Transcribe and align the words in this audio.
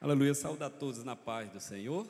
Aleluia, 0.00 0.32
saúde 0.32 0.62
a 0.62 0.70
todos 0.70 1.02
na 1.02 1.16
paz 1.16 1.50
do 1.50 1.58
Senhor. 1.58 2.06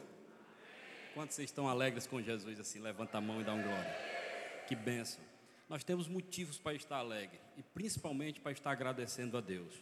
Quantos 1.15 1.35
vocês 1.35 1.49
estão 1.49 1.67
alegres 1.67 2.07
com 2.07 2.21
Jesus 2.21 2.61
assim? 2.61 2.81
Levanta 2.81 3.17
a 3.17 3.21
mão 3.21 3.41
e 3.41 3.45
dá 3.45 3.55
um 3.55 3.63
glória. 3.63 3.97
Que 4.67 4.77
bênção. 4.77 5.23
Nós 5.71 5.83
temos 5.83 6.07
motivos 6.07 6.59
para 6.59 6.75
estar 6.75 6.99
alegre 6.99 7.41
e 7.57 7.63
principalmente 7.63 8.41
para 8.41 8.53
estar 8.53 8.73
agradecendo 8.73 9.39
a 9.39 9.41
Deus. 9.41 9.73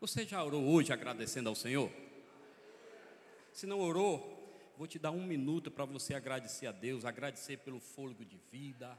Você 0.00 0.24
já 0.24 0.44
orou 0.44 0.62
hoje 0.64 0.92
agradecendo 0.92 1.48
ao 1.48 1.56
Senhor? 1.56 1.90
Se 3.52 3.66
não 3.66 3.80
orou, 3.80 4.48
vou 4.78 4.86
te 4.86 4.96
dar 4.96 5.10
um 5.10 5.26
minuto 5.26 5.68
para 5.68 5.84
você 5.84 6.14
agradecer 6.14 6.68
a 6.68 6.72
Deus, 6.72 7.04
agradecer 7.04 7.56
pelo 7.56 7.80
fôlego 7.80 8.24
de 8.24 8.38
vida, 8.48 8.96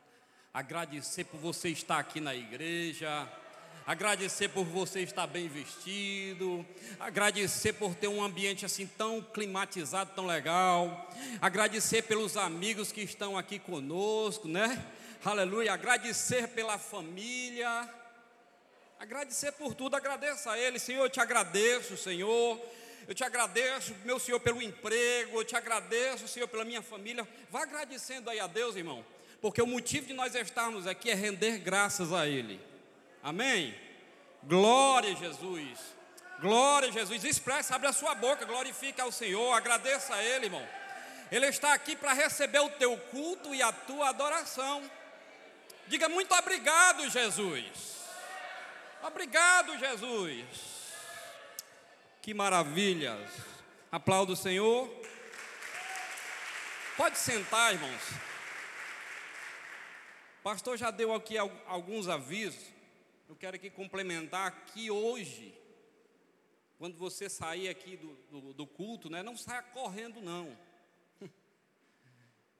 agradecer 0.54 1.24
por 1.24 1.40
você 1.40 1.70
estar 1.70 2.00
aqui 2.00 2.20
na 2.20 2.36
igreja 2.36 3.32
agradecer 3.88 4.50
por 4.50 4.66
você 4.66 5.00
estar 5.00 5.26
bem 5.26 5.48
vestido, 5.48 6.66
agradecer 7.00 7.72
por 7.72 7.96
ter 7.96 8.10
um 8.10 8.22
ambiente 8.22 8.66
assim 8.66 8.86
tão 8.86 9.22
climatizado, 9.22 10.12
tão 10.14 10.26
legal, 10.26 11.10
agradecer 11.42 12.02
pelos 12.02 12.36
amigos 12.36 12.92
que 12.92 13.00
estão 13.00 13.38
aqui 13.38 13.58
conosco, 13.58 14.46
né? 14.46 14.86
Aleluia, 15.24 15.72
agradecer 15.72 16.50
pela 16.50 16.78
família, 16.78 17.90
agradecer 19.00 19.54
por 19.54 19.74
tudo, 19.74 19.96
agradeça 19.96 20.52
a 20.52 20.60
Ele, 20.60 20.80
Senhor, 20.80 21.06
eu 21.06 21.10
te 21.10 21.22
agradeço, 21.22 21.96
Senhor. 21.96 22.62
Eu 23.08 23.16
te 23.16 23.24
agradeço, 23.24 23.96
meu 24.04 24.20
Senhor, 24.20 24.38
pelo 24.42 24.62
emprego, 24.62 25.40
eu 25.40 25.46
te 25.46 25.56
agradeço, 25.56 26.28
Senhor, 26.28 26.46
pela 26.46 26.66
minha 26.66 26.82
família. 26.82 27.26
Vá 27.50 27.64
agradecendo 27.64 28.30
aí 28.30 28.38
a 28.38 28.48
Deus, 28.48 28.76
irmão, 28.76 29.06
porque 29.40 29.62
o 29.62 29.66
motivo 29.66 30.08
de 30.08 30.14
nós 30.14 30.36
estarmos 30.36 30.86
aqui 30.86 31.10
é 31.10 31.14
render 31.14 31.60
graças 31.60 32.12
a 32.12 32.28
Ele. 32.28 32.60
Amém? 33.24 33.76
Glória 34.44 35.12
a 35.12 35.16
Jesus. 35.16 35.80
Glória 36.40 36.90
a 36.90 36.92
Jesus. 36.92 37.24
Expressa, 37.24 37.76
abre 37.76 37.88
a 37.88 37.94
sua 37.94 38.16
boca, 38.16 38.46
glorifica 38.46 39.04
ao 39.04 39.12
Senhor, 39.12 39.54
agradeça 39.54 40.14
a 40.14 40.24
Ele, 40.24 40.46
irmão. 40.46 40.68
Ele 41.32 41.48
está 41.48 41.74
aqui 41.74 41.96
para 41.96 42.14
receber 42.14 42.60
o 42.60 42.70
teu 42.70 42.98
culto 42.98 43.54
e 43.54 43.62
a 43.62 43.72
tua 43.72 44.10
adoração. 44.10 44.90
Diga 45.88 46.08
muito 46.08 46.34
obrigado, 46.34 47.10
Jesus. 47.10 47.98
Obrigado, 49.04 49.78
Jesus. 49.78 50.48
Que 52.22 52.34
maravilha. 52.34 53.18
Aplauda 53.92 54.34
o 54.34 54.36
Senhor. 54.36 54.90
Pode 56.96 57.18
sentar, 57.18 57.74
irmãos. 57.74 58.02
O 60.40 60.44
pastor 60.44 60.78
já 60.78 60.92
deu 60.92 61.14
aqui 61.14 61.38
alguns 61.38 62.08
avisos 62.08 62.77
eu 63.28 63.36
quero 63.36 63.58
aqui 63.58 63.70
complementar 63.70 64.66
que 64.68 64.90
hoje, 64.90 65.54
quando 66.78 66.98
você 66.98 67.30
sair 67.30 67.68
aqui 67.68 67.98
do, 67.98 68.14
do, 68.32 68.54
do 68.54 68.66
culto, 68.66 69.10
né, 69.10 69.22
não 69.22 69.36
saia 69.36 69.62
correndo, 69.62 70.22
não. 70.22 70.58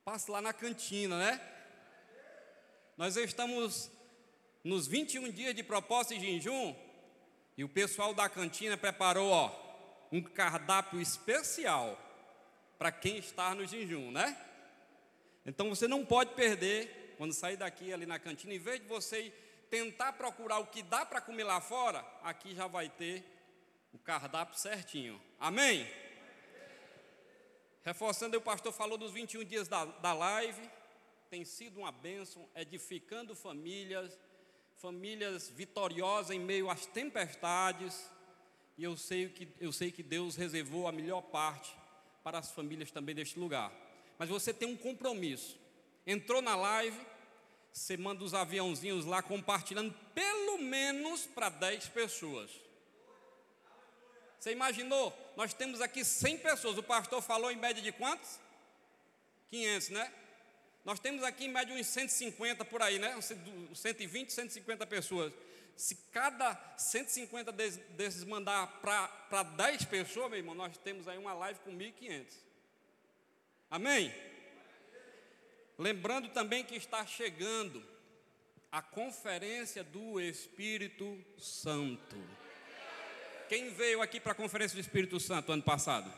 Passe 0.04 0.30
lá 0.30 0.42
na 0.42 0.52
cantina, 0.52 1.18
né? 1.18 1.42
Nós 2.98 3.16
estamos 3.16 3.90
nos 4.62 4.88
21 4.88 5.32
dias 5.32 5.56
de 5.56 5.64
propósito 5.64 6.16
e 6.16 6.20
jejum, 6.20 6.76
e 7.58 7.64
o 7.64 7.70
pessoal 7.70 8.14
da 8.14 8.28
cantina 8.28 8.76
preparou 8.76 9.32
ó, 9.32 10.08
um 10.12 10.22
cardápio 10.22 11.00
especial 11.00 11.98
para 12.78 12.92
quem 12.92 13.18
está 13.18 13.56
no 13.56 13.66
jejum, 13.66 14.12
né? 14.12 14.38
Então 15.46 15.70
você 15.70 15.88
não 15.88 16.06
pode 16.06 16.34
perder, 16.34 17.16
quando 17.18 17.32
sair 17.32 17.56
daqui 17.56 17.94
ali 17.94 18.06
na 18.06 18.20
cantina, 18.20 18.54
em 18.54 18.60
vez 18.60 18.82
de 18.82 18.88
você 18.88 19.34
tentar 19.70 20.14
procurar 20.14 20.60
o 20.60 20.68
que 20.68 20.82
dá 20.82 21.06
para 21.06 21.22
comer 21.22 21.44
lá 21.44 21.62
fora, 21.62 22.06
aqui 22.24 22.56
já 22.56 22.68
vai 22.68 22.90
ter 22.90 23.24
o 23.94 23.98
cardápio 23.98 24.58
certinho. 24.58 25.22
Amém? 25.40 25.88
Reforçando, 27.84 28.38
o 28.38 28.42
pastor 28.42 28.74
falou 28.74 28.98
dos 28.98 29.14
21 29.14 29.44
dias 29.46 29.68
da, 29.68 29.86
da 29.86 30.14
live, 30.14 30.62
tem 31.30 31.46
sido 31.46 31.80
uma 31.80 31.92
bênção, 31.92 32.48
edificando 32.56 33.36
famílias, 33.36 34.18
famílias 34.76 35.50
vitoriosas 35.50 36.32
em 36.32 36.40
meio 36.40 36.70
às 36.70 36.86
tempestades, 36.86 38.10
e 38.78 38.84
eu 38.84 38.96
sei 38.96 39.30
que, 39.30 39.48
eu 39.60 39.72
sei 39.72 39.92
que 39.92 40.04
Deus 40.04 40.36
reservou 40.36 40.88
a 40.88 40.92
melhor 40.92 41.22
parte 41.22 41.76
para 42.24 42.40
as 42.40 42.52
famílias 42.52 42.92
também 42.92 43.16
deste 43.16 43.40
lugar. 43.40 43.72
Mas 44.20 44.30
você 44.30 44.54
tem 44.54 44.68
um 44.68 44.78
compromisso. 44.78 45.58
Entrou 46.06 46.42
na 46.42 46.56
live, 46.56 47.00
você 47.78 47.96
manda 47.96 48.24
os 48.24 48.34
aviãozinhos 48.34 49.06
lá 49.06 49.22
compartilhando 49.22 49.94
pelo 50.14 50.58
menos 50.58 51.26
para 51.28 51.50
10 51.50 51.88
pessoas. 51.90 52.50
Você 54.40 54.52
imaginou? 54.52 55.16
Nós 55.38 55.54
temos 55.54 55.80
aqui 55.80 56.04
100 56.04 56.40
pessoas. 56.40 56.78
O 56.78 56.84
pastor 56.84 57.22
falou 57.22 57.52
em 57.52 57.56
média 57.56 57.82
de 57.82 57.92
quantos? 57.92 58.40
500, 59.52 59.90
né? 59.90 60.12
Nós 60.84 61.00
temos 61.00 61.24
aqui 61.24 61.46
em 61.46 61.50
média 61.50 61.76
uns 61.76 61.86
150 61.88 62.66
por 62.66 62.82
aí, 62.82 62.98
né? 62.98 63.20
120, 63.22 64.34
150 64.34 64.88
pessoas. 64.88 65.32
Se 65.76 65.96
cada 66.12 66.56
150 66.78 67.52
desses 67.52 68.24
mandar 68.24 68.82
para 68.82 69.44
10 69.44 69.86
pessoas, 69.86 70.30
meu 70.32 70.40
irmão, 70.40 70.56
nós 70.56 70.76
temos 70.78 71.08
aí 71.08 71.18
uma 71.18 71.34
live 71.34 71.60
com 71.60 71.72
1.500. 71.72 72.26
Amém? 73.70 74.12
Lembrando 75.78 76.30
também 76.30 76.64
que 76.64 76.76
está 76.76 77.06
chegando 77.06 77.84
a 78.72 78.82
conferência 78.82 79.84
do 79.84 80.20
Espírito 80.20 81.24
Santo. 81.38 82.18
Quem 83.48 83.70
veio 83.70 84.02
aqui 84.02 84.20
para 84.20 84.32
a 84.32 84.36
conferência 84.36 84.76
do 84.76 84.82
Espírito 84.82 85.20
Santo 85.20 85.52
ano 85.52 85.64
passado? 85.64 86.12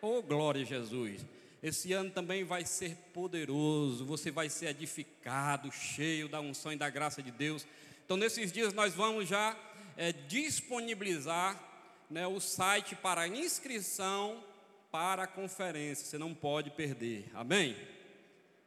Oh, 0.00 0.22
glória 0.22 0.62
a 0.62 0.64
Jesus! 0.64 1.24
Esse 1.62 1.92
ano 1.92 2.10
também 2.10 2.44
vai 2.44 2.64
ser 2.64 2.94
poderoso, 3.12 4.04
você 4.04 4.30
vai 4.30 4.48
ser 4.48 4.66
edificado, 4.66 5.72
cheio 5.72 6.28
da 6.28 6.40
unção 6.40 6.72
e 6.72 6.76
da 6.76 6.88
graça 6.88 7.20
de 7.20 7.32
Deus. 7.32 7.66
Então, 8.04 8.16
nesses 8.16 8.52
dias, 8.52 8.72
nós 8.72 8.94
vamos 8.94 9.28
já 9.28 9.56
é, 9.96 10.12
disponibilizar 10.12 11.60
né, 12.08 12.26
o 12.26 12.38
site 12.38 12.94
para 12.94 13.26
inscrição 13.26 14.44
para 14.90 15.24
a 15.24 15.26
conferência, 15.26 16.06
você 16.06 16.16
não 16.16 16.32
pode 16.32 16.70
perder, 16.70 17.30
amém? 17.34 17.76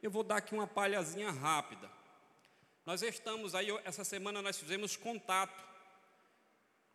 Eu 0.02 0.10
vou 0.10 0.24
dar 0.24 0.38
aqui 0.38 0.52
uma 0.52 0.66
palhazinha 0.66 1.30
rápida. 1.30 1.88
Nós 2.84 3.02
estamos 3.02 3.54
aí, 3.54 3.68
essa 3.84 4.02
semana 4.02 4.42
nós 4.42 4.58
fizemos 4.58 4.96
contato 4.96 5.64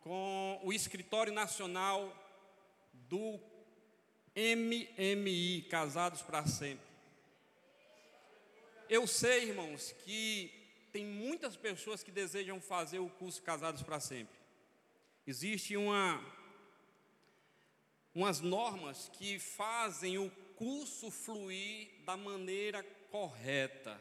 com 0.00 0.60
o 0.62 0.70
Escritório 0.74 1.32
Nacional 1.32 2.14
do 2.92 3.40
MMI, 4.36 5.62
Casados 5.70 6.20
para 6.20 6.46
Sempre. 6.46 6.86
Eu 8.90 9.06
sei, 9.06 9.48
irmãos, 9.48 9.92
que 10.04 10.52
tem 10.92 11.06
muitas 11.06 11.56
pessoas 11.56 12.02
que 12.02 12.10
desejam 12.10 12.60
fazer 12.60 12.98
o 12.98 13.08
curso 13.08 13.42
Casados 13.42 13.82
para 13.82 14.00
Sempre. 14.00 14.36
Existe 15.26 15.78
uma 15.78 16.22
umas 18.14 18.40
normas 18.40 19.08
que 19.14 19.38
fazem 19.38 20.18
o 20.18 20.30
curso 20.56 21.10
fluir 21.10 21.88
da 22.04 22.16
maneira 22.16 22.84
correta. 23.10 24.00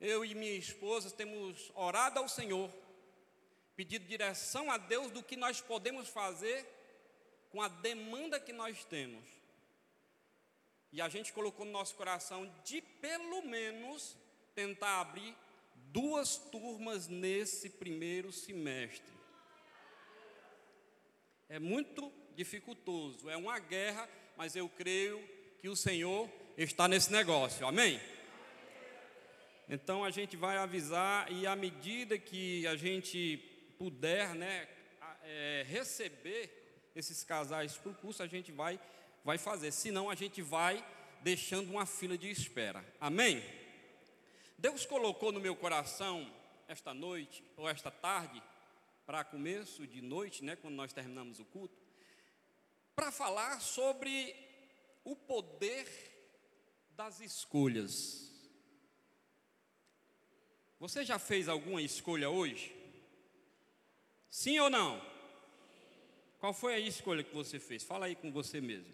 Eu 0.00 0.24
e 0.24 0.34
minha 0.34 0.54
esposa 0.54 1.10
temos 1.10 1.70
orado 1.74 2.18
ao 2.18 2.28
Senhor, 2.28 2.70
pedido 3.76 4.06
direção 4.06 4.70
a 4.70 4.78
Deus 4.78 5.10
do 5.10 5.22
que 5.22 5.36
nós 5.36 5.60
podemos 5.60 6.08
fazer 6.08 6.66
com 7.50 7.60
a 7.60 7.68
demanda 7.68 8.40
que 8.40 8.52
nós 8.52 8.84
temos. 8.84 9.24
E 10.92 11.00
a 11.00 11.08
gente 11.08 11.32
colocou 11.32 11.64
no 11.64 11.72
nosso 11.72 11.94
coração 11.94 12.52
de 12.64 12.80
pelo 12.80 13.42
menos 13.42 14.16
tentar 14.54 15.00
abrir 15.00 15.36
duas 15.74 16.36
turmas 16.36 17.08
nesse 17.08 17.70
primeiro 17.70 18.32
semestre. 18.32 19.12
É 21.48 21.58
muito 21.58 22.12
dificultoso, 22.34 23.28
é 23.28 23.36
uma 23.36 23.58
guerra, 23.58 24.08
mas 24.36 24.56
eu 24.56 24.68
creio 24.68 25.20
que 25.60 25.68
o 25.68 25.76
Senhor 25.76 26.28
está 26.64 26.86
nesse 26.86 27.10
negócio, 27.10 27.66
amém? 27.66 27.98
Então 29.66 30.04
a 30.04 30.10
gente 30.10 30.36
vai 30.36 30.58
avisar 30.58 31.32
e 31.32 31.46
à 31.46 31.56
medida 31.56 32.18
que 32.18 32.66
a 32.66 32.76
gente 32.76 33.38
puder, 33.78 34.34
né, 34.34 34.68
é, 35.22 35.64
receber 35.66 36.90
esses 36.94 37.24
casais 37.24 37.78
para 37.78 37.92
o 37.92 37.94
curso, 37.94 38.22
a 38.22 38.26
gente 38.26 38.52
vai, 38.52 38.78
vai 39.24 39.38
fazer. 39.38 39.72
Senão 39.72 40.10
a 40.10 40.14
gente 40.14 40.42
vai 40.42 40.84
deixando 41.22 41.70
uma 41.70 41.86
fila 41.86 42.18
de 42.18 42.28
espera. 42.28 42.84
Amém? 43.00 43.42
Deus 44.58 44.84
colocou 44.84 45.32
no 45.32 45.40
meu 45.40 45.56
coração 45.56 46.30
esta 46.68 46.92
noite 46.92 47.42
ou 47.56 47.66
esta 47.66 47.90
tarde, 47.90 48.42
para 49.06 49.24
começo 49.24 49.86
de 49.86 50.02
noite, 50.02 50.44
né, 50.44 50.56
quando 50.56 50.74
nós 50.74 50.92
terminamos 50.92 51.40
o 51.40 51.44
culto, 51.46 51.74
para 52.94 53.10
falar 53.10 53.60
sobre 53.60 54.36
o 55.04 55.16
poder 55.16 56.19
das 57.00 57.18
escolhas. 57.20 58.30
Você 60.78 61.02
já 61.02 61.18
fez 61.18 61.48
alguma 61.48 61.80
escolha 61.80 62.28
hoje? 62.28 62.76
Sim 64.28 64.58
ou 64.58 64.68
não? 64.68 65.00
Qual 66.38 66.52
foi 66.52 66.74
a 66.74 66.78
escolha 66.78 67.24
que 67.24 67.34
você 67.34 67.58
fez? 67.58 67.82
Fala 67.82 68.04
aí 68.04 68.14
com 68.14 68.30
você 68.30 68.60
mesmo. 68.60 68.92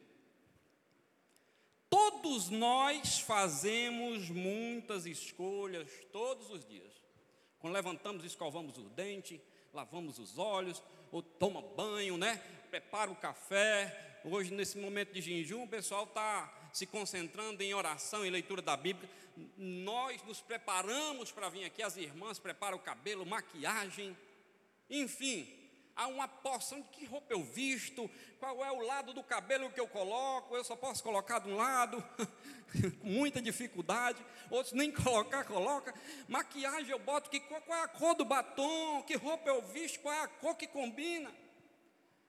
Todos 1.90 2.48
nós 2.48 3.18
fazemos 3.18 4.30
muitas 4.30 5.04
escolhas 5.04 5.90
todos 6.12 6.48
os 6.48 6.64
dias. 6.64 6.92
Quando 7.58 7.74
levantamos, 7.74 8.24
escovamos 8.24 8.78
o 8.78 8.84
dente, 8.84 9.42
lavamos 9.72 10.20
os 10.20 10.38
olhos, 10.38 10.80
ou 11.10 11.22
toma 11.22 11.60
banho, 11.60 12.16
né? 12.16 12.36
Prepara 12.70 13.10
o 13.10 13.16
café. 13.16 14.20
Hoje, 14.24 14.54
nesse 14.54 14.78
momento 14.78 15.12
de 15.12 15.20
jejum, 15.20 15.64
o 15.64 15.68
pessoal 15.68 16.04
está 16.04 16.65
se 16.76 16.84
concentrando 16.84 17.62
em 17.62 17.72
oração 17.72 18.26
e 18.26 18.28
leitura 18.28 18.60
da 18.60 18.76
Bíblia. 18.76 19.08
Nós 19.56 20.22
nos 20.24 20.42
preparamos 20.42 21.32
para 21.32 21.48
vir 21.48 21.64
aqui, 21.64 21.82
as 21.82 21.96
irmãs 21.96 22.38
preparam 22.38 22.76
o 22.76 22.80
cabelo, 22.80 23.24
maquiagem, 23.24 24.14
enfim, 24.90 25.50
há 25.96 26.06
uma 26.06 26.28
porção 26.28 26.82
de 26.82 26.88
que 26.90 27.06
roupa 27.06 27.32
eu 27.32 27.42
visto, 27.42 28.10
qual 28.38 28.62
é 28.62 28.70
o 28.70 28.82
lado 28.82 29.14
do 29.14 29.22
cabelo 29.22 29.70
que 29.70 29.80
eu 29.80 29.88
coloco, 29.88 30.54
eu 30.54 30.62
só 30.62 30.76
posso 30.76 31.02
colocar 31.02 31.38
de 31.38 31.48
um 31.48 31.56
lado, 31.56 32.04
com 33.00 33.08
muita 33.08 33.40
dificuldade, 33.40 34.22
outros 34.50 34.74
nem 34.74 34.92
colocar, 35.02 35.44
coloca. 35.44 35.94
Maquiagem 36.28 36.90
eu 36.90 36.98
boto, 36.98 37.30
que, 37.30 37.40
qual 37.40 37.62
é 37.68 37.84
a 37.84 37.88
cor 37.88 38.14
do 38.14 38.26
batom, 38.26 39.02
que 39.02 39.16
roupa 39.16 39.48
eu 39.48 39.62
visto, 39.62 40.00
qual 40.00 40.14
é 40.14 40.20
a 40.20 40.28
cor 40.28 40.54
que 40.54 40.66
combina. 40.66 41.34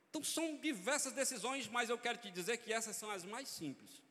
Então 0.09 0.23
são 0.23 0.55
diversas 0.55 1.11
decisões, 1.11 1.67
mas 1.67 1.89
eu 1.89 1.97
quero 1.97 2.17
te 2.17 2.31
dizer 2.31 2.59
que 2.59 2.71
essas 2.71 2.95
são 2.95 3.11
as 3.11 3.25
mais 3.25 3.49
simples. 3.49 4.06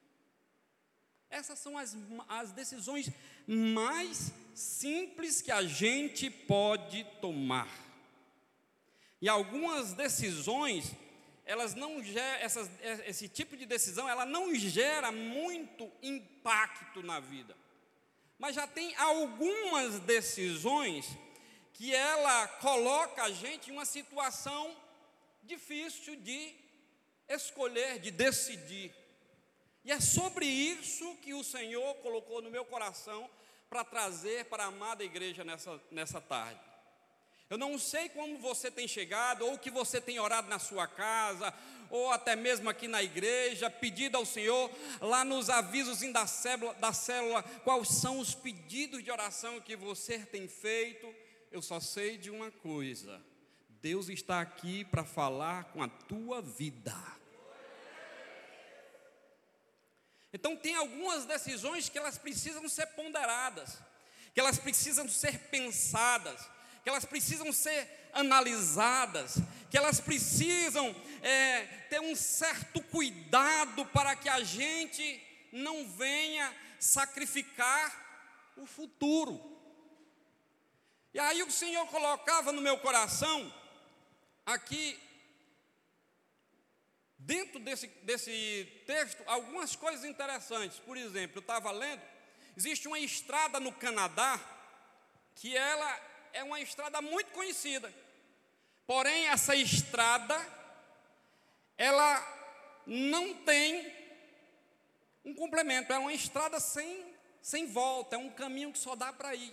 Essas 1.31 1.59
são 1.59 1.77
as, 1.77 1.97
as 2.29 2.53
decisões 2.53 3.11
mais 3.47 4.33
simples 4.55 5.43
que 5.43 5.51
a 5.51 5.63
gente 5.63 6.31
pode 6.31 7.05
tomar. 7.21 7.69
E 9.21 9.29
algumas 9.29 9.93
decisões, 9.93 10.93
elas 11.45 11.75
não 11.75 12.03
geram, 12.03 12.45
essas, 12.45 12.71
esse 13.07 13.29
tipo 13.29 13.57
de 13.57 13.67
decisão, 13.67 14.09
ela 14.09 14.25
não 14.25 14.55
gera 14.55 15.11
muito 15.11 15.91
impacto 16.03 17.03
na 17.03 17.21
vida. 17.21 17.57
Mas 18.39 18.55
já 18.55 18.67
tem 18.67 18.95
algumas 18.97 19.99
decisões 20.01 21.07
que 21.73 21.95
ela 21.95 22.49
coloca 22.49 23.23
a 23.23 23.31
gente 23.31 23.71
em 23.71 23.73
uma 23.73 23.85
situação 23.85 24.75
difícil 25.43 26.17
de 26.17 26.55
escolher, 27.29 27.99
de 27.99 28.11
decidir. 28.11 28.95
E 29.87 29.93
é 29.93 30.01
sobre 30.01 30.45
isso 30.45 31.15
que 31.23 31.33
o 31.33 31.45
Senhor 31.45 31.95
colocou 31.99 32.43
no 32.43 32.51
meu 32.51 32.65
coração 32.65 33.31
para 33.71 33.85
trazer 33.85 34.47
para 34.47 34.65
a 34.65 34.67
amada 34.67 35.05
igreja 35.05 35.45
nessa, 35.45 35.81
nessa 35.93 36.21
tarde. 36.21 36.61
Eu 37.49 37.57
não 37.57 37.79
sei 37.79 38.09
como 38.09 38.37
você 38.39 38.69
tem 38.69 38.89
chegado, 38.89 39.47
ou 39.47 39.55
o 39.55 39.59
que 39.59 39.71
você 39.71 40.01
tem 40.01 40.19
orado 40.19 40.49
na 40.49 40.59
sua 40.59 40.89
casa, 40.89 41.55
ou 41.89 42.11
até 42.11 42.35
mesmo 42.35 42.69
aqui 42.69 42.89
na 42.89 43.01
igreja, 43.01 43.71
pedido 43.71 44.17
ao 44.17 44.27
Senhor, 44.27 44.69
lá 45.01 45.25
nos 45.25 45.49
avisos 45.49 46.01
da 46.13 46.27
célula, 46.27 46.75
da 46.75 46.93
célula, 46.93 47.45
quais 47.63 47.87
são 47.87 48.19
os 48.19 48.35
pedidos 48.35 49.05
de 49.05 49.13
oração 49.13 49.61
que 49.61 49.77
você 49.77 50.19
tem 50.19 50.49
feito. 50.49 51.15
Eu 51.53 51.63
só 51.63 51.79
sei 51.79 52.19
de 52.19 52.29
uma 52.29 52.51
coisa: 52.51 53.25
Deus 53.81 54.09
está 54.09 54.41
aqui 54.41 54.85
para 54.85 55.05
falar 55.05 55.67
com 55.67 55.81
a 55.81 55.89
tua 55.89 56.43
vida. 56.43 57.16
Então, 60.33 60.57
tem 60.57 60.75
algumas 60.75 61.25
decisões 61.25 61.89
que 61.89 61.99
elas 61.99 62.19
precisam 62.19 62.69
ser 62.69 62.87
ponderadas, 62.89 63.79
que 64.35 64.41
elas 64.41 64.59
precisam 64.59 65.09
ser 65.09 65.39
pensadas 65.49 66.47
que 66.87 66.91
elas 66.91 67.05
precisam 67.05 67.53
ser 67.53 68.09
analisadas, 68.13 69.39
que 69.69 69.77
elas 69.77 69.99
precisam 69.99 70.95
é, 71.21 71.65
ter 71.91 72.01
um 72.01 72.15
certo 72.15 72.81
cuidado 72.81 73.85
para 73.87 74.15
que 74.15 74.29
a 74.29 74.45
gente 74.45 75.21
não 75.51 75.85
venha 75.89 76.55
sacrificar 76.79 78.53
o 78.57 78.65
futuro. 78.65 79.43
E 81.13 81.19
aí 81.19 81.43
o 81.43 81.51
Senhor 81.51 81.85
colocava 81.89 82.53
no 82.53 82.63
meu 82.63 82.79
coração, 82.79 83.53
aqui, 84.47 84.97
dentro 87.27 87.59
desse, 87.59 87.89
desse 88.05 88.83
texto, 88.87 89.21
algumas 89.27 89.75
coisas 89.75 90.05
interessantes. 90.05 90.79
Por 90.79 90.97
exemplo, 90.97 91.39
eu 91.39 91.41
estava 91.41 91.73
lendo, 91.73 92.01
existe 92.57 92.87
uma 92.87 93.01
estrada 93.01 93.59
no 93.59 93.73
Canadá 93.73 94.41
que 95.35 95.55
ela 95.57 96.01
é 96.33 96.45
uma 96.45 96.61
estrada 96.61 97.03
muito 97.03 97.33
conhecida. 97.33 97.93
Porém, 98.87 99.27
essa 99.27 99.57
estrada, 99.57 100.35
ela 101.77 102.25
não 102.87 103.35
tem 103.35 103.93
um 105.25 105.35
complemento, 105.35 105.93
é 105.93 105.99
uma 105.99 106.13
estrada 106.13 106.61
sem, 106.61 107.05
sem 107.43 107.67
volta, 107.67 108.15
é 108.15 108.19
um 108.19 108.31
caminho 108.31 108.73
que 108.73 108.79
só 108.79 108.95
dá 108.95 109.13
para 109.13 109.35
ir. 109.35 109.53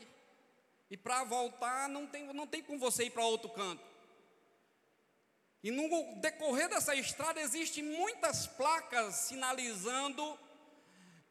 E 0.91 0.95
para 0.95 1.23
voltar, 1.23 1.89
não 1.89 2.05
tem, 2.05 2.31
não 2.33 2.45
tem 2.45 2.61
como 2.61 2.77
você 2.77 3.05
ir 3.05 3.09
para 3.09 3.25
outro 3.25 3.49
canto. 3.49 3.92
E 5.63 5.71
no 5.71 6.15
decorrer 6.15 6.67
dessa 6.67 6.93
estrada 6.93 7.39
existem 7.39 7.81
muitas 7.83 8.45
placas 8.45 9.15
sinalizando 9.15 10.37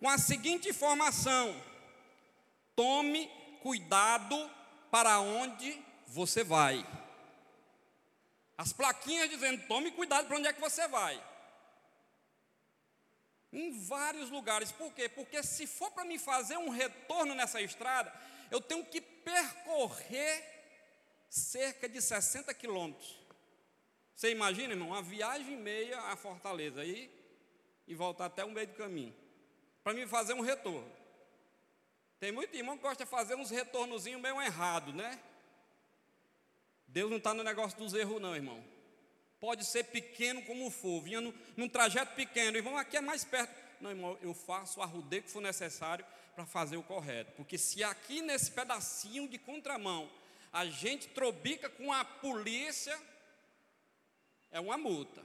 com 0.01 0.09
a 0.09 0.17
seguinte 0.17 0.71
informação: 0.71 1.55
tome 2.75 3.31
cuidado 3.63 4.51
para 4.91 5.21
onde 5.21 5.79
você 6.07 6.43
vai. 6.43 6.85
As 8.57 8.73
plaquinhas 8.73 9.29
dizendo: 9.29 9.67
tome 9.69 9.91
cuidado 9.91 10.27
para 10.27 10.39
onde 10.39 10.49
é 10.49 10.53
que 10.53 10.61
você 10.61 10.89
vai. 10.89 11.23
Em 13.53 13.71
vários 13.85 14.31
lugares. 14.31 14.73
Por 14.73 14.95
quê? 14.95 15.11
Porque 15.11 15.43
se 15.43 15.67
for 15.67 15.91
para 15.91 16.07
me 16.07 16.19
fazer 16.19 16.57
um 16.57 16.71
retorno 16.71 17.35
nessa 17.35 17.61
estrada, 17.61 18.11
eu 18.51 18.63
tenho 18.63 18.85
que 18.87 19.01
percorrer 19.01 20.43
cerca 21.29 21.87
de 21.87 22.01
60 22.01 22.53
quilômetros. 22.55 23.22
Você 24.15 24.31
imagina, 24.31 24.75
irmão, 24.75 24.89
uma 24.89 25.03
viagem 25.03 25.57
meia 25.57 26.01
a 26.01 26.17
Fortaleza 26.17 26.81
aí 26.81 27.11
e 27.87 27.95
voltar 27.95 28.27
até 28.27 28.45
o 28.45 28.51
meio 28.51 28.69
do 28.69 28.75
caminho. 28.75 29.15
Para 29.83 29.95
me 29.95 30.07
fazer 30.07 30.35
um 30.35 30.41
retorno. 30.41 30.91
Tem 32.21 32.31
muito 32.31 32.55
irmão 32.55 32.77
que 32.77 32.83
gosta 32.83 33.05
de 33.05 33.11
fazer 33.11 33.35
uns 33.35 33.51
retornozinhos 33.51 34.21
meio 34.21 34.41
errado, 34.41 34.93
né? 34.93 35.21
Deus 36.87 37.11
não 37.11 37.17
está 37.17 37.35
no 37.35 37.43
negócio 37.43 37.77
dos 37.79 37.95
erros, 37.95 38.21
não, 38.21 38.37
irmão. 38.37 38.63
Pode 39.41 39.65
ser 39.65 39.85
pequeno 39.85 40.41
como 40.43 40.71
for, 40.71 41.03
vinha 41.03 41.21
no, 41.21 41.35
num 41.57 41.69
trajeto 41.69 42.15
pequeno, 42.15 42.57
irmão, 42.57 42.77
aqui 42.77 42.97
é 42.97 43.01
mais 43.01 43.25
perto. 43.25 43.53
Não, 43.81 43.91
irmão, 43.91 44.17
eu 44.23 44.33
faço 44.33 44.79
o 44.79 44.83
arrudeio 44.83 45.25
que 45.25 45.31
for 45.31 45.43
necessário 45.43 46.07
para 46.37 46.47
fazer 46.47 46.77
o 46.77 46.83
correto. 46.83 47.33
Porque 47.33 47.59
se 47.59 47.83
aqui 47.83 48.23
nesse 48.23 48.53
pedacinho 48.53 49.27
de 49.27 49.39
contramão 49.39 50.09
a 50.53 50.67
gente 50.67 51.09
trobica 51.09 51.69
com 51.69 51.93
a 51.93 52.05
polícia, 52.05 52.97
é 54.53 54.61
uma 54.61 54.77
multa, 54.77 55.25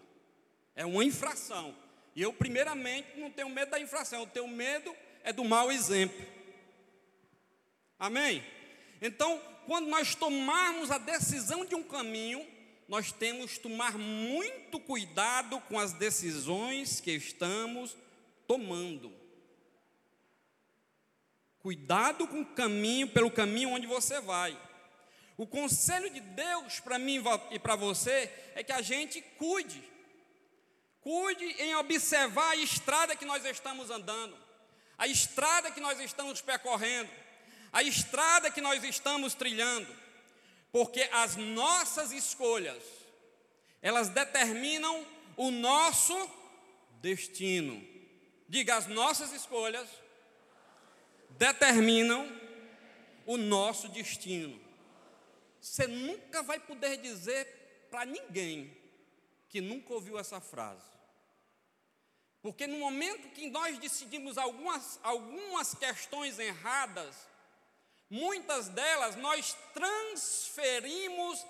é 0.75 0.85
uma 0.85 1.03
infração. 1.03 1.75
E 2.15 2.21
eu, 2.21 2.33
primeiramente, 2.33 3.19
não 3.19 3.29
tenho 3.29 3.49
medo 3.49 3.69
da 3.69 3.79
infração, 3.79 4.21
eu 4.21 4.27
tenho 4.27 4.47
medo 4.47 4.95
é 5.23 5.33
do 5.33 5.43
mau 5.43 5.71
exemplo. 5.71 6.25
Amém? 7.99 8.43
Então, 9.01 9.39
quando 9.65 9.87
nós 9.87 10.15
tomarmos 10.15 10.89
a 10.89 10.97
decisão 10.97 11.65
de 11.65 11.75
um 11.75 11.83
caminho, 11.83 12.47
nós 12.87 13.11
temos 13.11 13.53
que 13.53 13.59
tomar 13.59 13.97
muito 13.97 14.79
cuidado 14.79 15.59
com 15.61 15.77
as 15.77 15.91
decisões 15.91 17.01
que 17.01 17.11
estamos 17.11 17.95
tomando. 18.47 19.11
Cuidado 21.59 22.25
com 22.27 22.41
o 22.41 22.45
caminho, 22.45 23.09
pelo 23.09 23.29
caminho 23.29 23.71
onde 23.71 23.85
você 23.85 24.21
vai. 24.21 24.57
O 25.37 25.45
conselho 25.45 26.09
de 26.09 26.19
Deus 26.19 26.79
para 26.79 26.97
mim 26.97 27.23
e 27.51 27.59
para 27.59 27.75
você 27.75 28.31
é 28.55 28.63
que 28.63 28.71
a 28.71 28.81
gente 28.81 29.21
cuide. 29.37 29.83
Cuide 30.99 31.45
em 31.45 31.75
observar 31.75 32.51
a 32.51 32.55
estrada 32.55 33.15
que 33.15 33.23
nós 33.23 33.45
estamos 33.45 33.89
andando, 33.89 34.37
a 34.97 35.07
estrada 35.07 35.71
que 35.71 35.79
nós 35.79 35.99
estamos 35.99 36.41
percorrendo 36.41 37.09
a 37.71 37.83
estrada 37.83 38.49
que 38.49 38.61
nós 38.61 38.83
estamos 38.83 39.33
trilhando, 39.33 39.87
porque 40.71 41.07
as 41.11 41.35
nossas 41.35 42.11
escolhas, 42.11 42.81
elas 43.81 44.09
determinam 44.09 45.05
o 45.35 45.51
nosso 45.51 46.15
destino. 47.01 47.85
Diga, 48.49 48.75
as 48.77 48.87
nossas 48.87 49.31
escolhas 49.33 49.87
determinam 51.37 52.27
o 53.25 53.37
nosso 53.37 53.89
destino. 53.89 54.59
Você 55.69 55.87
nunca 55.87 56.43
vai 56.43 56.59
poder 56.59 56.97
dizer 56.97 57.87
para 57.89 58.05
ninguém 58.05 58.75
que 59.49 59.61
nunca 59.61 59.93
ouviu 59.93 60.19
essa 60.19 60.39
frase. 60.39 60.85
Porque 62.41 62.67
no 62.67 62.77
momento 62.77 63.29
que 63.29 63.49
nós 63.49 63.77
decidimos 63.77 64.37
algumas, 64.37 64.99
algumas 65.03 65.73
questões 65.73 66.39
erradas, 66.39 67.27
Muitas 68.09 68.69
delas 68.69 69.17
nós 69.17 69.53
transferimos 69.73 71.45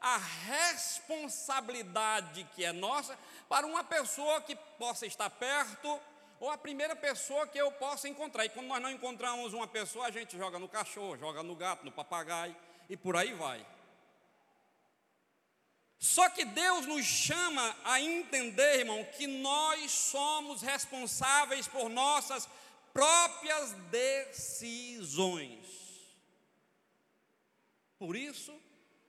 a 0.00 0.18
responsabilidade 0.18 2.46
que 2.54 2.64
é 2.64 2.72
nossa 2.72 3.18
para 3.48 3.66
uma 3.66 3.82
pessoa 3.82 4.42
que 4.42 4.54
possa 4.78 5.06
estar 5.06 5.30
perto 5.30 5.98
ou 6.38 6.50
a 6.50 6.58
primeira 6.58 6.94
pessoa 6.94 7.46
que 7.46 7.58
eu 7.58 7.72
possa 7.72 8.06
encontrar. 8.08 8.44
E 8.44 8.50
quando 8.50 8.66
nós 8.66 8.82
não 8.82 8.90
encontramos 8.90 9.54
uma 9.54 9.66
pessoa, 9.66 10.04
a 10.06 10.10
gente 10.10 10.36
joga 10.36 10.58
no 10.58 10.68
cachorro, 10.68 11.16
joga 11.16 11.42
no 11.42 11.56
gato, 11.56 11.82
no 11.84 11.92
papagaio 11.92 12.54
e 12.92 12.96
por 12.96 13.16
aí 13.16 13.32
vai. 13.32 13.66
Só 15.98 16.28
que 16.28 16.44
Deus 16.44 16.84
nos 16.84 17.06
chama 17.06 17.74
a 17.84 17.98
entender, 17.98 18.80
irmão, 18.80 19.02
que 19.16 19.26
nós 19.26 19.90
somos 19.90 20.60
responsáveis 20.60 21.66
por 21.66 21.88
nossas 21.88 22.46
próprias 22.92 23.72
decisões. 23.90 25.64
Por 27.98 28.14
isso, 28.14 28.52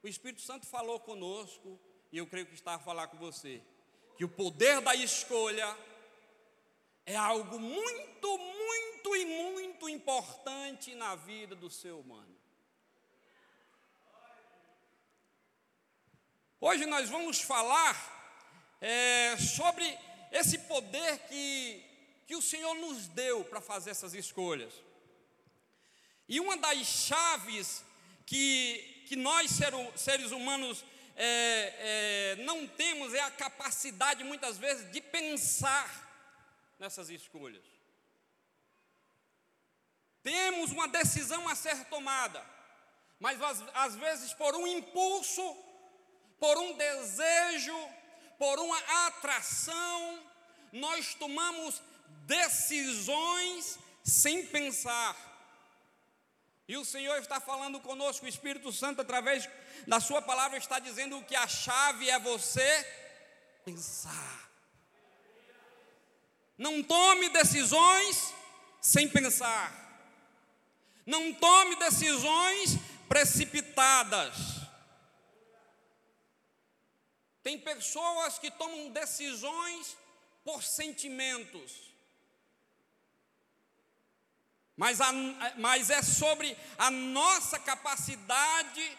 o 0.02 0.08
Espírito 0.08 0.42
Santo 0.42 0.66
falou 0.66 0.98
conosco, 1.02 1.78
e 2.10 2.18
eu 2.20 2.26
creio 2.26 2.46
que 2.46 2.54
está 2.54 2.76
a 2.76 2.80
falar 2.80 3.08
com 3.08 3.18
você, 3.18 3.62
que 4.16 4.24
o 4.24 4.30
poder 4.30 4.80
da 4.80 4.96
escolha 4.96 5.78
é 7.06 7.18
algo 7.18 7.60
muito, 7.60 8.38
muito 8.38 9.14
e 9.18 9.26
muito 9.26 9.90
importante 9.90 10.96
na 10.96 11.16
vida 11.16 11.54
do 11.54 11.70
ser 11.70 11.92
humano. 11.92 12.33
Hoje 16.66 16.86
nós 16.86 17.10
vamos 17.10 17.42
falar 17.42 17.94
é, 18.80 19.36
sobre 19.36 19.86
esse 20.32 20.58
poder 20.60 21.20
que, 21.28 21.84
que 22.26 22.38
o 22.38 22.42
Senhor 22.42 22.74
nos 22.76 23.06
deu 23.10 23.44
para 23.44 23.60
fazer 23.60 23.90
essas 23.90 24.14
escolhas. 24.14 24.74
E 26.26 26.40
uma 26.40 26.56
das 26.56 26.78
chaves 26.88 27.84
que, 28.26 29.04
que 29.10 29.18
nós, 29.18 29.52
seres 29.98 30.32
humanos, 30.32 30.86
é, 31.18 32.36
é, 32.38 32.44
não 32.46 32.66
temos 32.66 33.14
é 33.14 33.20
a 33.20 33.30
capacidade, 33.30 34.24
muitas 34.24 34.58
vezes, 34.58 34.90
de 34.90 35.02
pensar 35.02 35.90
nessas 36.80 37.10
escolhas. 37.10 37.66
Temos 40.24 40.72
uma 40.72 40.88
decisão 40.88 41.46
a 41.50 41.56
ser 41.56 41.84
tomada, 41.90 42.42
mas 43.20 43.42
às, 43.42 43.62
às 43.74 43.96
vezes, 43.98 44.34
por 44.34 44.56
um 44.56 44.66
impulso, 44.66 45.73
por 46.44 46.58
um 46.58 46.74
desejo, 46.74 47.90
por 48.38 48.60
uma 48.60 48.78
atração, 49.08 50.20
nós 50.74 51.16
tomamos 51.16 51.82
decisões 52.26 53.80
sem 54.04 54.46
pensar. 54.48 55.16
E 56.68 56.76
o 56.76 56.84
Senhor 56.84 57.18
está 57.20 57.40
falando 57.40 57.80
conosco, 57.80 58.26
o 58.26 58.28
Espírito 58.28 58.74
Santo, 58.74 59.00
através 59.00 59.48
da 59.88 60.02
Sua 60.02 60.22
palavra, 60.22 60.58
está 60.58 60.80
dizendo 60.80 61.24
que 61.24 61.34
a 61.34 61.48
chave 61.48 62.10
é 62.10 62.20
você 62.20 62.70
pensar. 63.64 64.50
Não 66.58 66.84
tome 66.84 67.30
decisões 67.30 68.34
sem 68.82 69.08
pensar. 69.08 69.72
Não 71.06 71.34
tome 71.36 71.78
decisões 71.78 72.78
precipitadas. 73.08 74.63
Tem 77.44 77.60
pessoas 77.60 78.40
que 78.40 78.50
tomam 78.50 78.90
decisões 78.90 79.98
por 80.44 80.64
sentimentos. 80.64 81.94
Mas, 84.76 85.00
a, 85.02 85.12
mas 85.58 85.90
é 85.90 86.02
sobre 86.02 86.58
a 86.78 86.90
nossa 86.90 87.60
capacidade 87.60 88.98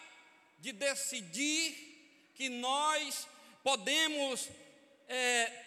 de 0.59 0.71
decidir 0.71 2.31
que 2.35 2.47
nós 2.47 3.27
podemos 3.63 4.47
é, 5.07 5.65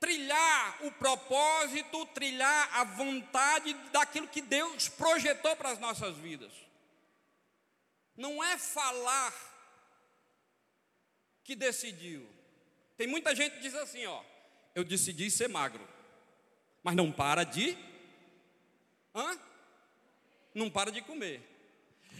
trilhar 0.00 0.84
o 0.86 0.92
propósito, 0.92 2.06
trilhar 2.06 2.68
a 2.72 2.84
vontade 2.84 3.74
daquilo 3.92 4.28
que 4.28 4.40
Deus 4.40 4.88
projetou 4.88 5.54
para 5.56 5.70
as 5.70 5.78
nossas 5.78 6.16
vidas. 6.16 6.52
Não 8.16 8.42
é 8.42 8.56
falar 8.56 9.51
que 11.44 11.54
decidiu. 11.54 12.26
Tem 12.96 13.06
muita 13.06 13.34
gente 13.34 13.54
que 13.54 13.60
diz 13.60 13.74
assim, 13.74 14.06
ó, 14.06 14.22
eu 14.74 14.84
decidi 14.84 15.30
ser 15.30 15.48
magro, 15.48 15.86
mas 16.82 16.94
não 16.94 17.10
para 17.10 17.44
de, 17.44 17.76
hã? 19.14 19.38
Não 20.54 20.70
para 20.70 20.90
de 20.90 21.00
comer. 21.00 21.42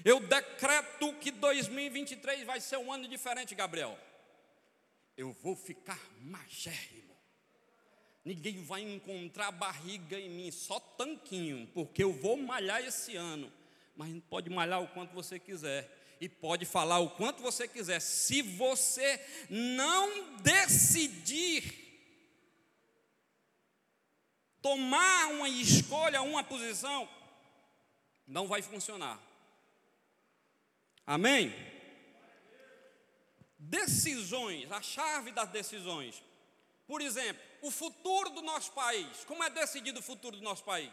Eu 0.04 0.18
decreto 0.20 1.12
que 1.14 1.30
2023 1.30 2.44
vai 2.44 2.60
ser 2.60 2.78
um 2.78 2.92
ano 2.92 3.06
diferente, 3.06 3.54
Gabriel. 3.54 3.98
Eu 5.16 5.32
vou 5.32 5.54
ficar 5.54 6.00
magérrimo. 6.20 7.12
Ninguém 8.24 8.62
vai 8.62 8.82
encontrar 8.82 9.50
barriga 9.50 10.18
em 10.18 10.30
mim, 10.30 10.50
só 10.50 10.78
tanquinho, 10.80 11.68
porque 11.74 12.02
eu 12.02 12.12
vou 12.12 12.36
malhar 12.36 12.82
esse 12.82 13.16
ano. 13.16 13.52
Mas 13.96 14.16
pode 14.30 14.48
malhar 14.48 14.82
o 14.82 14.88
quanto 14.88 15.12
você 15.12 15.38
quiser 15.38 16.01
e 16.22 16.28
pode 16.28 16.64
falar 16.64 17.00
o 17.00 17.10
quanto 17.10 17.42
você 17.42 17.66
quiser. 17.66 17.98
Se 17.98 18.42
você 18.42 19.20
não 19.50 20.36
decidir 20.36 21.64
tomar 24.62 25.30
uma 25.32 25.48
escolha, 25.48 26.22
uma 26.22 26.44
posição, 26.44 27.08
não 28.24 28.46
vai 28.46 28.62
funcionar. 28.62 29.20
Amém? 31.04 31.52
Decisões, 33.58 34.70
a 34.70 34.80
chave 34.80 35.32
das 35.32 35.48
decisões. 35.48 36.22
Por 36.86 37.00
exemplo, 37.00 37.42
o 37.62 37.70
futuro 37.72 38.30
do 38.30 38.42
nosso 38.42 38.70
país. 38.70 39.24
Como 39.24 39.42
é 39.42 39.50
decidido 39.50 39.98
o 39.98 40.04
futuro 40.04 40.36
do 40.36 40.42
nosso 40.44 40.62
país? 40.62 40.92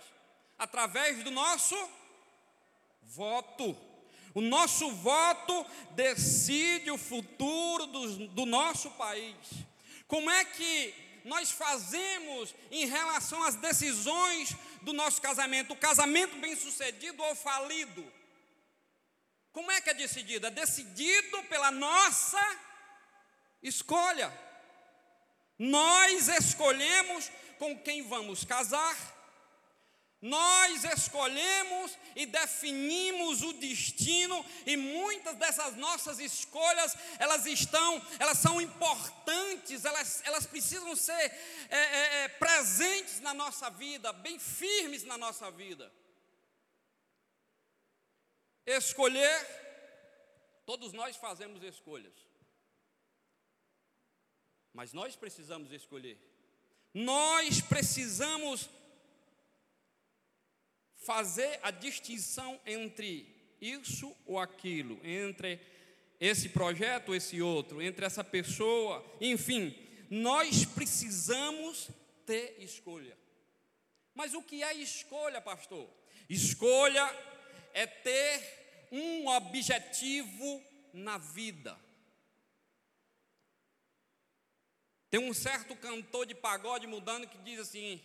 Através 0.57 1.23
do 1.23 1.29
nosso 1.29 1.75
voto. 3.03 3.88
O 4.33 4.41
nosso 4.41 4.91
voto 4.91 5.65
decide 5.91 6.91
o 6.91 6.97
futuro 6.97 7.85
do, 7.87 8.27
do 8.27 8.45
nosso 8.45 8.91
país. 8.91 9.35
Como 10.07 10.29
é 10.29 10.45
que 10.45 10.93
nós 11.25 11.51
fazemos 11.51 12.53
em 12.71 12.85
relação 12.85 13.43
às 13.43 13.55
decisões 13.55 14.55
do 14.81 14.93
nosso 14.93 15.21
casamento? 15.21 15.73
O 15.73 15.77
casamento 15.77 16.37
bem 16.37 16.55
sucedido 16.55 17.21
ou 17.23 17.35
falido? 17.35 18.05
Como 19.51 19.71
é 19.71 19.81
que 19.81 19.89
é 19.89 19.93
decidido? 19.93 20.47
É 20.47 20.51
decidido 20.51 21.43
pela 21.43 21.71
nossa 21.71 22.39
escolha. 23.61 24.31
Nós 25.57 26.27
escolhemos 26.27 27.29
com 27.57 27.77
quem 27.77 28.01
vamos 28.03 28.45
casar, 28.45 28.95
nós 30.21 30.83
escolhemos 30.83 31.97
e 32.13 32.25
definimos 32.25 33.41
o 33.41 33.53
destino 33.53 34.45
e 34.65 34.75
muitas 34.75 35.37
dessas 35.37 35.77
nossas 35.77 36.19
escolhas 36.19 36.93
elas 37.17 37.45
estão, 37.45 38.05
elas 38.19 38.37
são 38.37 38.59
importantes, 38.59 39.85
elas, 39.85 40.21
elas 40.25 40.45
precisam 40.45 40.93
ser 40.93 41.13
é, 41.13 41.77
é, 41.77 42.23
é, 42.23 42.27
presentes 42.27 43.21
na 43.21 43.33
nossa 43.33 43.69
vida, 43.69 44.11
bem 44.11 44.37
firmes 44.37 45.05
na 45.05 45.17
nossa 45.17 45.49
vida. 45.49 45.89
Escolher, 48.65 49.45
todos 50.65 50.91
nós 50.91 51.15
fazemos 51.15 51.63
escolhas, 51.63 52.13
mas 54.73 54.91
nós 54.91 55.15
precisamos 55.15 55.71
escolher. 55.71 56.19
Nós 56.93 57.61
precisamos 57.61 58.69
fazer 61.09 61.59
a 61.63 61.71
distinção 61.71 62.61
entre 62.67 63.25
isso 63.59 64.15
ou 64.27 64.37
aquilo, 64.37 64.99
entre 65.03 65.59
esse 66.19 66.49
projeto 66.49 67.09
ou 67.09 67.15
esse 67.15 67.41
outro, 67.41 67.81
entre 67.81 68.05
essa 68.05 68.23
pessoa, 68.23 69.03
enfim, 69.19 69.75
nós 70.07 70.65
precisamos 70.65 71.89
ter 72.27 72.57
escolha. 72.59 73.17
Mas 74.13 74.35
o 74.35 74.43
que 74.43 74.61
é 74.61 74.71
escolha, 74.75 75.41
pastor? 75.41 75.89
Escolha 76.29 77.03
é 77.73 77.87
ter 77.87 78.87
um 78.91 79.27
objetivo 79.29 80.63
na 80.93 81.17
vida. 81.17 81.75
Tem 85.09 85.19
um 85.19 85.33
certo 85.33 85.75
cantor 85.75 86.27
de 86.27 86.35
pagode 86.35 86.85
mudando 86.85 87.27
que 87.27 87.39
diz 87.39 87.59
assim: 87.59 87.99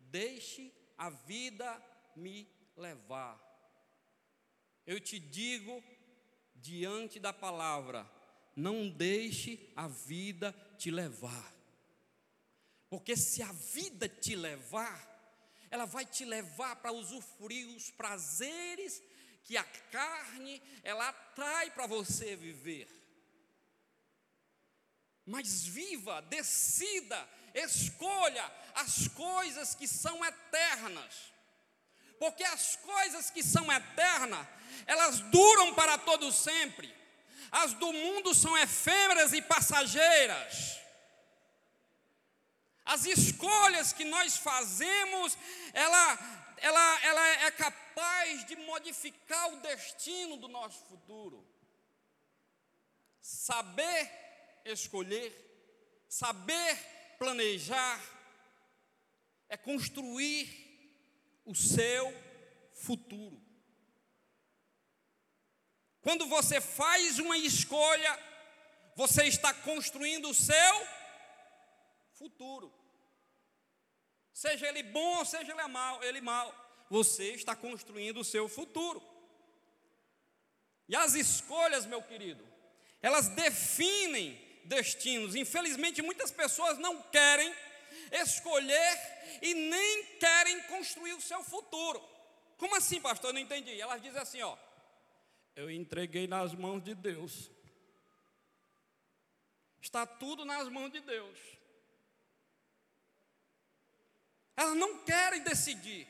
deixe 0.00 0.72
a 0.98 1.10
vida 1.10 1.89
me 2.16 2.48
levar. 2.76 3.38
Eu 4.86 5.00
te 5.00 5.18
digo, 5.18 5.82
diante 6.54 7.18
da 7.18 7.32
palavra, 7.32 8.10
não 8.56 8.88
deixe 8.88 9.72
a 9.76 9.86
vida 9.86 10.52
te 10.78 10.90
levar. 10.90 11.54
Porque 12.88 13.16
se 13.16 13.42
a 13.42 13.52
vida 13.52 14.08
te 14.08 14.34
levar, 14.34 15.08
ela 15.70 15.84
vai 15.84 16.04
te 16.04 16.24
levar 16.24 16.76
para 16.76 16.92
usufruir 16.92 17.68
os 17.68 17.90
prazeres 17.90 19.02
que 19.44 19.56
a 19.56 19.64
carne 19.64 20.60
ela 20.82 21.08
atrai 21.08 21.70
para 21.70 21.86
você 21.86 22.34
viver. 22.34 22.88
mas 25.30 25.64
viva, 25.64 26.20
decida, 26.22 27.28
escolha 27.54 28.44
as 28.74 29.06
coisas 29.08 29.76
que 29.76 29.86
são 29.86 30.24
eternas. 30.24 31.29
Porque 32.20 32.44
as 32.44 32.76
coisas 32.76 33.30
que 33.30 33.42
são 33.42 33.72
eternas, 33.72 34.46
elas 34.86 35.20
duram 35.20 35.74
para 35.74 35.96
todo 35.96 36.30
sempre. 36.30 36.94
As 37.50 37.72
do 37.72 37.90
mundo 37.94 38.34
são 38.34 38.56
efêmeras 38.58 39.32
e 39.32 39.40
passageiras. 39.40 40.78
As 42.84 43.06
escolhas 43.06 43.94
que 43.94 44.04
nós 44.04 44.36
fazemos, 44.36 45.38
ela, 45.72 46.18
ela, 46.58 47.00
ela 47.04 47.26
é 47.46 47.50
capaz 47.52 48.44
de 48.44 48.54
modificar 48.54 49.54
o 49.54 49.60
destino 49.62 50.36
do 50.36 50.46
nosso 50.46 50.84
futuro. 50.90 51.42
Saber 53.22 54.60
escolher, 54.66 55.32
saber 56.06 56.76
planejar, 57.18 57.98
é 59.48 59.56
construir 59.56 60.69
o 61.50 61.54
seu 61.54 62.14
futuro. 62.72 63.40
Quando 66.00 66.26
você 66.26 66.60
faz 66.60 67.18
uma 67.18 67.36
escolha, 67.36 68.18
você 68.96 69.24
está 69.24 69.52
construindo 69.52 70.30
o 70.30 70.34
seu 70.34 70.86
futuro. 72.12 72.72
Seja 74.32 74.68
ele 74.68 74.82
bom 74.82 75.18
ou 75.18 75.24
seja 75.24 75.52
ele 75.52 75.66
mal, 75.68 76.02
ele 76.02 76.20
mal, 76.20 76.54
você 76.88 77.32
está 77.32 77.54
construindo 77.54 78.20
o 78.20 78.24
seu 78.24 78.48
futuro. 78.48 79.02
E 80.88 80.96
as 80.96 81.14
escolhas, 81.14 81.84
meu 81.84 82.02
querido, 82.02 82.46
elas 83.02 83.28
definem 83.28 84.40
destinos. 84.64 85.34
Infelizmente, 85.34 86.02
muitas 86.02 86.30
pessoas 86.30 86.78
não 86.78 87.02
querem 87.02 87.54
escolher 88.10 88.98
e 89.40 89.54
nem 89.54 90.04
querem 90.18 90.62
construir 90.62 91.12
o 91.14 91.20
seu 91.20 91.42
futuro. 91.42 92.02
Como 92.56 92.76
assim, 92.76 93.00
pastor? 93.00 93.30
Eu 93.30 93.34
não 93.34 93.40
entendi. 93.40 93.80
Elas 93.80 94.02
dizem 94.02 94.20
assim, 94.20 94.42
ó: 94.42 94.56
Eu 95.56 95.70
entreguei 95.70 96.26
nas 96.26 96.54
mãos 96.54 96.82
de 96.82 96.94
Deus. 96.94 97.50
Está 99.80 100.04
tudo 100.04 100.44
nas 100.44 100.68
mãos 100.68 100.92
de 100.92 101.00
Deus. 101.00 101.38
Elas 104.56 104.76
não 104.76 104.98
querem 105.04 105.42
decidir. 105.42 106.06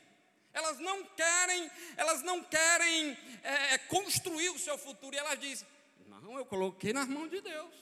Elas 0.53 0.79
não 0.79 1.05
querem, 1.05 1.71
elas 1.95 2.21
não 2.23 2.43
querem 2.43 3.17
é, 3.41 3.77
construir 3.77 4.49
o 4.49 4.59
seu 4.59 4.77
futuro. 4.77 5.15
E 5.15 5.19
elas 5.19 5.39
dizem: 5.39 5.65
Não, 6.07 6.37
eu 6.37 6.45
coloquei 6.45 6.91
nas 6.91 7.07
mãos 7.07 7.29
de 7.29 7.39
Deus. 7.39 7.73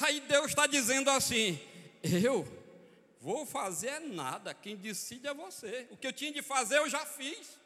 Aí 0.00 0.20
Deus 0.20 0.46
está 0.46 0.66
dizendo 0.66 1.10
assim: 1.10 1.60
Eu 2.02 2.61
vou 3.22 3.46
fazer 3.46 4.00
nada, 4.00 4.52
quem 4.52 4.76
decide 4.76 5.28
é 5.28 5.32
você. 5.32 5.86
O 5.92 5.96
que 5.96 6.08
eu 6.08 6.12
tinha 6.12 6.32
de 6.32 6.42
fazer 6.42 6.78
eu 6.78 6.90
já 6.90 7.06
fiz. 7.06 7.56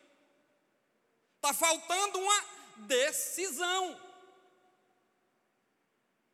Está 1.37 1.55
faltando 1.55 2.19
uma 2.19 2.45
decisão. 2.87 3.99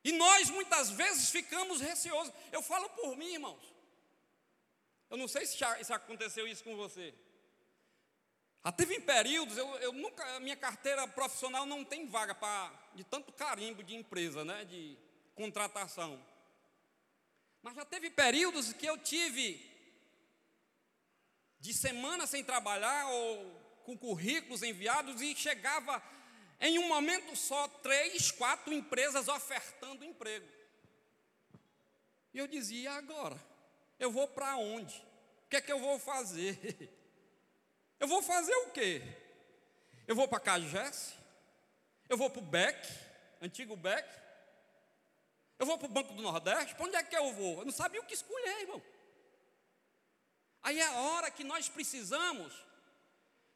E 0.03 0.11
nós 0.11 0.51
muitas 0.51 0.91
vezes 0.91 1.31
ficamos 1.31 1.81
receosos. 1.81 2.35
Eu 2.51 2.61
falo 2.63 2.91
por 2.91 3.17
mim, 3.17 3.35
irmãos. 3.35 3.65
Eu 5.09 5.17
não 5.17 5.29
sei 5.29 5.47
se 5.47 5.57
já, 5.57 5.83
se 5.85 5.93
aconteceu 5.93 6.49
isso 6.49 6.65
com 6.65 6.75
você. 6.77 7.15
Já 8.65 8.73
teve 8.73 8.97
em 8.97 9.01
períodos, 9.01 9.57
eu, 9.57 9.69
eu 9.77 9.93
nunca, 9.93 10.41
minha 10.41 10.57
carteira 10.57 11.07
profissional 11.07 11.65
não 11.65 11.85
tem 11.85 12.09
vaga 12.09 12.37
de 12.95 13.05
tanto 13.05 13.31
carimbo 13.33 13.85
de 13.85 13.95
empresa, 13.95 14.45
né, 14.45 14.65
de 14.65 14.99
contratação. 15.37 16.21
Mas 17.63 17.77
já 17.77 17.85
teve 17.85 18.11
períodos 18.11 18.73
que 18.73 18.87
eu 18.87 18.99
tive 18.99 19.71
de 21.61 21.73
semana 21.73 22.27
sem 22.27 22.43
trabalhar 22.43 23.07
ou 23.07 23.63
com 23.85 23.97
currículos 23.97 24.65
enviados 24.65 25.21
e 25.23 25.35
chegava 25.37 26.03
em 26.61 26.79
um 26.79 26.89
momento 26.89 27.37
só 27.37 27.69
três, 27.69 28.33
quatro 28.33 28.73
empresas 28.73 29.29
ofertando 29.29 30.05
emprego. 30.05 30.47
E 32.35 32.39
eu 32.39 32.49
dizia, 32.49 32.93
agora? 32.93 33.41
Eu 33.99 34.11
vou 34.11 34.27
para 34.27 34.57
onde? 34.57 34.95
O 35.47 35.49
que 35.49 35.57
é 35.57 35.61
que 35.61 35.73
eu 35.73 35.79
vou 35.79 35.99
fazer? 35.99 36.91
Eu 38.01 38.09
vou 38.09 38.21
fazer 38.21 38.53
o 38.53 38.71
quê? 38.71 39.01
Eu 40.09 40.17
vou 40.17 40.27
para 40.27 40.41
Cagés? 40.41 41.15
Eu 42.09 42.17
vou 42.17 42.29
para 42.29 42.43
o 42.43 42.45
BEC, 42.45 42.77
antigo 43.41 43.77
BEC? 43.77 44.05
Eu 45.59 45.67
vou 45.67 45.79
para 45.79 45.87
o 45.87 45.91
Banco 45.91 46.15
do 46.15 46.23
Nordeste? 46.23 46.75
Para 46.75 46.87
onde 46.87 46.97
é 46.97 47.03
que 47.03 47.17
eu 47.17 47.33
vou? 47.33 47.59
Eu 47.59 47.65
não 47.65 47.73
sabia 47.73 48.01
o 48.01 48.05
que 48.05 48.15
escolher, 48.15 48.61
irmão. 48.61 48.83
Aí 50.63 50.79
é 50.81 50.87
a 50.87 51.01
hora 51.01 51.31
que 51.31 51.45
nós 51.45 51.69
precisamos 51.69 52.53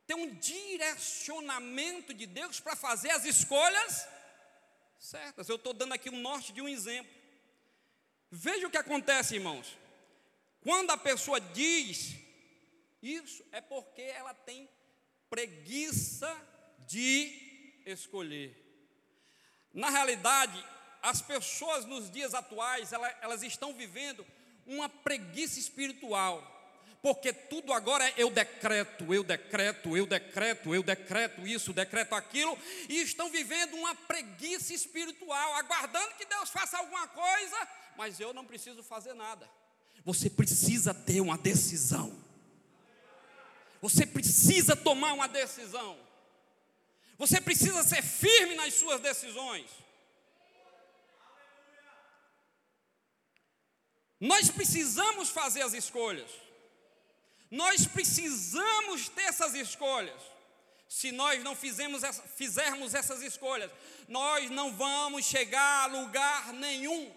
ter 0.07 0.15
um 0.15 0.35
direcionamento 0.35 2.15
de 2.15 2.27
Deus 2.27 2.61
para 2.61 2.77
fazer 2.77 3.11
as 3.11 3.25
escolhas 3.25 4.07
certas. 4.99 5.49
Eu 5.49 5.57
estou 5.57 5.73
dando 5.73 5.95
aqui 5.95 6.11
um 6.11 6.21
norte 6.21 6.53
de 6.53 6.61
um 6.61 6.69
exemplo. 6.69 7.13
Veja 8.31 8.67
o 8.67 8.71
que 8.71 8.77
acontece, 8.77 9.35
irmãos. 9.35 9.77
Quando 10.61 10.91
a 10.91 10.97
pessoa 10.97 11.41
diz 11.41 12.17
isso, 13.03 13.45
é 13.53 13.61
porque 13.61 14.03
ela 14.03 14.35
tem 14.35 14.69
preguiça 15.31 16.35
de 16.87 17.83
escolher. 17.87 18.63
Na 19.73 19.91
realidade, 19.91 20.65
as 21.07 21.23
pessoas 21.23 21.85
nos 21.85 22.11
dias 22.11 22.35
atuais, 22.35 22.93
elas, 22.93 23.15
elas 23.21 23.43
estão 23.45 23.73
vivendo 23.73 24.27
uma 24.67 24.89
preguiça 24.89 25.57
espiritual, 25.57 26.43
porque 27.01 27.33
tudo 27.33 27.73
agora 27.73 28.05
é 28.09 28.15
eu 28.17 28.29
decreto, 28.29 29.15
eu 29.15 29.23
decreto, 29.23 29.97
eu 29.97 30.05
decreto, 30.05 30.75
eu 30.75 30.83
decreto 30.83 31.47
isso, 31.47 31.73
decreto 31.73 32.17
aquilo, 32.17 32.59
e 32.89 33.01
estão 33.03 33.31
vivendo 33.31 33.75
uma 33.75 33.95
preguiça 33.95 34.75
espiritual, 34.75 35.55
aguardando 35.55 36.15
que 36.17 36.27
Deus 36.27 36.51
faça 36.51 36.77
alguma 36.77 37.07
coisa, 37.07 37.69
mas 37.97 38.19
eu 38.19 38.35
não 38.35 38.45
preciso 38.45 38.83
fazer 38.83 39.15
nada. 39.15 39.49
Você 40.05 40.29
precisa 40.29 40.93
ter 40.93 41.21
uma 41.21 41.39
decisão. 41.39 42.21
Você 43.81 44.05
precisa 44.05 44.75
tomar 44.75 45.13
uma 45.13 45.29
decisão. 45.29 45.97
Você 47.17 47.41
precisa 47.41 47.85
ser 47.85 48.03
firme 48.03 48.57
nas 48.57 48.75
suas 48.75 49.01
decisões. 49.01 49.86
Nós 54.21 54.51
precisamos 54.51 55.29
fazer 55.29 55.63
as 55.63 55.75
escolhas. 55.75 56.31
Nós 57.51 57.87
precisamos 57.87 59.09
ter 59.09 59.23
essas 59.23 59.55
escolhas. 59.55 60.21
Se 60.89 61.13
nós 61.13 61.43
não 61.43 61.55
fizermos, 61.55 62.03
fizermos 62.37 62.95
essas 62.95 63.23
escolhas, 63.23 63.71
nós 64.09 64.51
não 64.51 64.73
vamos 64.73 65.27
chegar 65.27 65.85
a 65.85 65.87
lugar 65.87 66.53
nenhum. 66.53 67.13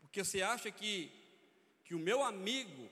Porque 0.00 0.22
você 0.22 0.42
acha 0.42 0.70
que, 0.70 1.10
que 1.84 1.94
o 1.94 1.98
meu 1.98 2.22
amigo 2.22 2.88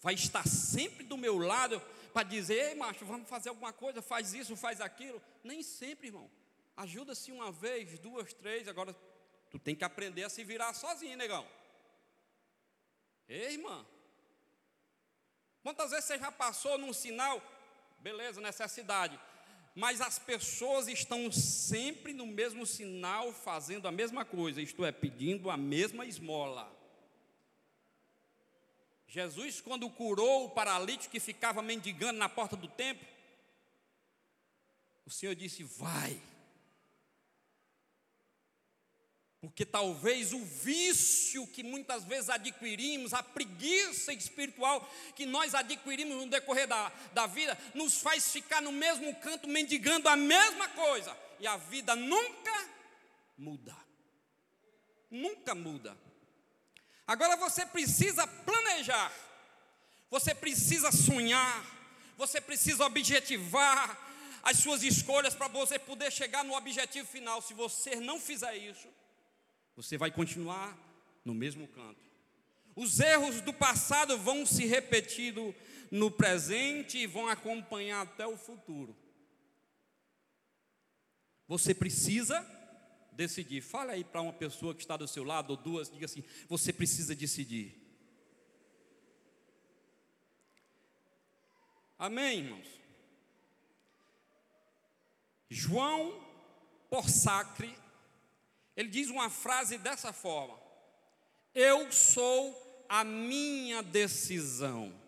vai 0.00 0.14
estar 0.14 0.46
sempre 0.46 1.04
do 1.04 1.16
meu 1.16 1.38
lado 1.38 1.80
para 2.12 2.22
dizer, 2.22 2.70
ei 2.70 2.74
macho, 2.74 3.04
vamos 3.04 3.28
fazer 3.28 3.50
alguma 3.50 3.72
coisa, 3.72 4.02
faz 4.02 4.34
isso, 4.34 4.56
faz 4.56 4.80
aquilo. 4.80 5.22
Nem 5.44 5.62
sempre, 5.62 6.08
irmão. 6.08 6.30
Ajuda-se 6.76 7.30
uma 7.30 7.52
vez, 7.52 7.98
duas, 7.98 8.32
três, 8.32 8.66
agora 8.66 8.96
tu 9.50 9.58
tem 9.58 9.74
que 9.74 9.84
aprender 9.84 10.24
a 10.24 10.30
se 10.30 10.44
virar 10.44 10.72
sozinho, 10.72 11.16
negão. 11.16 11.46
Ei, 13.28 13.54
irmã. 13.54 13.84
Quantas 15.62 15.90
vezes 15.90 16.06
você 16.06 16.18
já 16.18 16.32
passou 16.32 16.78
num 16.78 16.92
sinal, 16.92 17.42
beleza, 17.98 18.40
necessidade, 18.40 19.20
mas 19.74 20.00
as 20.00 20.18
pessoas 20.18 20.88
estão 20.88 21.30
sempre 21.30 22.12
no 22.12 22.26
mesmo 22.26 22.66
sinal, 22.66 23.32
fazendo 23.32 23.86
a 23.86 23.92
mesma 23.92 24.24
coisa, 24.24 24.60
isto 24.60 24.84
é, 24.84 24.90
pedindo 24.90 25.50
a 25.50 25.56
mesma 25.56 26.06
esmola. 26.06 26.76
Jesus, 29.06 29.60
quando 29.60 29.90
curou 29.90 30.46
o 30.46 30.50
paralítico 30.50 31.10
que 31.10 31.20
ficava 31.20 31.62
mendigando 31.62 32.18
na 32.18 32.28
porta 32.28 32.56
do 32.56 32.68
templo, 32.68 33.06
o 35.04 35.10
Senhor 35.10 35.34
disse: 35.34 35.64
Vai, 35.64 36.20
porque 39.40 39.64
talvez 39.64 40.34
o 40.34 40.44
vício 40.44 41.46
que 41.46 41.62
muitas 41.62 42.04
vezes 42.04 42.28
adquirimos, 42.28 43.14
a 43.14 43.22
preguiça 43.22 44.12
espiritual 44.12 44.86
que 45.16 45.24
nós 45.24 45.54
adquirimos 45.54 46.18
no 46.18 46.26
decorrer 46.28 46.66
da, 46.66 46.92
da 47.14 47.26
vida, 47.26 47.56
nos 47.74 48.02
faz 48.02 48.30
ficar 48.30 48.60
no 48.60 48.70
mesmo 48.70 49.14
canto 49.16 49.48
mendigando 49.48 50.08
a 50.10 50.16
mesma 50.16 50.68
coisa. 50.68 51.16
E 51.38 51.46
a 51.46 51.56
vida 51.56 51.96
nunca 51.96 52.68
muda. 53.38 53.74
Nunca 55.10 55.54
muda. 55.54 55.96
Agora 57.06 57.34
você 57.36 57.64
precisa 57.64 58.26
planejar, 58.26 59.10
você 60.10 60.34
precisa 60.34 60.92
sonhar, 60.92 61.64
você 62.16 62.42
precisa 62.42 62.84
objetivar 62.84 63.98
as 64.42 64.58
suas 64.58 64.82
escolhas 64.82 65.34
para 65.34 65.48
você 65.48 65.78
poder 65.78 66.12
chegar 66.12 66.44
no 66.44 66.54
objetivo 66.54 67.08
final. 67.08 67.40
Se 67.40 67.54
você 67.54 67.96
não 67.96 68.20
fizer 68.20 68.54
isso, 68.56 68.86
Você 69.76 69.96
vai 69.96 70.10
continuar 70.10 70.78
no 71.24 71.34
mesmo 71.34 71.66
canto. 71.68 72.00
Os 72.76 73.00
erros 73.00 73.40
do 73.40 73.52
passado 73.52 74.16
vão 74.18 74.46
se 74.46 74.64
repetindo 74.64 75.54
no 75.90 76.10
presente 76.10 76.98
e 76.98 77.06
vão 77.06 77.28
acompanhar 77.28 78.02
até 78.02 78.26
o 78.26 78.36
futuro. 78.36 78.96
Você 81.48 81.74
precisa 81.74 82.46
decidir. 83.12 83.60
Fale 83.60 83.90
aí 83.90 84.04
para 84.04 84.22
uma 84.22 84.32
pessoa 84.32 84.74
que 84.74 84.80
está 84.80 84.96
do 84.96 85.08
seu 85.08 85.24
lado, 85.24 85.50
ou 85.50 85.56
duas, 85.56 85.90
diga 85.90 86.06
assim: 86.06 86.24
você 86.48 86.72
precisa 86.72 87.14
decidir. 87.14 87.76
Amém, 91.98 92.38
irmãos? 92.38 92.66
João 95.50 96.18
Porsacre, 96.88 97.76
ele 98.80 98.88
diz 98.88 99.10
uma 99.10 99.28
frase 99.28 99.76
dessa 99.76 100.10
forma: 100.10 100.58
Eu 101.54 101.92
sou 101.92 102.86
a 102.88 103.04
minha 103.04 103.82
decisão. 103.82 104.98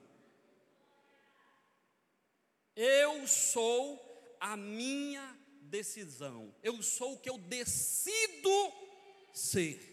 Eu 2.77 3.27
sou 3.27 4.37
a 4.39 4.57
minha 4.59 5.39
decisão. 5.63 6.55
Eu 6.63 6.83
sou 6.83 7.15
o 7.15 7.19
que 7.19 7.31
eu 7.31 7.39
decido 7.39 8.73
ser. 9.33 9.92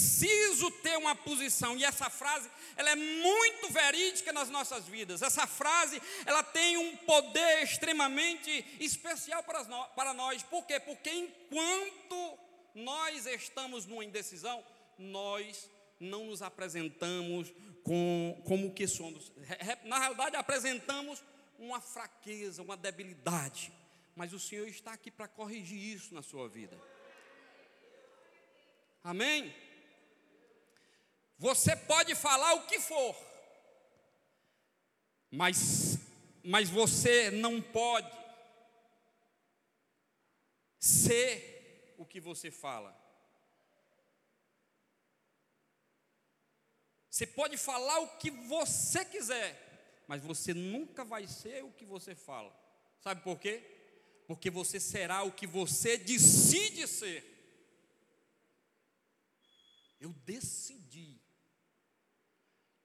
Preciso 0.00 0.70
ter 0.70 0.96
uma 0.96 1.14
posição, 1.14 1.76
e 1.76 1.84
essa 1.84 2.08
frase, 2.08 2.50
ela 2.74 2.88
é 2.88 2.96
muito 2.96 3.70
verídica 3.70 4.32
nas 4.32 4.48
nossas 4.48 4.88
vidas. 4.88 5.20
Essa 5.20 5.46
frase, 5.46 6.00
ela 6.24 6.42
tem 6.42 6.78
um 6.78 6.96
poder 6.96 7.62
extremamente 7.62 8.64
especial 8.80 9.42
para 9.42 9.62
nós. 9.64 9.92
Para 9.92 10.14
nós. 10.14 10.42
Por 10.42 10.64
quê? 10.64 10.80
Porque 10.80 11.10
enquanto 11.10 12.38
nós 12.74 13.26
estamos 13.26 13.84
numa 13.84 14.02
indecisão, 14.02 14.64
nós 14.98 15.68
não 15.98 16.24
nos 16.24 16.40
apresentamos 16.40 17.52
com, 17.84 18.42
como 18.46 18.72
que 18.72 18.88
somos. 18.88 19.30
Na 19.84 19.98
realidade, 19.98 20.34
apresentamos 20.34 21.22
uma 21.58 21.78
fraqueza, 21.78 22.62
uma 22.62 22.76
debilidade. 22.76 23.70
Mas 24.16 24.32
o 24.32 24.40
Senhor 24.40 24.66
está 24.66 24.94
aqui 24.94 25.10
para 25.10 25.28
corrigir 25.28 25.94
isso 25.94 26.14
na 26.14 26.22
sua 26.22 26.48
vida. 26.48 26.78
Amém? 29.04 29.54
Você 31.40 31.74
pode 31.74 32.14
falar 32.14 32.52
o 32.52 32.66
que 32.66 32.78
for, 32.78 33.16
mas, 35.30 35.96
mas 36.44 36.68
você 36.68 37.30
não 37.30 37.62
pode 37.62 38.14
ser 40.78 41.94
o 41.96 42.04
que 42.04 42.20
você 42.20 42.50
fala. 42.50 42.94
Você 47.08 47.26
pode 47.26 47.56
falar 47.56 48.00
o 48.00 48.18
que 48.18 48.30
você 48.30 49.02
quiser, 49.02 50.04
mas 50.06 50.22
você 50.22 50.52
nunca 50.52 51.06
vai 51.06 51.26
ser 51.26 51.64
o 51.64 51.72
que 51.72 51.86
você 51.86 52.14
fala. 52.14 52.54
Sabe 53.00 53.22
por 53.22 53.40
quê? 53.40 53.62
Porque 54.26 54.50
você 54.50 54.78
será 54.78 55.22
o 55.22 55.32
que 55.32 55.46
você 55.46 55.96
decide 55.96 56.86
ser. 56.86 57.24
Eu 59.98 60.12
decidi 60.12 61.09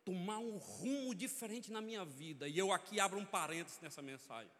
tomar 0.06 0.38
um 0.38 0.58
rumo 0.58 1.16
diferente 1.16 1.72
na 1.72 1.82
minha 1.82 2.06
vida. 2.06 2.48
E 2.48 2.58
eu 2.58 2.72
aqui 2.72 3.00
abro 3.00 3.20
um 3.20 3.26
parênteses 3.26 3.80
nessa 3.82 4.04
mensagem. 4.04 4.52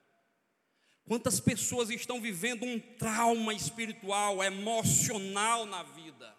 Quantas 1.08 1.40
pessoas 1.40 1.92
estão 1.92 2.20
vivendo 2.20 2.66
um 2.66 2.80
trauma 2.80 3.54
espiritual, 3.54 4.44
emocional 4.44 5.68
na 5.68 5.84
vida? 5.84 6.36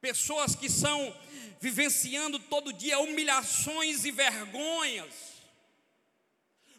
Pessoas 0.00 0.54
que 0.54 0.66
estão 0.66 1.12
vivenciando 1.60 2.38
todo 2.38 2.72
dia 2.72 3.00
humilhações 3.00 4.04
e 4.04 4.12
vergonhas, 4.12 5.42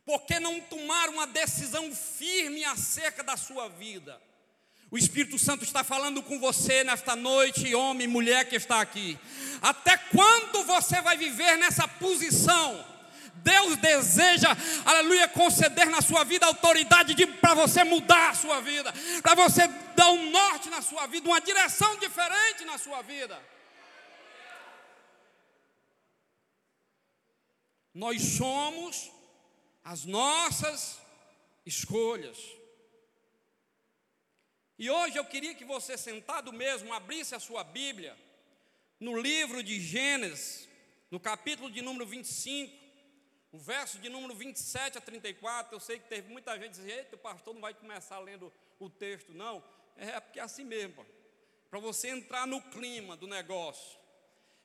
porque 0.05 0.39
não 0.39 0.61
tomaram 0.61 1.13
uma 1.13 1.27
decisão 1.27 1.93
firme 1.93 2.63
acerca 2.63 3.21
da 3.21 3.35
sua 3.35 3.67
vida. 3.67 4.21
O 4.89 4.97
Espírito 4.97 5.37
Santo 5.37 5.65
está 5.65 5.83
falando 5.83 6.23
com 6.23 6.39
você 6.39 6.83
nesta 6.83 7.15
noite, 7.15 7.75
homem 7.75 8.05
e 8.05 8.09
mulher 8.09 8.47
que 8.47 8.55
está 8.55 8.79
aqui. 8.79 9.19
Até 9.61 9.97
quando 9.97 10.63
você 10.63 11.01
vai 11.01 11.17
viver 11.17 11.57
nessa 11.57 11.87
posição? 11.87 12.85
Deus 13.35 13.77
deseja, 13.77 14.49
aleluia, 14.85 15.27
conceder 15.27 15.87
na 15.87 16.01
sua 16.01 16.23
vida 16.23 16.45
autoridade 16.45 17.13
para 17.25 17.53
você 17.53 17.83
mudar 17.83 18.29
a 18.29 18.33
sua 18.33 18.61
vida, 18.61 18.93
para 19.21 19.35
você 19.35 19.67
dar 19.95 20.09
um 20.11 20.31
norte 20.31 20.69
na 20.69 20.81
sua 20.81 21.05
vida, 21.07 21.27
uma 21.27 21.41
direção 21.41 21.97
diferente 21.97 22.65
na 22.65 22.77
sua 22.77 23.01
vida. 23.01 23.41
Nós 27.93 28.21
somos 28.21 29.11
as 29.83 30.05
nossas 30.05 30.99
escolhas. 31.65 32.56
E 34.79 34.91
hoje 34.91 35.17
eu 35.17 35.25
queria 35.25 35.55
que 35.55 35.65
você, 35.65 35.97
sentado 35.97 36.53
mesmo, 36.53 36.93
abrisse 36.93 37.33
a 37.33 37.39
sua 37.39 37.63
Bíblia 37.63 38.15
no 38.99 39.19
livro 39.19 39.63
de 39.63 39.79
Gênesis, 39.79 40.69
no 41.09 41.19
capítulo 41.19 41.71
de 41.71 41.81
número 41.81 42.05
25, 42.05 42.71
o 43.51 43.57
verso 43.57 43.97
de 43.97 44.07
número 44.07 44.35
27 44.35 44.99
a 44.99 45.01
34. 45.01 45.75
Eu 45.75 45.79
sei 45.79 45.97
que 45.97 46.07
teve 46.07 46.31
muita 46.31 46.55
gente 46.59 46.71
dizendo: 46.71 46.91
eita, 46.91 47.15
o 47.15 47.19
pastor 47.19 47.55
não 47.55 47.61
vai 47.61 47.73
começar 47.73 48.19
lendo 48.19 48.53
o 48.79 48.87
texto, 48.87 49.33
não. 49.33 49.63
É 49.95 50.19
porque 50.19 50.39
é 50.39 50.43
assim 50.43 50.63
mesmo, 50.63 51.03
para 51.71 51.79
você 51.79 52.09
entrar 52.09 52.45
no 52.45 52.61
clima 52.61 53.17
do 53.17 53.25
negócio. 53.25 53.97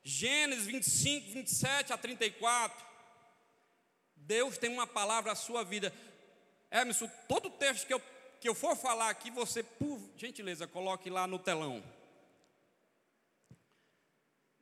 Gênesis 0.03 0.67
25, 0.67 1.31
27 1.31 1.91
a 1.91 1.97
34. 1.97 2.85
Deus 4.15 4.59
tem 4.59 4.69
uma 4.69 4.85
palavra 4.85 5.31
à 5.31 5.35
sua 5.35 5.63
vida. 5.63 5.91
Emerson, 6.69 7.09
todo 7.27 7.49
texto 7.49 7.87
que 7.87 7.93
eu 7.93 8.01
que 8.43 8.49
eu 8.49 8.53
for 8.53 8.75
falar 8.75 9.09
aqui, 9.09 9.31
você, 9.31 9.63
por 9.63 9.97
gentileza, 10.17 10.67
coloque 10.67 11.09
lá 11.09 11.25
no 11.25 11.39
telão. 11.39 11.81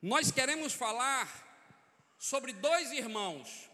Nós 0.00 0.30
queremos 0.30 0.72
falar 0.72 1.26
sobre 2.16 2.52
dois 2.52 2.92
irmãos. 2.92 3.68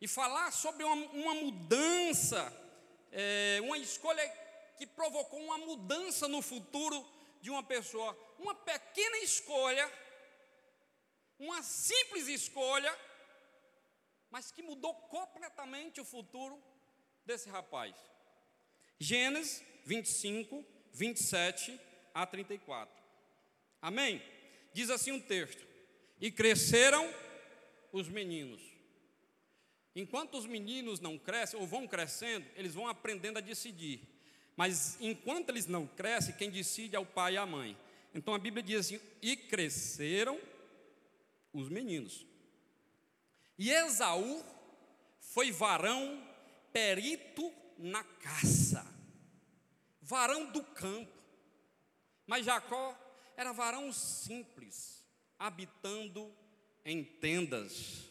E 0.00 0.08
falar 0.08 0.50
sobre 0.52 0.84
uma, 0.84 0.94
uma 1.08 1.34
mudança, 1.34 2.40
é, 3.12 3.58
uma 3.60 3.76
escolha 3.76 4.26
que 4.78 4.86
provocou 4.86 5.38
uma 5.38 5.58
mudança 5.58 6.26
no 6.26 6.40
futuro 6.40 7.06
de 7.42 7.50
uma 7.50 7.62
pessoa. 7.62 8.18
Uma 8.38 8.54
pequena 8.54 9.18
escolha, 9.18 9.86
uma 11.38 11.62
simples 11.62 12.26
escolha, 12.26 12.98
mas 14.30 14.50
que 14.50 14.62
mudou 14.62 14.94
completamente 14.94 16.00
o 16.00 16.04
futuro 16.06 16.58
desse 17.26 17.48
rapaz. 17.48 17.94
Gênesis 18.98 19.62
25, 19.84 20.64
27 20.92 21.78
a 22.14 22.24
34. 22.24 22.94
Amém? 23.82 24.22
Diz 24.72 24.88
assim 24.88 25.12
um 25.12 25.20
texto: 25.20 25.66
E 26.20 26.30
cresceram 26.30 27.12
os 27.92 28.08
meninos. 28.08 28.62
Enquanto 29.94 30.36
os 30.36 30.46
meninos 30.46 31.00
não 31.00 31.18
crescem 31.18 31.58
ou 31.58 31.66
vão 31.66 31.86
crescendo, 31.88 32.46
eles 32.54 32.74
vão 32.74 32.86
aprendendo 32.86 33.38
a 33.38 33.42
decidir. 33.42 34.00
Mas 34.54 34.96
enquanto 35.00 35.50
eles 35.50 35.66
não 35.66 35.86
crescem, 35.86 36.34
quem 36.34 36.50
decide 36.50 36.96
é 36.96 36.98
o 36.98 37.06
pai 37.06 37.34
e 37.34 37.38
a 37.38 37.46
mãe. 37.46 37.76
Então 38.14 38.34
a 38.34 38.38
Bíblia 38.38 38.62
diz 38.62 38.80
assim: 38.80 39.00
E 39.20 39.36
cresceram 39.36 40.40
os 41.52 41.68
meninos. 41.68 42.26
E 43.58 43.70
Esaú 43.70 44.44
foi 45.20 45.50
varão 45.50 46.22
perito 46.76 47.50
na 47.78 48.04
caça, 48.04 48.86
varão 50.02 50.52
do 50.52 50.62
campo. 50.62 51.10
Mas 52.26 52.44
Jacó 52.44 52.94
era 53.34 53.50
varão 53.50 53.90
simples, 53.90 55.02
habitando 55.38 56.30
em 56.84 57.02
tendas. 57.02 58.10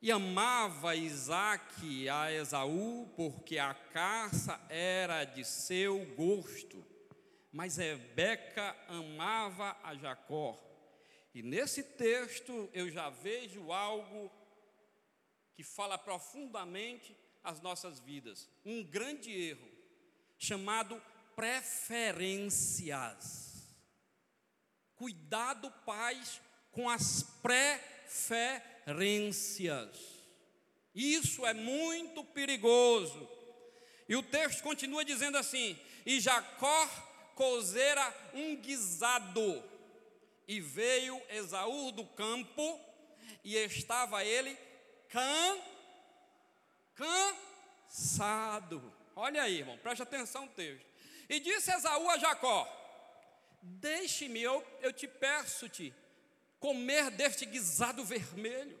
E 0.00 0.10
amava 0.10 0.96
Isaac 0.96 2.08
a 2.08 2.32
Esaú, 2.32 3.12
porque 3.14 3.58
a 3.58 3.74
caça 3.74 4.58
era 4.70 5.24
de 5.24 5.44
seu 5.44 6.02
gosto. 6.14 6.82
Mas 7.52 7.76
Rebeca 7.76 8.74
amava 8.88 9.76
a 9.82 9.94
Jacó. 9.94 10.58
E 11.34 11.42
nesse 11.42 11.82
texto 11.82 12.70
eu 12.72 12.90
já 12.90 13.10
vejo 13.10 13.70
algo 13.70 14.30
que 15.56 15.64
fala 15.64 15.96
profundamente 15.96 17.16
as 17.42 17.62
nossas 17.62 17.98
vidas. 17.98 18.46
Um 18.64 18.84
grande 18.84 19.32
erro 19.32 19.66
chamado 20.38 21.02
preferências. 21.34 23.74
Cuidado, 24.94 25.70
pais, 25.86 26.42
com 26.70 26.90
as 26.90 27.22
preferências. 27.42 29.98
Isso 30.94 31.46
é 31.46 31.54
muito 31.54 32.22
perigoso. 32.22 33.26
E 34.08 34.14
o 34.14 34.22
texto 34.22 34.62
continua 34.62 35.04
dizendo 35.04 35.36
assim: 35.38 35.76
E 36.04 36.20
Jacó 36.20 36.86
cozera 37.34 38.14
um 38.34 38.54
guisado, 38.56 39.64
e 40.46 40.60
veio 40.60 41.18
Esaú 41.30 41.90
do 41.92 42.04
campo, 42.04 42.78
e 43.44 43.56
estava 43.56 44.22
ele 44.24 44.65
can, 45.16 45.58
cansado. 47.88 48.92
Olha 49.14 49.42
aí, 49.42 49.60
irmão, 49.60 49.78
preste 49.78 50.02
atenção 50.02 50.44
no 50.44 50.52
texto. 50.52 50.84
E 51.26 51.40
disse 51.40 51.72
Esaú 51.72 52.10
a 52.10 52.18
Jacó: 52.18 52.68
Deixe-me, 53.62 54.42
eu, 54.42 54.62
eu 54.82 54.92
te 54.92 55.08
peço-te, 55.08 55.94
comer 56.60 57.10
deste 57.10 57.46
guisado 57.46 58.04
vermelho, 58.04 58.78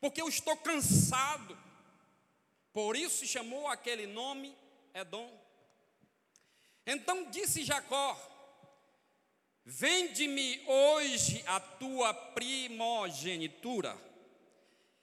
porque 0.00 0.22
eu 0.22 0.28
estou 0.28 0.56
cansado. 0.56 1.58
Por 2.72 2.94
isso 2.96 3.26
chamou 3.26 3.66
aquele 3.66 4.06
nome 4.06 4.56
Edom. 4.94 5.36
Então 6.86 7.28
disse 7.28 7.64
Jacó: 7.64 8.16
Vende-me 9.64 10.62
hoje 10.68 11.42
a 11.44 11.58
tua 11.58 12.14
primogenitura. 12.14 14.09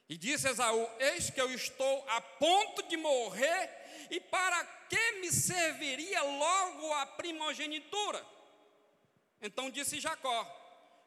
E 0.10 0.18
disse 0.18 0.48
Esaú: 0.48 0.88
Eis 1.00 1.30
que 1.30 1.42
eu 1.42 1.52
estou 1.54 2.06
a 2.10 2.22
ponto 2.22 2.84
de 2.84 2.98
morrer, 2.98 4.08
e 4.10 4.20
para 4.20 4.64
que 4.90 5.12
me 5.20 5.32
serviria 5.32 6.22
logo 6.24 6.94
a 6.94 7.06
primogenitura? 7.06 8.26
Então 9.42 9.70
disse 9.70 10.00
Jacó: 10.00 10.46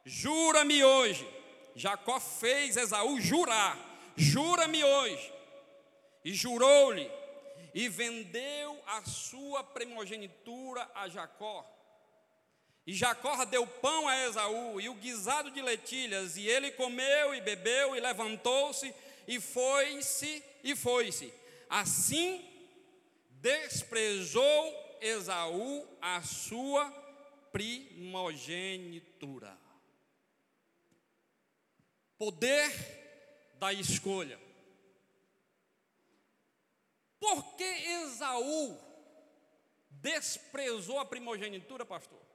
Jura-me 0.04 0.84
hoje. 0.84 1.26
Jacó 1.74 2.20
fez 2.20 2.76
Esaú 2.76 3.20
jurar: 3.20 3.78
Jura-me 4.16 4.84
hoje. 4.84 5.32
E 6.22 6.34
jurou-lhe, 6.34 7.10
e 7.72 7.88
vendeu 7.88 8.82
a 8.86 9.02
sua 9.04 9.64
primogenitura 9.64 10.90
a 10.94 11.08
Jacó. 11.08 11.66
E 12.90 12.92
Jacó 12.92 13.44
deu 13.44 13.64
pão 13.68 14.08
a 14.08 14.26
Esaú 14.26 14.80
e 14.80 14.88
o 14.88 14.94
guisado 14.94 15.52
de 15.52 15.62
letilhas, 15.62 16.36
e 16.36 16.44
ele 16.44 16.72
comeu 16.72 17.32
e 17.32 17.40
bebeu 17.40 17.94
e 17.94 18.00
levantou-se 18.00 18.92
e 19.28 19.40
foi-se 19.40 20.44
e 20.64 20.74
foi-se. 20.74 21.32
Assim 21.68 22.44
desprezou 23.30 24.98
Esaú 25.00 25.86
a 26.02 26.20
sua 26.22 26.90
primogenitura. 27.52 29.56
Poder 32.18 33.54
da 33.54 33.72
escolha. 33.72 34.40
Por 37.20 37.54
que 37.54 37.62
Esaú 37.62 38.76
desprezou 39.90 40.98
a 40.98 41.04
primogenitura, 41.04 41.86
pastor? 41.86 42.29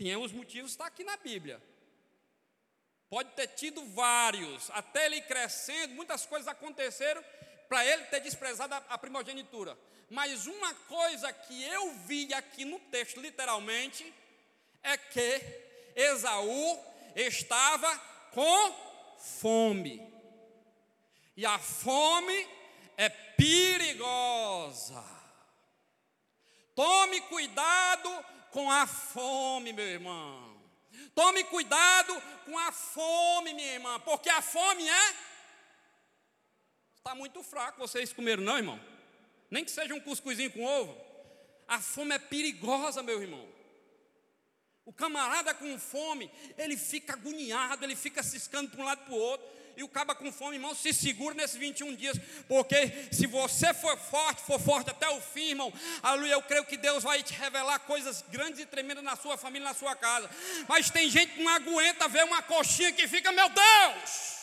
Tínhamos 0.00 0.32
motivos, 0.32 0.70
está 0.70 0.86
aqui 0.86 1.04
na 1.04 1.18
Bíblia. 1.18 1.62
Pode 3.10 3.32
ter 3.32 3.48
tido 3.48 3.84
vários, 3.84 4.70
até 4.70 5.04
ele 5.04 5.20
crescendo, 5.20 5.92
muitas 5.92 6.24
coisas 6.24 6.48
aconteceram 6.48 7.22
para 7.68 7.84
ele 7.84 8.04
ter 8.04 8.20
desprezado 8.20 8.72
a, 8.72 8.78
a 8.88 8.96
primogenitura. 8.96 9.76
Mas 10.08 10.46
uma 10.46 10.72
coisa 10.72 11.30
que 11.34 11.64
eu 11.64 11.92
vi 12.06 12.32
aqui 12.32 12.64
no 12.64 12.80
texto, 12.80 13.20
literalmente, 13.20 14.10
é 14.82 14.96
que 14.96 15.42
Esaú 15.94 16.82
estava 17.14 17.94
com 18.32 18.74
fome. 19.18 20.00
E 21.36 21.44
a 21.44 21.58
fome 21.58 22.48
é 22.96 23.10
perigosa. 23.10 25.04
Tome 26.74 27.20
cuidado 27.20 28.39
com 28.50 28.70
a 28.70 28.86
fome, 28.86 29.72
meu 29.72 29.86
irmão. 29.86 30.60
Tome 31.14 31.44
cuidado 31.44 32.20
com 32.44 32.58
a 32.58 32.72
fome, 32.72 33.54
minha 33.54 33.74
irmã, 33.74 33.98
porque 34.00 34.28
a 34.28 34.42
fome 34.42 34.88
é. 34.88 35.14
Está 36.96 37.14
muito 37.14 37.42
fraco, 37.42 37.78
vocês 37.78 38.12
comeram, 38.12 38.42
não, 38.42 38.56
irmão? 38.56 38.80
Nem 39.50 39.64
que 39.64 39.70
seja 39.70 39.94
um 39.94 40.00
cuscuzinho 40.00 40.52
com 40.52 40.64
ovo. 40.64 40.96
A 41.66 41.80
fome 41.80 42.14
é 42.14 42.18
perigosa, 42.18 43.02
meu 43.02 43.20
irmão. 43.20 43.48
O 44.84 44.92
camarada 44.92 45.54
com 45.54 45.78
fome, 45.78 46.30
ele 46.58 46.76
fica 46.76 47.12
agoniado, 47.12 47.84
ele 47.84 47.96
fica 47.96 48.22
ciscando 48.22 48.70
para 48.70 48.80
um 48.80 48.84
lado 48.84 49.04
para 49.04 49.14
o 49.14 49.18
outro. 49.18 49.46
E 49.80 49.82
o 49.82 49.88
caba 49.88 50.14
com 50.14 50.30
fome, 50.30 50.56
irmão, 50.56 50.74
se 50.74 50.92
segura 50.92 51.34
nesses 51.34 51.56
21 51.56 51.96
dias, 51.96 52.18
porque 52.46 53.08
se 53.10 53.26
você 53.26 53.72
for 53.72 53.96
forte, 53.96 54.42
for 54.42 54.60
forte 54.60 54.90
até 54.90 55.08
o 55.08 55.22
fim, 55.22 55.52
irmão, 55.52 55.72
aleluia, 56.02 56.34
eu 56.34 56.42
creio 56.42 56.66
que 56.66 56.76
Deus 56.76 57.02
vai 57.02 57.22
te 57.22 57.32
revelar 57.32 57.78
coisas 57.78 58.22
grandes 58.28 58.60
e 58.60 58.66
tremendas 58.66 59.02
na 59.02 59.16
sua 59.16 59.38
família, 59.38 59.66
na 59.66 59.72
sua 59.72 59.96
casa. 59.96 60.28
Mas 60.68 60.90
tem 60.90 61.08
gente 61.08 61.32
que 61.32 61.42
não 61.42 61.50
aguenta 61.50 62.06
ver 62.08 62.24
uma 62.24 62.42
coxinha 62.42 62.92
que 62.92 63.08
fica, 63.08 63.32
meu 63.32 63.48
Deus! 63.48 64.40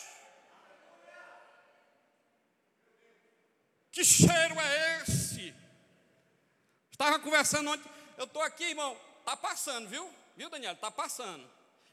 Que 3.91 4.03
cheiro 4.03 4.59
é 4.59 5.03
esse? 5.03 5.53
Estava 6.91 7.19
conversando 7.19 7.69
ontem, 7.69 7.87
eu 8.17 8.25
estou 8.25 8.41
aqui, 8.41 8.63
irmão, 8.63 8.99
está 9.19 9.37
passando, 9.37 9.87
viu? 9.87 10.11
Viu, 10.35 10.49
Daniel? 10.49 10.73
Está 10.73 10.89
passando. 10.89 11.47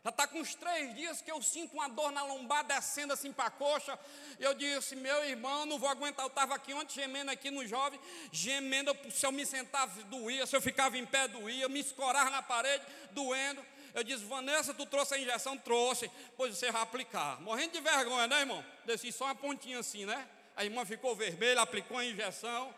Já 0.04 0.10
está 0.10 0.26
com 0.26 0.38
uns 0.38 0.54
três 0.54 0.94
dias 0.94 1.22
que 1.22 1.32
eu 1.32 1.40
sinto 1.40 1.72
uma 1.72 1.88
dor 1.88 2.12
na 2.12 2.22
lombar 2.22 2.62
descendo 2.62 3.14
assim 3.14 3.32
para 3.32 3.46
a 3.46 3.50
coxa. 3.50 3.98
Eu 4.38 4.52
disse, 4.52 4.94
meu 4.94 5.24
irmão, 5.24 5.64
não 5.64 5.78
vou 5.78 5.88
aguentar. 5.88 6.26
Eu 6.26 6.28
estava 6.28 6.54
aqui 6.54 6.74
ontem 6.74 6.94
gemendo 6.94 7.30
aqui 7.30 7.50
no 7.50 7.66
jovem, 7.66 7.98
gemendo, 8.30 8.94
se 9.10 9.24
eu 9.24 9.32
me 9.32 9.46
sentava, 9.46 10.02
doía, 10.02 10.44
se 10.44 10.54
eu 10.54 10.60
ficava 10.60 10.98
em 10.98 11.06
pé, 11.06 11.26
doía, 11.26 11.70
me 11.70 11.80
escorava 11.80 12.28
na 12.28 12.42
parede, 12.42 12.84
doendo. 13.12 13.64
Eu 13.94 14.04
disse, 14.04 14.26
Vanessa, 14.26 14.74
tu 14.74 14.84
trouxe 14.84 15.14
a 15.14 15.18
injeção? 15.18 15.56
Trouxe. 15.56 16.10
Pois 16.36 16.54
você 16.54 16.70
vai 16.70 16.82
aplicar. 16.82 17.40
Morrendo 17.40 17.72
de 17.72 17.80
vergonha, 17.80 18.26
né, 18.26 18.40
irmão? 18.40 18.62
Desci 18.84 19.10
só 19.10 19.24
uma 19.24 19.34
pontinha 19.34 19.78
assim, 19.78 20.04
né? 20.04 20.28
A 20.54 20.66
irmã 20.66 20.84
ficou 20.84 21.16
vermelha, 21.16 21.62
aplicou 21.62 21.96
a 21.96 22.04
injeção. 22.04 22.74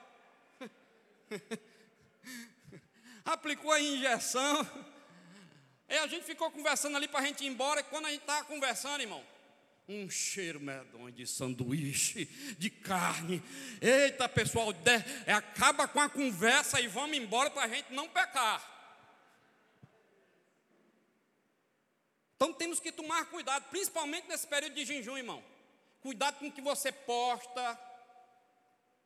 aplicou 3.25 3.73
a 3.73 3.81
injeção. 3.81 4.95
Aí 5.88 5.99
a 5.99 6.07
gente 6.07 6.25
ficou 6.25 6.51
conversando 6.51 6.96
ali 6.96 7.07
para 7.07 7.20
a 7.20 7.27
gente 7.27 7.44
ir 7.44 7.49
embora, 7.49 7.81
e 7.81 7.85
quando 7.85 8.07
a 8.07 8.11
gente 8.11 8.22
estava 8.22 8.44
conversando, 8.44 9.01
irmão, 9.01 9.25
um 9.88 10.11
cheiro 10.11 10.59
medonho 10.59 11.12
de 11.12 11.27
sanduíche, 11.27 12.25
de 12.59 12.68
carne. 12.70 13.42
Eita, 13.81 14.29
pessoal, 14.29 14.72
de, 14.72 14.90
é, 15.27 15.33
acaba 15.33 15.87
com 15.87 16.01
a 16.01 16.09
conversa 16.09 16.81
e 16.81 16.88
vamos 16.88 17.16
embora 17.16 17.51
para 17.51 17.64
a 17.64 17.68
gente 17.68 17.92
não 17.92 18.09
pecar. 18.09 18.75
Então 22.35 22.53
temos 22.53 22.81
que 22.81 22.90
tomar 22.90 23.27
cuidado, 23.27 23.68
principalmente 23.70 24.29
nesse 24.29 24.46
período 24.46 24.75
de 24.75 24.85
jejum, 24.85 25.16
irmão. 25.16 25.42
Cuidado 26.01 26.38
com 26.38 26.49
o 26.49 26.53
que 26.53 26.61
você 26.61 26.90
posta. 26.90 27.79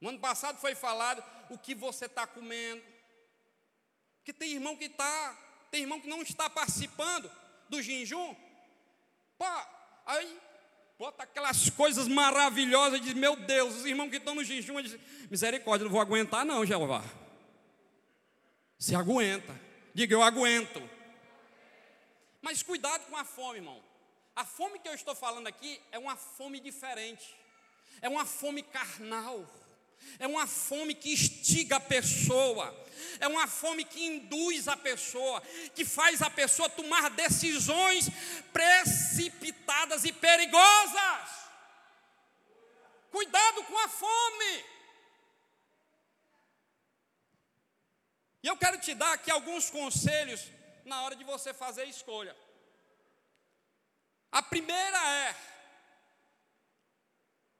No 0.00 0.08
ano 0.08 0.18
passado 0.18 0.58
foi 0.58 0.74
falado 0.74 1.22
o 1.50 1.58
que 1.58 1.74
você 1.74 2.06
está 2.06 2.26
comendo. 2.26 2.82
Porque 4.16 4.32
tem 4.32 4.52
irmão 4.52 4.76
que 4.76 4.86
está 4.86 5.38
tem 5.70 5.82
irmão 5.82 6.00
que 6.00 6.08
não 6.08 6.22
está 6.22 6.50
participando 6.50 7.30
do 7.68 7.80
jejum. 7.80 8.34
Pá, 9.38 10.02
aí 10.04 10.38
bota 10.98 11.22
aquelas 11.22 11.70
coisas 11.70 12.08
maravilhosas 12.08 12.98
e 12.98 13.02
diz: 13.02 13.14
Meu 13.14 13.36
Deus, 13.36 13.76
os 13.76 13.86
irmãos 13.86 14.10
que 14.10 14.16
estão 14.16 14.34
no 14.34 14.44
jejum, 14.44 14.82
diz, 14.82 14.98
misericórdia, 15.30 15.84
não 15.84 15.92
vou 15.92 16.00
aguentar, 16.00 16.44
não, 16.44 16.66
Jeová. 16.66 17.02
Se 18.78 18.94
aguenta, 18.94 19.58
diga 19.94 20.14
eu 20.14 20.22
aguento. 20.22 20.82
Mas 22.42 22.62
cuidado 22.62 23.04
com 23.06 23.16
a 23.16 23.24
fome, 23.24 23.58
irmão. 23.58 23.82
A 24.34 24.44
fome 24.44 24.78
que 24.78 24.88
eu 24.88 24.94
estou 24.94 25.14
falando 25.14 25.46
aqui 25.46 25.80
é 25.92 25.98
uma 25.98 26.16
fome 26.16 26.60
diferente, 26.60 27.36
é 28.00 28.08
uma 28.08 28.24
fome 28.24 28.62
carnal. 28.62 29.46
É 30.18 30.26
uma 30.26 30.46
fome 30.46 30.94
que 30.94 31.12
instiga 31.12 31.76
a 31.76 31.80
pessoa, 31.80 32.74
é 33.18 33.26
uma 33.28 33.46
fome 33.46 33.84
que 33.84 34.04
induz 34.04 34.68
a 34.68 34.76
pessoa, 34.76 35.40
que 35.74 35.84
faz 35.84 36.22
a 36.22 36.30
pessoa 36.30 36.68
tomar 36.68 37.10
decisões 37.10 38.08
precipitadas 38.52 40.04
e 40.04 40.12
perigosas. 40.12 41.40
Cuidado 43.10 43.64
com 43.64 43.78
a 43.78 43.88
fome. 43.88 44.64
E 48.42 48.46
eu 48.46 48.56
quero 48.56 48.78
te 48.78 48.94
dar 48.94 49.12
aqui 49.12 49.30
alguns 49.30 49.68
conselhos 49.68 50.46
na 50.84 51.02
hora 51.02 51.14
de 51.16 51.24
você 51.24 51.52
fazer 51.52 51.82
a 51.82 51.86
escolha. 51.96 52.36
A 54.32 54.42
primeira 54.42 54.98
é: 55.26 55.36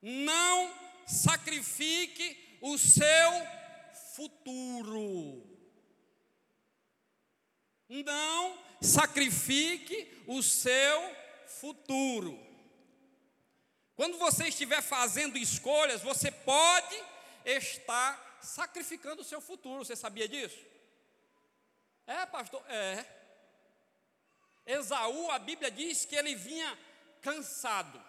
não 0.01 0.90
sacrifique 1.07 2.59
o 2.61 2.77
seu 2.79 3.31
futuro. 4.15 5.47
Não 7.89 8.59
sacrifique 8.81 10.23
o 10.27 10.43
seu 10.43 11.17
futuro. 11.47 12.39
Quando 13.97 14.17
você 14.17 14.49
estiver 14.49 14.81
fazendo 14.81 15.37
escolhas, 15.37 16.01
você 16.01 16.31
pode 16.31 16.97
estar 17.45 18.39
sacrificando 18.41 19.23
o 19.23 19.25
seu 19.25 19.41
futuro. 19.41 19.85
Você 19.85 19.95
sabia 19.97 20.29
disso? 20.29 20.59
É, 22.07 22.25
pastor? 22.27 22.65
É. 22.69 23.05
Esaú, 24.65 25.31
a 25.31 25.39
Bíblia 25.39 25.71
diz 25.71 26.05
que 26.05 26.17
ele 26.17 26.35
vinha 26.35 26.79
cansado, 27.21 28.03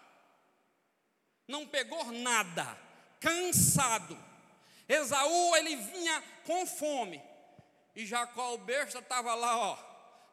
não 1.52 1.66
pegou 1.66 2.10
nada, 2.10 2.76
cansado. 3.20 4.18
Esaú, 4.88 5.54
ele 5.56 5.76
vinha 5.76 6.20
com 6.44 6.66
fome, 6.66 7.22
e 7.94 8.06
Jacó, 8.06 8.54
o 8.54 8.58
besta, 8.58 8.98
estava 8.98 9.34
lá, 9.34 9.56
ó, 9.56 9.78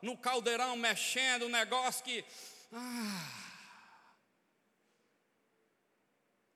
no 0.01 0.17
caldeirão, 0.17 0.77
mexendo, 0.77 1.45
um 1.45 1.49
negócio 1.49 2.03
que. 2.03 2.23
Ah, 2.71 3.49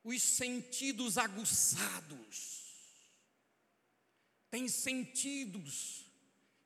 os 0.03 0.21
sentidos 0.21 1.17
aguçados. 1.17 2.63
Tem 4.49 4.67
sentidos 4.67 6.05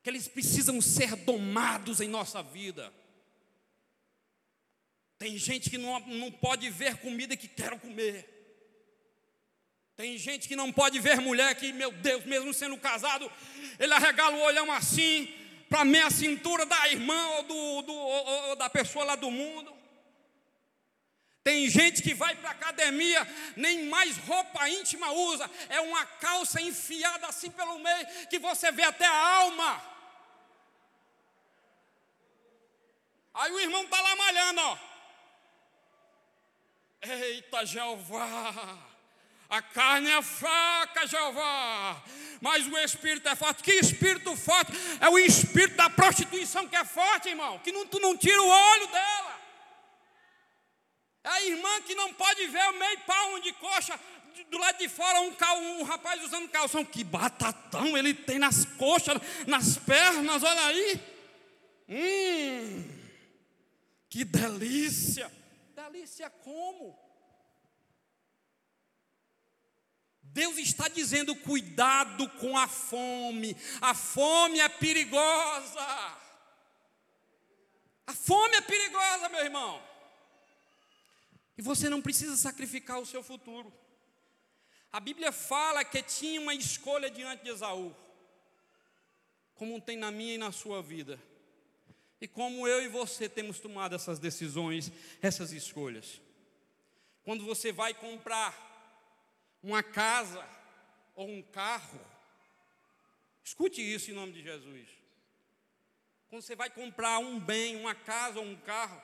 que 0.03 0.09
eles 0.09 0.27
precisam 0.27 0.81
ser 0.81 1.15
domados 1.15 1.99
em 1.99 2.07
nossa 2.07 2.43
vida. 2.43 2.93
Tem 5.17 5.37
gente 5.37 5.69
que 5.69 5.77
não, 5.77 5.99
não 6.01 6.31
pode 6.31 6.69
ver 6.69 6.97
comida 6.97 7.35
que 7.35 7.47
quer 7.47 7.79
comer. 7.79 8.37
Tem 9.95 10.15
gente 10.15 10.47
que 10.47 10.55
não 10.55 10.71
pode 10.71 10.99
ver 10.99 11.19
mulher 11.19 11.55
que, 11.55 11.73
meu 11.73 11.91
Deus, 11.91 12.23
mesmo 12.25 12.53
sendo 12.53 12.77
casado, 12.77 13.31
ele 13.79 13.93
arregala 13.93 14.37
o 14.37 14.41
olhão 14.41 14.71
assim, 14.71 15.27
para 15.67 15.83
meia 15.83 16.11
cintura 16.11 16.67
da 16.67 16.87
irmã 16.87 17.27
ou, 17.29 17.43
do, 17.43 17.81
do 17.81 17.93
ou, 17.93 18.49
ou 18.49 18.55
da 18.55 18.69
pessoa 18.69 19.03
lá 19.05 19.15
do 19.15 19.31
mundo. 19.31 19.75
Tem 21.43 21.67
gente 21.67 22.03
que 22.03 22.13
vai 22.13 22.35
para 22.35 22.49
a 22.49 22.51
academia, 22.51 23.25
nem 23.55 23.85
mais 23.85 24.17
roupa 24.17 24.69
íntima 24.69 25.11
usa, 25.13 25.49
é 25.69 25.79
uma 25.79 26.05
calça 26.05 26.61
enfiada 26.61 27.25
assim 27.25 27.49
pelo 27.49 27.79
meio, 27.79 28.27
que 28.29 28.37
você 28.37 28.71
vê 28.71 28.83
até 28.83 29.05
a 29.05 29.27
alma. 29.37 29.81
Aí 33.33 33.51
o 33.51 33.59
irmão 33.59 33.83
está 33.83 33.99
lá 33.99 34.15
malhando, 34.15 34.61
ó. 34.61 34.86
Eita 37.01 37.65
Jeová, 37.65 38.77
a 39.49 39.61
carne 39.61 40.09
é 40.09 40.21
fraca, 40.21 41.05
Jeová, 41.05 42.03
mas 42.41 42.67
o 42.67 42.77
espírito 42.79 43.29
é 43.29 43.35
forte. 43.35 43.63
Que 43.63 43.73
espírito 43.73 44.35
forte? 44.35 44.71
É 44.99 45.07
o 45.09 45.17
espírito 45.17 45.75
da 45.77 45.89
prostituição 45.89 46.67
que 46.67 46.75
é 46.75 46.83
forte, 46.83 47.29
irmão, 47.29 47.59
que 47.59 47.71
não, 47.71 47.85
tu 47.87 47.99
não 47.99 48.17
tira 48.17 48.41
o 48.41 48.47
olho 48.47 48.87
dela. 48.87 49.37
É 51.23 51.29
a 51.29 51.45
irmã 51.45 51.81
que 51.81 51.93
não 51.95 52.13
pode 52.13 52.47
ver 52.47 52.69
o 52.69 52.79
meio 52.79 52.99
pau 53.01 53.39
de 53.39 53.51
coxa 53.53 53.99
do 54.49 54.57
lado 54.57 54.77
de 54.77 54.87
fora 54.87 55.21
um, 55.21 55.33
cal, 55.33 55.57
um 55.57 55.83
rapaz 55.83 56.23
usando 56.23 56.49
calção. 56.49 56.83
Que 56.83 57.03
batatão 57.03 57.97
ele 57.97 58.13
tem 58.13 58.39
nas 58.39 58.65
coxas, 58.65 59.17
nas 59.45 59.77
pernas, 59.77 60.43
olha 60.43 60.65
aí. 60.65 60.99
Hum, 61.89 62.89
que 64.09 64.23
delícia. 64.23 65.36
Delícia 65.97 66.29
como? 66.29 66.95
Deus 70.21 70.57
está 70.59 70.87
dizendo: 70.87 71.35
cuidado 71.35 72.29
com 72.31 72.55
a 72.55 72.67
fome. 72.67 73.57
A 73.81 73.95
fome 73.95 74.59
é 74.59 74.69
perigosa. 74.69 75.81
A 78.05 78.13
fome 78.13 78.57
é 78.57 78.61
perigosa, 78.61 79.29
meu 79.29 79.43
irmão. 79.43 79.83
E 81.57 81.63
você 81.63 81.89
não 81.89 82.01
precisa 82.01 82.37
sacrificar 82.37 82.99
o 82.99 83.05
seu 83.05 83.23
futuro. 83.23 83.73
A 84.91 84.99
Bíblia 84.99 85.31
fala 85.31 85.83
que 85.83 86.03
tinha 86.03 86.39
uma 86.39 86.53
escolha 86.53 87.09
diante 87.09 87.43
de 87.43 87.49
Esaú, 87.49 87.95
como 89.55 89.81
tem 89.81 89.97
na 89.97 90.11
minha 90.11 90.35
e 90.35 90.37
na 90.37 90.51
sua 90.51 90.81
vida. 90.81 91.19
E 92.19 92.27
como 92.27 92.67
eu 92.67 92.83
e 92.83 92.87
você 92.87 93.29
temos 93.29 93.59
tomado 93.59 93.95
essas 93.95 94.19
decisões, 94.19 94.91
essas 95.21 95.51
escolhas. 95.51 96.19
Quando 97.23 97.45
você 97.45 97.71
vai 97.71 97.93
comprar 97.93 98.55
uma 99.61 99.83
casa 99.83 100.43
ou 101.15 101.29
um 101.29 101.41
carro, 101.41 101.99
escute 103.43 103.81
isso 103.81 104.11
em 104.11 104.13
nome 104.13 104.33
de 104.33 104.41
Jesus. 104.41 104.87
Quando 106.29 106.41
você 106.41 106.55
vai 106.55 106.69
comprar 106.69 107.19
um 107.19 107.39
bem, 107.39 107.75
uma 107.75 107.93
casa 107.93 108.39
ou 108.39 108.45
um 108.45 108.55
carro, 108.57 109.01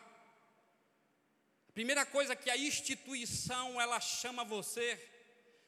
Primeira 1.73 2.05
coisa 2.05 2.35
que 2.35 2.51
a 2.51 2.57
instituição 2.57 3.81
ela 3.81 3.99
chama 3.99 4.43
você 4.43 4.99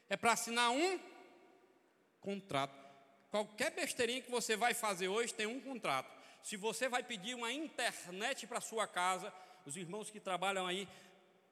é 0.08 0.15
para 0.15 0.34
assinar 0.34 0.71
um 0.71 0.99
contrato. 2.21 2.86
Qualquer 3.31 3.71
besteirinha 3.71 4.21
que 4.21 4.29
você 4.29 4.55
vai 4.55 4.75
fazer 4.75 5.08
hoje 5.08 5.34
tem 5.34 5.47
um 5.47 5.60
contrato. 5.60 6.14
Se 6.45 6.58
você 6.58 6.88
vai 6.88 7.01
pedir 7.01 7.34
uma 7.34 7.51
internet 7.51 8.45
para 8.45 8.62
sua 8.62 8.86
casa, 8.88 9.34
os 9.65 9.75
irmãos 9.75 10.12
que 10.12 10.19
trabalham 10.19 10.67
aí 10.67 10.88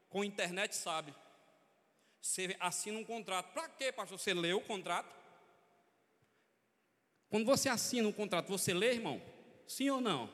com 0.08 0.23
internet 0.23 0.75
sabem. 0.75 1.15
Você 2.21 2.56
assina 2.60 2.99
um 2.99 3.03
contrato. 3.03 3.51
Para 3.53 3.67
quê, 3.69 3.91
pastor? 3.91 4.19
Você 4.19 4.36
lê 4.36 4.53
o 4.53 4.62
contrato? 4.62 5.12
Quando 7.27 7.43
você 7.43 7.69
assina 7.69 8.08
um 8.08 8.12
contrato, 8.12 8.49
você 8.49 8.71
lê, 8.71 8.93
irmão? 8.93 9.19
Sim 9.67 9.89
ou 9.89 9.99
não? 9.99 10.32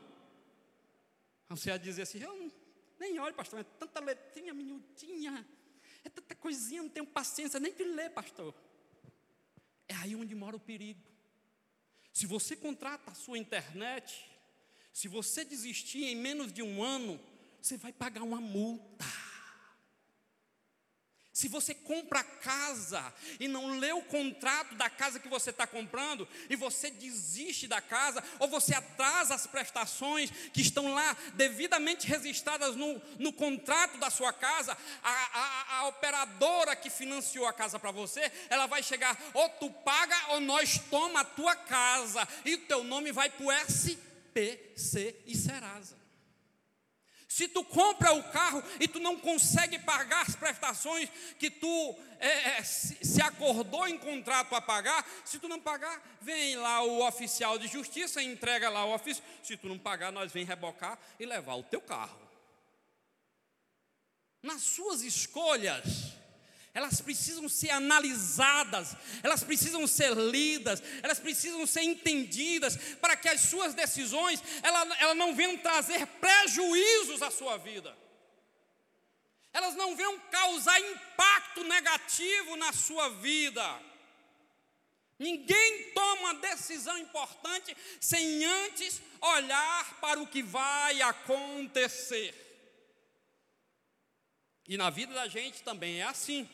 Você 1.47 1.69
vai 1.69 1.79
dizer 1.79 2.01
assim, 2.01 2.19
eu 2.19 2.35
não 2.35 2.51
nem 2.99 3.17
olhe, 3.17 3.33
pastor, 3.33 3.61
é 3.61 3.63
tanta 3.63 4.01
letrinha 4.01 4.53
miudinha, 4.53 5.47
é 6.03 6.09
tanta 6.09 6.35
coisinha, 6.35 6.83
não 6.83 6.89
tenho 6.89 7.07
paciência 7.07 7.61
nem 7.61 7.73
de 7.73 7.85
ler, 7.85 8.09
pastor. 8.09 8.53
É 9.87 9.95
aí 9.95 10.17
onde 10.17 10.35
mora 10.35 10.57
o 10.57 10.59
perigo. 10.59 11.01
Se 12.11 12.25
você 12.25 12.57
contrata 12.57 13.11
a 13.11 13.15
sua 13.15 13.37
internet, 13.37 14.28
se 14.99 15.07
você 15.07 15.45
desistir 15.45 16.03
em 16.03 16.15
menos 16.17 16.51
de 16.51 16.61
um 16.61 16.83
ano, 16.83 17.17
você 17.61 17.77
vai 17.77 17.93
pagar 17.93 18.21
uma 18.21 18.41
multa. 18.41 19.05
Se 21.31 21.47
você 21.47 21.73
compra 21.73 22.21
casa 22.21 23.13
e 23.39 23.47
não 23.47 23.79
lê 23.79 23.93
o 23.93 24.01
contrato 24.01 24.75
da 24.75 24.89
casa 24.89 25.17
que 25.17 25.29
você 25.29 25.51
está 25.51 25.65
comprando, 25.65 26.27
e 26.49 26.55
você 26.57 26.91
desiste 26.91 27.65
da 27.65 27.79
casa, 27.79 28.21
ou 28.39 28.49
você 28.49 28.75
atrasa 28.75 29.35
as 29.35 29.47
prestações 29.47 30.31
que 30.51 30.59
estão 30.59 30.93
lá 30.93 31.15
devidamente 31.35 32.05
registradas 32.05 32.75
no, 32.75 33.01
no 33.17 33.31
contrato 33.31 33.97
da 33.99 34.09
sua 34.09 34.33
casa, 34.33 34.77
a, 35.01 35.11
a, 35.11 35.77
a 35.77 35.87
operadora 35.87 36.75
que 36.75 36.89
financiou 36.89 37.45
a 37.45 37.53
casa 37.53 37.79
para 37.79 37.91
você, 37.91 38.29
ela 38.49 38.67
vai 38.67 38.83
chegar, 38.83 39.17
ou 39.33 39.47
tu 39.47 39.71
paga, 39.71 40.33
ou 40.33 40.41
nós 40.41 40.77
toma 40.91 41.21
a 41.21 41.23
tua 41.23 41.55
casa, 41.55 42.27
e 42.43 42.55
o 42.55 42.65
teu 42.65 42.83
nome 42.83 43.13
vai 43.13 43.29
para 43.29 43.45
o 43.45 43.49
SPC 44.33 45.23
e 45.25 45.35
Serasa. 45.35 45.97
Se 47.27 47.47
tu 47.47 47.63
compra 47.63 48.11
o 48.13 48.23
carro 48.31 48.63
e 48.79 48.87
tu 48.87 48.99
não 48.99 49.15
consegue 49.15 49.77
pagar 49.79 50.25
as 50.27 50.35
prestações 50.35 51.09
que 51.37 51.51
tu 51.51 51.95
é, 52.19 52.57
é, 52.57 52.63
se, 52.63 52.97
se 53.05 53.21
acordou 53.21 53.87
em 53.87 53.99
contrato 53.99 54.55
a 54.55 54.61
pagar, 54.61 55.07
se 55.23 55.37
tu 55.37 55.47
não 55.47 55.59
pagar, 55.59 56.01
vem 56.21 56.55
lá 56.55 56.81
o 56.81 57.07
oficial 57.07 57.59
de 57.59 57.67
justiça, 57.67 58.21
entrega 58.21 58.67
lá 58.67 58.83
o 58.83 58.95
ofício. 58.95 59.23
Se 59.43 59.55
tu 59.55 59.67
não 59.67 59.77
pagar, 59.77 60.11
nós 60.11 60.31
vem 60.31 60.43
rebocar 60.43 60.97
e 61.19 61.25
levar 61.25 61.53
o 61.53 61.63
teu 61.63 61.79
carro. 61.79 62.19
Nas 64.41 64.63
suas 64.63 65.03
escolhas, 65.03 66.18
elas 66.73 67.01
precisam 67.01 67.49
ser 67.49 67.71
analisadas, 67.71 68.95
elas 69.23 69.43
precisam 69.43 69.85
ser 69.87 70.13
lidas, 70.15 70.81
elas 71.01 71.19
precisam 71.19 71.65
ser 71.65 71.81
entendidas, 71.81 72.77
para 73.01 73.15
que 73.15 73.27
as 73.27 73.41
suas 73.41 73.73
decisões 73.73 74.41
ela, 74.61 74.97
ela 74.99 75.15
não 75.15 75.35
venham 75.35 75.57
trazer 75.57 76.05
prejuízos 76.05 77.21
à 77.21 77.31
sua 77.31 77.57
vida, 77.57 77.95
elas 79.51 79.75
não 79.75 79.95
venham 79.95 80.19
causar 80.31 80.79
impacto 80.79 81.63
negativo 81.63 82.55
na 82.55 82.71
sua 82.71 83.09
vida. 83.09 83.89
Ninguém 85.17 85.91
toma 85.91 86.35
decisão 86.35 86.97
importante 86.97 87.75
sem 87.99 88.45
antes 88.45 89.01
olhar 89.19 89.99
para 89.99 90.21
o 90.21 90.27
que 90.27 90.41
vai 90.41 91.01
acontecer. 91.01 92.33
E 94.65 94.77
na 94.77 94.89
vida 94.89 95.13
da 95.13 95.27
gente 95.27 95.61
também 95.61 95.99
é 95.99 96.03
assim. 96.03 96.47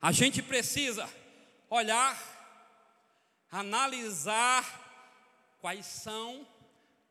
A 0.00 0.12
gente 0.12 0.40
precisa 0.42 1.08
olhar, 1.68 2.16
analisar 3.50 4.64
quais 5.60 5.84
são 5.86 6.46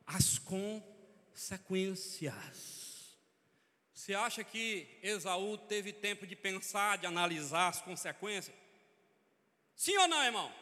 as 0.06 0.40
consequências. 0.40 2.86
Você 3.94 4.14
acha 4.14 4.42
que 4.44 4.88
Esaú 5.02 5.58
teve 5.58 5.92
tempo 5.92 6.28
de 6.28 6.36
pensar, 6.36 6.98
de 6.98 7.08
analisar 7.08 7.70
as 7.70 7.82
consequências? 7.82 8.56
Sim 9.76 9.98
ou 9.98 10.08
não, 10.08 10.24
irmão? 10.24 10.54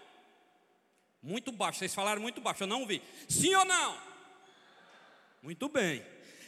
Muito 1.21 1.51
baixo, 1.51 1.79
vocês 1.79 1.93
falaram 1.93 2.21
muito 2.21 2.39
baixo, 2.41 2.63
eu 2.63 2.67
não 2.67 2.81
ouvi. 2.81 3.01
Sim 3.29 3.53
ou 3.55 3.65
não? 3.65 4.01
Muito 5.41 5.67
bem. 5.67 6.05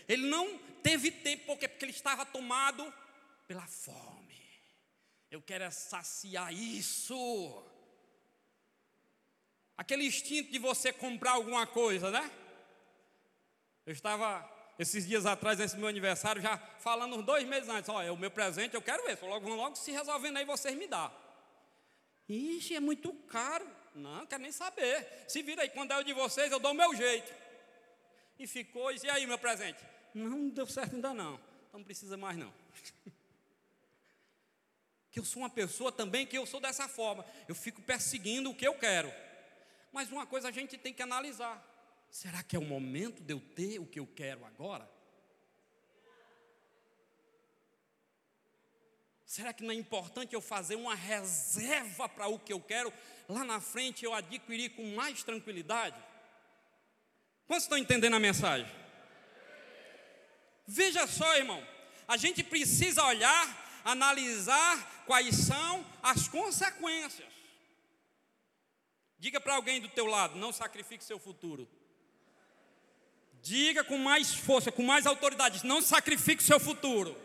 Ele 0.08 0.28
não 0.28 0.58
teve 0.82 1.12
tempo, 1.12 1.48
porque, 1.48 1.68
porque 1.68 1.84
ele 1.86 1.92
estava 1.92 2.26
tomado 2.26 2.94
pela 3.48 3.66
fome. 3.68 4.15
Eu 5.30 5.42
quero 5.42 5.64
é 5.64 5.72
saciar 5.72 6.54
isso. 6.54 7.64
Aquele 9.78 10.06
instinto 10.06 10.52
de 10.52 10.60
você 10.60 10.94
comprar 10.94 11.32
alguma 11.32 11.68
coisa, 11.68 12.10
né? 12.12 12.32
Eu 13.86 13.94
estava 13.94 14.50
esses 14.78 15.08
dias 15.08 15.26
atrás, 15.26 15.60
nesse 15.60 15.78
meu 15.78 15.88
aniversário, 15.88 16.42
já 16.42 16.58
falando 16.80 17.16
uns 17.16 17.26
dois 17.26 17.46
meses 17.46 17.70
antes, 17.70 17.90
olha, 17.90 18.12
o 18.12 18.18
meu 18.18 18.32
presente 18.32 18.76
eu 18.76 18.82
quero 18.82 19.04
ver, 19.06 19.18
logo, 19.22 19.48
logo 19.54 19.76
se 19.76 19.92
resolvendo 19.92 20.38
aí 20.38 20.46
vocês 20.46 20.76
me 20.76 20.88
dão. 20.88 21.12
Ixi, 22.28 22.76
é 22.76 22.80
muito 22.80 23.14
caro. 23.28 23.68
Não, 23.94 24.26
quero 24.26 24.42
nem 24.42 24.52
saber. 24.52 25.26
Se 25.28 25.42
vira 25.42 25.62
aí, 25.62 25.70
quando 25.70 25.92
é 25.92 25.98
o 25.98 26.04
de 26.04 26.12
vocês, 26.12 26.52
eu 26.52 26.60
dou 26.60 26.72
o 26.72 26.76
meu 26.76 26.94
jeito. 26.94 27.32
E 28.38 28.46
ficou, 28.46 28.92
e 28.92 29.10
aí, 29.10 29.26
meu 29.26 29.38
presente? 29.38 29.80
Não, 30.14 30.32
não 30.32 30.50
deu 30.50 30.68
certo 30.68 30.96
ainda 30.96 31.14
não. 31.14 31.36
Então 31.68 31.80
não 31.80 31.84
precisa 31.84 32.18
mais 32.18 32.38
não. 32.38 32.54
que 35.16 35.20
eu 35.22 35.24
sou 35.24 35.44
uma 35.44 35.50
pessoa 35.50 35.94
também 35.94 36.28
que 36.28 36.38
eu 36.38 36.46
sou 36.46 36.60
dessa 36.60 36.90
forma. 36.90 37.26
Eu 37.48 37.56
fico 37.56 37.82
perseguindo 37.82 38.50
o 38.50 38.54
que 38.54 38.68
eu 38.68 38.74
quero. 38.74 39.10
Mas 39.94 40.12
uma 40.12 40.26
coisa 40.26 40.50
a 40.50 40.52
gente 40.52 40.78
tem 40.78 40.94
que 40.94 41.02
analisar. 41.02 41.66
Será 42.12 42.44
que 42.44 42.54
é 42.54 42.60
o 42.60 42.66
momento 42.66 43.24
de 43.24 43.34
eu 43.34 43.40
ter 43.40 43.80
o 43.80 43.86
que 43.86 43.98
eu 43.98 44.06
quero 44.06 44.44
agora? 44.44 44.86
Será 49.26 49.54
que 49.54 49.64
não 49.64 49.72
é 49.72 49.76
importante 49.76 50.36
eu 50.36 50.42
fazer 50.42 50.76
uma 50.76 50.96
reserva 50.96 52.10
para 52.10 52.28
o 52.28 52.38
que 52.38 52.52
eu 52.52 52.60
quero? 52.60 52.92
Lá 53.30 53.46
na 53.46 53.62
frente 53.62 54.04
eu 54.04 54.14
adquirir 54.14 54.72
com 54.72 54.96
mais 54.96 55.24
tranquilidade? 55.24 55.96
Quantos 57.48 57.64
estão 57.64 57.78
entendendo 57.78 58.16
a 58.16 58.20
mensagem? 58.20 58.70
Veja 60.68 61.08
só, 61.08 61.38
irmão, 61.38 61.66
a 62.06 62.18
gente 62.18 62.44
precisa 62.44 63.02
olhar, 63.06 63.82
analisar 63.86 64.95
quais 65.06 65.36
são 65.36 65.86
as 66.02 66.28
consequências. 66.28 67.34
Diga 69.18 69.40
para 69.40 69.56
alguém 69.56 69.82
do 69.82 69.88
teu 69.90 70.06
lado, 70.06 70.38
não 70.38 70.52
sacrifique 70.52 71.04
seu 71.04 71.18
futuro. 71.18 71.68
Diga 73.42 73.84
com 73.84 73.98
mais 73.98 74.34
força, 74.34 74.72
com 74.72 74.84
mais 74.84 75.06
autoridade, 75.06 75.66
não 75.66 75.82
sacrifique 75.82 76.44
seu 76.44 76.60
futuro. 76.60 77.16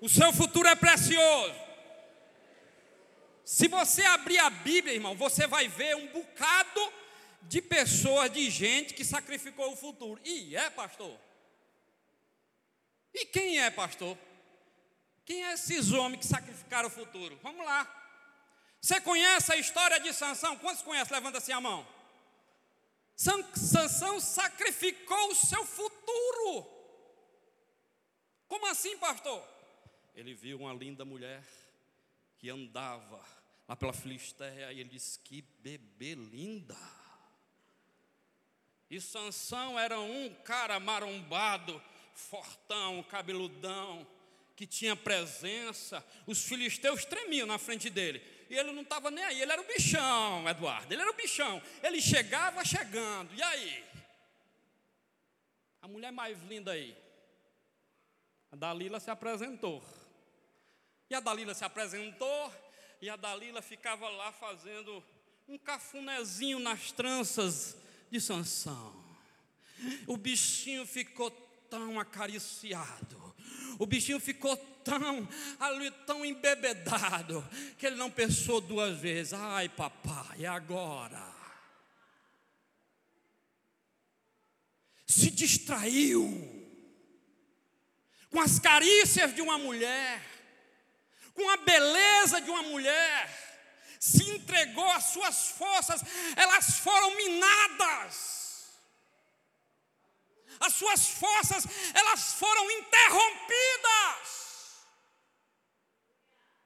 O 0.00 0.08
seu 0.08 0.32
futuro 0.32 0.68
é 0.68 0.74
precioso. 0.74 1.54
Se 3.44 3.68
você 3.68 4.02
abrir 4.04 4.38
a 4.38 4.48
Bíblia, 4.48 4.94
irmão, 4.94 5.14
você 5.14 5.46
vai 5.46 5.68
ver 5.68 5.96
um 5.96 6.06
bocado 6.08 6.92
de 7.42 7.60
pessoas, 7.60 8.30
de 8.30 8.48
gente 8.50 8.94
que 8.94 9.04
sacrificou 9.04 9.72
o 9.72 9.76
futuro. 9.76 10.20
E 10.24 10.56
é, 10.56 10.70
pastor? 10.70 11.18
E 13.12 13.26
quem 13.26 13.60
é, 13.60 13.70
pastor? 13.70 14.16
Quem 15.24 15.44
é 15.44 15.54
esses 15.54 15.92
homens 15.92 16.20
que 16.20 16.26
sacrificaram 16.26 16.88
o 16.88 16.92
futuro? 16.92 17.38
Vamos 17.42 17.64
lá. 17.64 17.88
Você 18.80 19.00
conhece 19.00 19.52
a 19.52 19.56
história 19.56 19.98
de 19.98 20.12
Sansão? 20.12 20.58
Quantos 20.58 20.82
conhecem? 20.82 21.14
Levanta 21.14 21.38
assim 21.38 21.52
a 21.52 21.60
mão. 21.60 21.86
Sansão 23.16 24.20
sacrificou 24.20 25.30
o 25.30 25.34
seu 25.34 25.64
futuro. 25.64 26.66
Como 28.46 28.66
assim, 28.66 28.98
pastor? 28.98 29.54
ele 30.14 30.32
viu 30.32 30.58
uma 30.58 30.72
linda 30.72 31.04
mulher 31.04 31.44
que 32.38 32.48
andava 32.48 33.20
lá 33.66 33.74
pela 33.74 33.92
Filisteia 33.92 34.72
e 34.72 34.80
ele 34.80 34.90
disse: 34.90 35.18
Que 35.18 35.42
bebê 35.42 36.14
linda! 36.14 36.76
E 38.88 39.00
Sansão 39.00 39.78
era 39.78 39.98
um 39.98 40.32
cara 40.44 40.78
marombado, 40.78 41.82
fortão, 42.12 43.02
cabeludão, 43.04 44.06
que 44.56 44.66
tinha 44.66 44.94
presença. 44.94 46.04
Os 46.26 46.44
filisteus 46.44 47.04
tremiam 47.04 47.46
na 47.46 47.58
frente 47.58 47.90
dele. 47.90 48.22
E 48.48 48.56
ele 48.56 48.72
não 48.72 48.82
estava 48.82 49.10
nem 49.10 49.24
aí, 49.24 49.40
ele 49.40 49.52
era 49.52 49.60
o 49.60 49.66
bichão, 49.66 50.48
Eduardo. 50.48 50.92
Ele 50.92 51.02
era 51.02 51.10
o 51.10 51.14
bichão. 51.14 51.62
Ele 51.82 52.00
chegava 52.00 52.64
chegando. 52.64 53.34
E 53.34 53.42
aí? 53.42 53.84
A 55.82 55.88
mulher 55.88 56.12
mais 56.12 56.40
linda 56.42 56.72
aí. 56.72 56.96
A 58.52 58.56
Dalila 58.56 59.00
se 59.00 59.10
apresentou. 59.10 59.82
E 61.10 61.14
a 61.14 61.20
Dalila 61.20 61.54
se 61.54 61.64
apresentou, 61.64 62.52
e 63.00 63.10
a 63.10 63.16
Dalila 63.16 63.60
ficava 63.60 64.08
lá 64.08 64.32
fazendo 64.32 65.04
um 65.46 65.58
cafunézinho 65.58 66.58
nas 66.58 66.90
tranças 66.90 67.76
de 68.10 68.20
Sansão. 68.20 69.04
O 70.06 70.16
bichinho 70.16 70.86
ficou 70.86 71.30
tão 71.68 72.00
acariciado, 72.00 73.23
o 73.78 73.86
bichinho 73.86 74.20
ficou 74.20 74.56
tão 74.56 75.28
ali, 75.58 75.90
tão 76.06 76.24
embebedado, 76.24 77.46
que 77.78 77.86
ele 77.86 77.96
não 77.96 78.10
pensou 78.10 78.60
duas 78.60 78.98
vezes. 78.98 79.32
Ai, 79.32 79.68
papai, 79.68 80.44
agora? 80.46 81.32
Se 85.06 85.30
distraiu 85.30 86.50
com 88.30 88.40
as 88.40 88.58
carícias 88.58 89.34
de 89.34 89.40
uma 89.40 89.58
mulher 89.58 90.34
com 91.34 91.50
a 91.50 91.56
beleza 91.58 92.40
de 92.40 92.48
uma 92.48 92.62
mulher, 92.62 93.28
se 93.98 94.22
entregou 94.30 94.88
às 94.92 95.06
suas 95.06 95.48
forças, 95.48 96.00
elas 96.36 96.78
foram 96.78 97.16
minadas. 97.16 98.43
As 100.60 100.74
suas 100.74 101.08
forças, 101.08 101.64
elas 101.94 102.34
foram 102.34 102.70
interrompidas. 102.70 104.44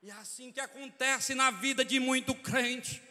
E 0.03 0.11
é 0.11 0.15
assim 0.15 0.53
que 0.53 0.61
acontece 0.61 1.35
na 1.35 1.51
vida 1.51 1.85
de 1.85 1.99
muito 1.99 2.35
crente 2.35 3.08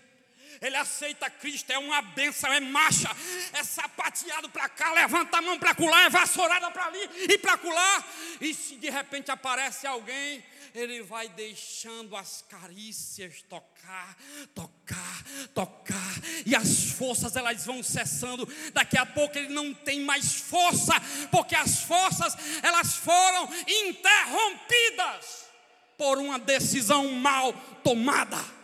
ele 0.62 0.76
aceita 0.76 1.30
Cristo, 1.30 1.72
é 1.72 1.78
uma 1.78 2.02
benção, 2.02 2.52
é 2.52 2.60
marcha, 2.60 3.10
é 3.54 3.64
sapateado 3.64 4.50
para 4.50 4.70
cá, 4.70 4.94
levanta 4.94 5.38
a 5.38 5.42
mão 5.42 5.58
para 5.58 5.76
colar, 5.76 6.06
é 6.06 6.10
vassourada 6.10 6.70
para 6.72 6.86
ali 6.86 7.10
e 7.30 7.38
para 7.38 7.58
colar. 7.58 8.08
E 8.42 8.54
se 8.54 8.76
de 8.76 8.90
repente 8.90 9.32
aparece 9.32 9.86
alguém, 9.86 10.44
ele 10.74 11.02
vai 11.02 11.28
deixando 11.30 12.16
as 12.16 12.44
carícias 12.48 13.42
tocar, 13.50 14.16
tocar, 14.54 15.24
tocar, 15.54 16.16
e 16.46 16.56
as 16.56 16.92
forças 16.92 17.36
elas 17.36 17.66
vão 17.66 17.82
cessando. 17.82 18.48
Daqui 18.74 18.98
a 18.98 19.06
pouco 19.06 19.38
ele 19.38 19.54
não 19.54 19.74
tem 19.74 20.02
mais 20.02 20.36
força, 20.36 20.94
porque 21.32 21.56
as 21.56 21.82
forças 21.82 22.36
elas 22.62 22.96
foram 22.96 23.50
interrompidas 23.68 25.48
por 25.98 26.20
uma 26.20 26.38
decisão 26.38 27.12
mal 27.14 27.54
tomada. 27.84 28.57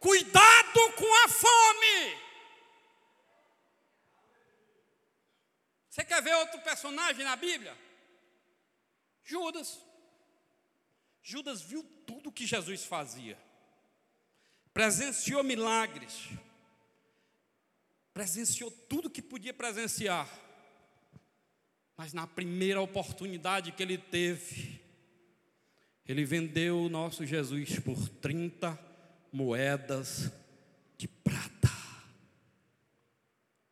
Cuidado 0.00 0.92
com 0.96 1.24
a 1.24 1.28
fome. 1.28 2.18
Você 5.90 6.02
quer 6.02 6.22
ver 6.22 6.34
outro 6.36 6.58
personagem 6.62 7.22
na 7.22 7.36
Bíblia? 7.36 7.76
Judas. 9.22 9.78
Judas 11.22 11.60
viu 11.60 11.82
tudo 12.06 12.32
que 12.32 12.46
Jesus 12.46 12.82
fazia, 12.84 13.38
presenciou 14.72 15.44
milagres, 15.44 16.30
presenciou 18.14 18.70
tudo 18.70 19.10
que 19.10 19.20
podia 19.20 19.52
presenciar, 19.52 20.26
mas 21.94 22.14
na 22.14 22.26
primeira 22.26 22.80
oportunidade 22.80 23.70
que 23.72 23.82
ele 23.82 23.98
teve, 23.98 24.80
ele 26.06 26.24
vendeu 26.24 26.80
o 26.80 26.88
nosso 26.88 27.26
Jesus 27.26 27.78
por 27.78 28.08
30 28.08 28.89
moedas 29.32 30.30
de 30.96 31.08
prata. 31.08 31.70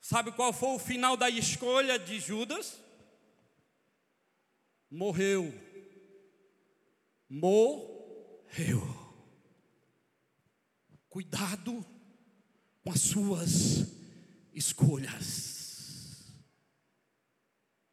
Sabe 0.01 0.33
qual 0.33 0.53
foi 0.53 0.71
o 0.71 0.79
final 0.79 1.17
da 1.17 1.29
escolha 1.29 1.99
de 1.99 2.19
Judas? 2.19 2.79
Morreu. 4.91 5.53
Morreu. 7.29 8.83
Cuidado 11.11 11.85
com 12.83 12.91
as 12.91 13.01
suas 13.01 13.87
escolhas. 14.55 15.59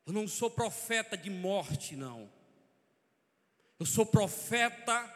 Eu 0.05 0.13
não 0.13 0.27
sou 0.27 0.49
profeta 0.49 1.17
de 1.17 1.29
morte, 1.29 1.95
não. 1.95 2.31
Eu 3.79 3.85
sou 3.85 4.05
profeta 4.05 5.13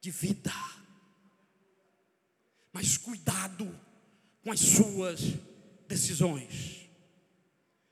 de 0.00 0.10
vida. 0.10 0.52
Mas 2.72 2.96
cuidado 2.96 3.78
com 4.42 4.52
as 4.52 4.60
suas 4.60 5.20
decisões. 5.86 6.88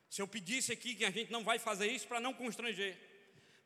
Se 0.08 0.22
eu 0.22 0.28
pedisse 0.28 0.72
aqui 0.72 0.94
que 0.94 1.04
a 1.04 1.10
gente 1.10 1.30
não 1.30 1.44
vai 1.44 1.58
fazer 1.58 1.86
isso 1.90 2.06
para 2.06 2.20
não 2.20 2.32
constranger, 2.32 2.96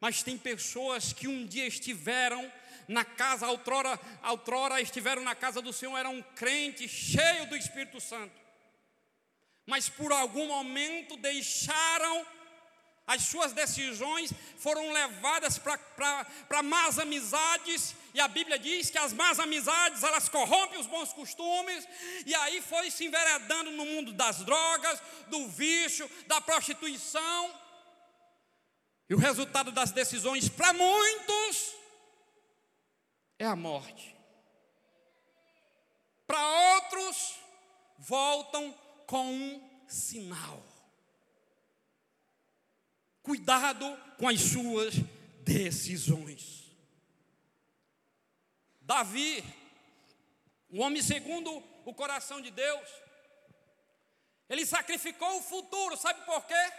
mas 0.01 0.23
tem 0.23 0.37
pessoas 0.37 1.13
que 1.13 1.29
um 1.29 1.47
dia 1.47 1.67
estiveram 1.67 2.51
na 2.89 3.05
casa, 3.05 3.47
outrora, 3.47 4.01
outrora 4.25 4.81
estiveram 4.81 5.23
na 5.23 5.35
casa 5.35 5.61
do 5.63 5.73
Senhor, 5.73 5.97
eram 5.97 6.23
crentes, 6.35 6.91
cheios 6.91 7.49
do 7.49 7.57
Espírito 7.57 8.01
Santo. 8.01 8.41
mas 9.67 9.89
por 9.89 10.11
algum 10.11 10.49
momento 10.49 11.17
deixaram 11.17 12.27
as 13.11 13.23
suas 13.23 13.53
decisões 13.53 14.33
foram 14.57 14.93
levadas 14.93 15.59
para 15.59 16.63
más 16.63 16.97
amizades, 16.97 17.97
e 18.15 18.21
a 18.21 18.29
Bíblia 18.29 18.57
diz 18.57 18.89
que 18.89 18.99
as 18.99 19.13
más 19.13 19.41
amizades 19.41 20.05
elas 20.05 20.29
corrompem 20.29 20.79
os 20.79 20.87
bons 20.87 21.13
costumes, 21.13 21.89
e 22.25 22.33
aí 22.37 22.63
foi 22.63 22.89
se 22.89 23.05
enveredando 23.05 23.73
no 23.73 23.85
mundo 23.85 24.13
das 24.13 24.45
drogas, 24.45 25.03
do 25.27 25.49
vício, 25.49 26.09
da 26.29 26.41
prostituição. 26.41 27.53
E 29.09 29.15
o 29.15 29.19
resultado 29.19 29.73
das 29.73 29.91
decisões 29.91 30.49
para 30.49 30.73
muitos 30.73 31.75
é 33.41 33.45
a 33.45 33.57
morte. 33.57 34.17
Para 36.29 36.47
outros, 36.75 37.41
voltam 37.99 38.73
com 39.05 39.27
um 39.27 39.85
sinal. 39.89 40.70
Cuidado 43.23 43.85
com 44.19 44.29
as 44.29 44.41
suas 44.41 44.95
decisões. 45.43 46.71
Davi, 48.81 49.45
o 50.69 50.81
homem 50.81 51.03
segundo 51.03 51.63
o 51.85 51.95
coração 51.95 52.41
de 52.41 52.51
Deus, 52.51 52.89
ele 54.49 54.67
sacrificou 54.67 55.39
o 55.39 55.43
futuro, 55.43 55.97
sabe 55.97 56.25
por 56.25 56.45
quê? 56.47 56.73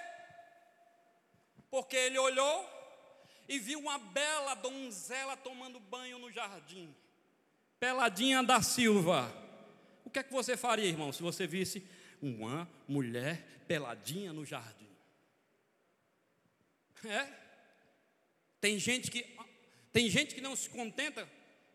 Porque 1.69 1.95
ele 1.95 2.19
olhou 2.19 2.69
e 3.47 3.59
viu 3.59 3.79
uma 3.79 3.97
bela 3.97 4.55
donzela 4.55 5.37
tomando 5.37 5.79
banho 5.79 6.19
no 6.19 6.31
jardim, 6.31 6.93
peladinha 7.79 8.43
da 8.43 8.61
Silva. 8.61 9.31
O 10.03 10.09
que 10.09 10.19
é 10.19 10.23
que 10.23 10.33
você 10.33 10.57
faria, 10.57 10.85
irmão, 10.85 11.13
se 11.13 11.23
você 11.23 11.47
visse 11.47 11.87
uma 12.21 12.69
mulher 12.87 13.63
peladinha 13.67 14.33
no 14.33 14.45
jardim? 14.45 14.90
É. 17.05 17.27
Tem 18.59 18.77
gente 18.77 19.09
que 19.09 19.25
tem 19.91 20.09
gente 20.09 20.33
que 20.33 20.41
não 20.41 20.55
se 20.55 20.69
contenta, 20.69 21.27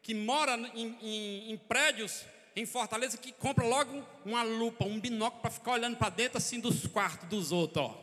que 0.02 0.14
mora 0.14 0.56
em, 0.74 0.96
em, 1.02 1.52
em 1.52 1.56
prédios 1.58 2.24
em 2.54 2.64
Fortaleza 2.64 3.18
que 3.18 3.32
compra 3.32 3.66
logo 3.66 4.02
uma 4.24 4.42
lupa, 4.42 4.86
um 4.86 4.98
binóculo 4.98 5.42
para 5.42 5.50
ficar 5.50 5.72
olhando 5.72 5.98
para 5.98 6.08
dentro 6.08 6.38
assim 6.38 6.58
dos 6.58 6.86
quartos 6.86 7.28
dos 7.28 7.52
outros, 7.52 7.84
ó. 7.84 8.02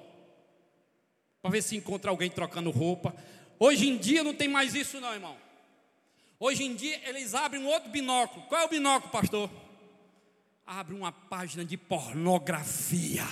Para 1.41 1.51
ver 1.51 1.63
se 1.63 1.75
encontra 1.75 2.11
alguém 2.11 2.29
trocando 2.29 2.69
roupa. 2.69 3.15
Hoje 3.57 3.89
em 3.89 3.97
dia 3.97 4.23
não 4.23 4.33
tem 4.33 4.47
mais 4.47 4.75
isso 4.75 5.01
não, 5.01 5.11
irmão. 5.11 5.35
Hoje 6.39 6.63
em 6.63 6.75
dia 6.75 7.01
eles 7.09 7.33
abrem 7.33 7.63
um 7.63 7.67
outro 7.67 7.89
binóculo. 7.89 8.45
Qual 8.45 8.61
é 8.61 8.65
o 8.65 8.69
binóculo, 8.69 9.11
pastor? 9.11 9.49
Abre 10.65 10.93
uma 10.93 11.11
página 11.11 11.65
de 11.65 11.75
pornografia 11.75 13.25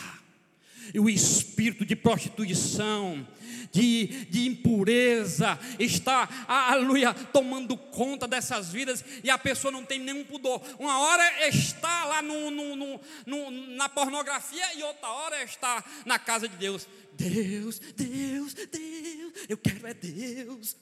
o 1.00 1.10
espírito 1.10 1.86
de 1.86 1.96
prostituição, 1.96 3.28
de, 3.72 4.26
de 4.26 4.48
impureza, 4.48 5.58
está, 5.80 6.28
aleluia, 6.48 7.14
tomando 7.14 7.78
conta 7.78 8.28
dessas 8.28 8.72
vidas 8.72 9.04
e 9.24 9.30
a 9.30 9.38
pessoa 9.38 9.72
não 9.72 9.86
tem 9.86 10.00
nenhum 10.00 10.24
pudor. 10.24 10.62
Uma 10.80 11.00
hora 11.00 11.48
está 11.48 12.06
lá 12.06 12.22
no, 12.22 12.52
no, 12.52 12.76
no, 12.76 13.02
no, 13.26 13.52
na 13.76 13.88
pornografia 13.88 14.74
e 14.76 14.84
outra 14.84 15.08
hora 15.08 15.44
está 15.44 15.84
na 16.06 16.20
casa 16.20 16.48
de 16.48 16.56
Deus. 16.58 16.88
Deus, 17.14 17.80
Deus, 17.80 18.54
Deus, 18.54 19.34
eu 19.48 19.58
quero 19.58 19.88
é 19.88 19.94
Deus. 19.94 20.76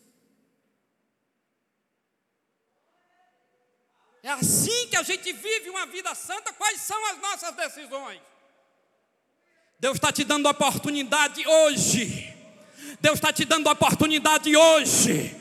É 4.22 4.30
assim 4.30 4.88
que 4.90 4.98
a 4.98 5.04
gente 5.04 5.32
vive 5.32 5.70
uma 5.70 5.86
vida 5.86 6.14
santa. 6.14 6.52
Quais 6.54 6.82
são 6.82 7.06
as 7.08 7.20
nossas 7.20 7.56
decisões? 7.56 8.20
Deus 9.80 9.96
está 9.96 10.12
te 10.12 10.24
dando 10.24 10.48
oportunidade 10.50 11.48
hoje. 11.48 12.34
Deus 13.00 13.16
está 13.16 13.32
te 13.32 13.46
dando 13.46 13.70
oportunidade 13.70 14.56
hoje. 14.56 15.36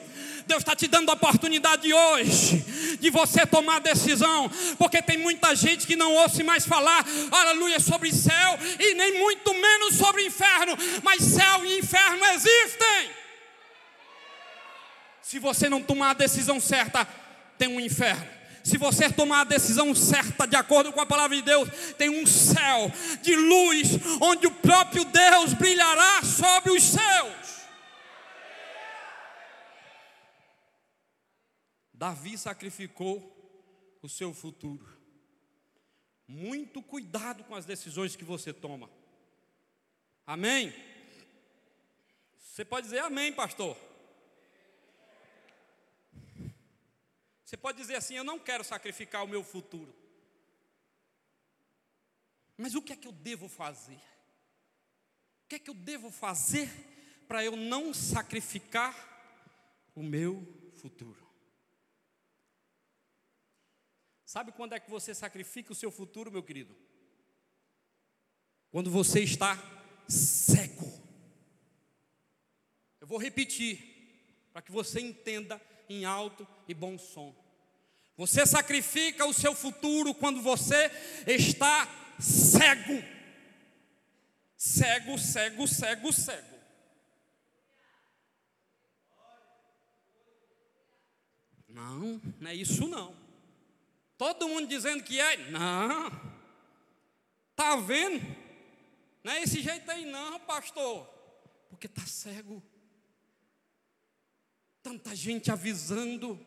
Deus 0.47 0.61
está 0.61 0.74
te 0.74 0.86
dando 0.86 1.11
oportunidade 1.12 1.93
hoje 1.93 2.64
de 2.99 3.11
você 3.11 3.45
tomar 3.45 3.80
decisão, 3.80 4.51
porque 4.78 5.03
tem 5.03 5.18
muita 5.18 5.55
gente 5.55 5.86
que 5.86 5.95
não 5.95 6.14
ouve 6.14 6.43
mais 6.43 6.64
falar, 6.64 7.05
aleluia, 7.30 7.78
sobre 7.78 8.11
céu 8.11 8.59
e 8.80 8.95
nem 8.95 9.18
muito 9.18 9.53
menos 9.53 9.97
sobre 9.97 10.24
inferno, 10.24 10.74
mas 11.03 11.22
céu 11.22 11.66
e 11.66 11.78
inferno 11.78 12.24
existem. 12.26 13.11
Se 15.20 15.39
você 15.39 15.68
não 15.68 15.82
tomar 15.82 16.11
a 16.11 16.14
decisão 16.14 16.59
certa, 16.59 17.07
tem 17.59 17.68
um 17.68 17.78
inferno. 17.78 18.38
Se 18.68 18.76
você 18.76 19.10
tomar 19.10 19.40
a 19.40 19.44
decisão 19.44 19.94
certa, 19.94 20.46
de 20.46 20.54
acordo 20.54 20.92
com 20.92 21.00
a 21.00 21.06
palavra 21.06 21.34
de 21.34 21.42
Deus, 21.42 21.70
tem 21.94 22.10
um 22.10 22.26
céu 22.26 22.92
de 23.22 23.34
luz, 23.34 23.88
onde 24.20 24.46
o 24.46 24.50
próprio 24.50 25.06
Deus 25.06 25.54
brilhará 25.54 26.22
sobre 26.22 26.72
os 26.72 26.82
céus. 26.82 27.66
Davi 31.94 32.36
sacrificou 32.36 33.34
o 34.02 34.08
seu 34.08 34.34
futuro. 34.34 34.86
Muito 36.26 36.82
cuidado 36.82 37.44
com 37.44 37.54
as 37.54 37.64
decisões 37.64 38.16
que 38.16 38.24
você 38.24 38.52
toma. 38.52 38.90
Amém? 40.26 40.74
Você 42.36 42.66
pode 42.66 42.84
dizer 42.84 42.98
amém, 42.98 43.32
pastor. 43.32 43.88
Você 47.49 47.57
pode 47.57 47.78
dizer 47.78 47.94
assim: 47.94 48.14
Eu 48.14 48.24
não 48.24 48.38
quero 48.38 48.62
sacrificar 48.62 49.24
o 49.24 49.26
meu 49.26 49.42
futuro. 49.42 49.96
Mas 52.59 52.74
o 52.74 52.82
que 52.82 52.92
é 52.92 52.96
que 52.96 53.09
eu 53.09 53.12
devo 53.12 53.49
fazer? 53.49 53.99
O 55.44 55.49
que 55.49 55.55
é 55.55 55.59
que 55.59 55.70
eu 55.70 55.74
devo 55.74 56.11
fazer 56.11 56.68
para 57.26 57.42
eu 57.42 57.57
não 57.57 57.94
sacrificar 57.94 58.94
o 59.94 60.03
meu 60.03 60.46
futuro? 60.74 61.26
Sabe 64.26 64.53
quando 64.53 64.74
é 64.74 64.80
que 64.80 64.90
você 64.90 65.14
sacrifica 65.14 65.72
o 65.72 65.74
seu 65.74 65.90
futuro, 65.90 66.30
meu 66.30 66.42
querido? 66.42 66.76
Quando 68.70 68.90
você 68.90 69.22
está 69.22 69.57
cego. 70.07 70.86
Eu 73.01 73.07
vou 73.07 73.16
repetir, 73.16 74.51
para 74.53 74.61
que 74.61 74.70
você 74.70 75.01
entenda 75.01 75.59
em 75.89 76.05
alto 76.05 76.47
e 76.66 76.74
bom 76.74 76.99
som. 76.99 77.34
Você 78.16 78.45
sacrifica 78.45 79.26
o 79.26 79.32
seu 79.32 79.55
futuro 79.55 80.12
quando 80.12 80.43
você 80.43 80.91
está 81.26 81.89
cego. 82.18 83.03
Cego, 84.57 85.16
cego, 85.18 85.68
cego, 85.68 86.12
cego. 86.12 86.59
Não, 91.68 92.20
não 92.41 92.51
é 92.51 92.55
isso 92.55 92.89
não. 92.89 93.14
Todo 94.16 94.49
mundo 94.49 94.66
dizendo 94.66 95.05
que 95.05 95.20
é. 95.20 95.36
Não. 95.51 96.11
Tá 97.55 97.76
vendo? 97.76 98.26
Não 99.22 99.32
é 99.32 99.43
esse 99.43 99.61
jeito 99.62 99.89
aí 99.89 100.05
não, 100.05 100.41
pastor. 100.41 101.07
Porque 101.70 101.86
tá 101.86 102.05
cego 102.05 102.61
tanta 104.89 105.14
gente 105.14 105.51
avisando. 105.51 106.41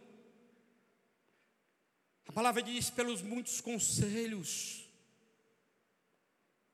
A 2.27 2.31
palavra 2.31 2.63
diz 2.63 2.89
pelos 2.89 3.21
muitos 3.21 3.61
conselhos. 3.61 4.83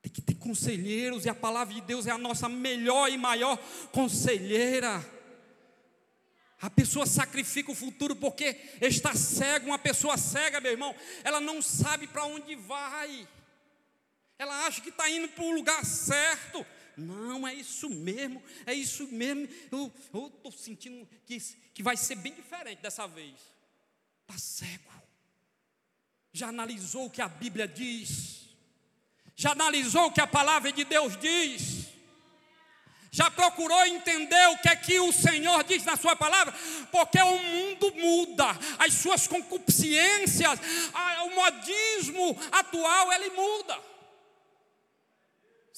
Tem 0.00 0.10
que 0.10 0.22
ter 0.22 0.36
conselheiros, 0.36 1.26
e 1.26 1.28
a 1.28 1.34
palavra 1.34 1.74
de 1.74 1.82
Deus 1.82 2.06
é 2.06 2.10
a 2.10 2.16
nossa 2.16 2.48
melhor 2.48 3.10
e 3.10 3.18
maior 3.18 3.58
conselheira. 3.92 5.04
A 6.58 6.70
pessoa 6.70 7.04
sacrifica 7.04 7.70
o 7.70 7.74
futuro 7.74 8.16
porque 8.16 8.56
está 8.80 9.14
cega. 9.14 9.66
Uma 9.66 9.78
pessoa 9.78 10.16
cega, 10.16 10.62
meu 10.62 10.72
irmão, 10.72 10.94
ela 11.22 11.38
não 11.38 11.60
sabe 11.60 12.06
para 12.06 12.24
onde 12.24 12.54
vai. 12.56 13.28
Ela 14.38 14.66
acha 14.66 14.80
que 14.80 14.88
está 14.88 15.10
indo 15.10 15.28
para 15.28 15.44
o 15.44 15.54
lugar 15.54 15.84
certo, 15.84 16.64
não, 16.98 17.46
é 17.46 17.54
isso 17.54 17.88
mesmo, 17.88 18.42
é 18.66 18.74
isso 18.74 19.06
mesmo. 19.08 19.48
Eu 19.70 19.92
estou 20.12 20.52
sentindo 20.52 21.08
que, 21.26 21.38
que 21.72 21.82
vai 21.82 21.96
ser 21.96 22.16
bem 22.16 22.34
diferente 22.34 22.80
dessa 22.80 23.06
vez. 23.06 23.34
Está 24.22 24.38
cego. 24.38 24.92
Já 26.32 26.48
analisou 26.48 27.06
o 27.06 27.10
que 27.10 27.22
a 27.22 27.28
Bíblia 27.28 27.66
diz. 27.66 28.48
Já 29.34 29.52
analisou 29.52 30.06
o 30.06 30.12
que 30.12 30.20
a 30.20 30.26
palavra 30.26 30.72
de 30.72 30.84
Deus 30.84 31.16
diz. 31.16 31.88
Já 33.10 33.30
procurou 33.30 33.86
entender 33.86 34.48
o 34.48 34.58
que 34.58 34.68
é 34.68 34.76
que 34.76 35.00
o 35.00 35.12
Senhor 35.12 35.64
diz 35.64 35.84
na 35.84 35.96
sua 35.96 36.14
palavra? 36.14 36.54
Porque 36.92 37.18
o 37.20 37.38
mundo 37.38 37.92
muda, 37.96 38.46
as 38.78 38.94
suas 38.94 39.26
concupiscências, 39.26 40.60
o 41.24 41.30
modismo 41.34 42.36
atual 42.52 43.12
ele 43.12 43.30
muda. 43.30 43.97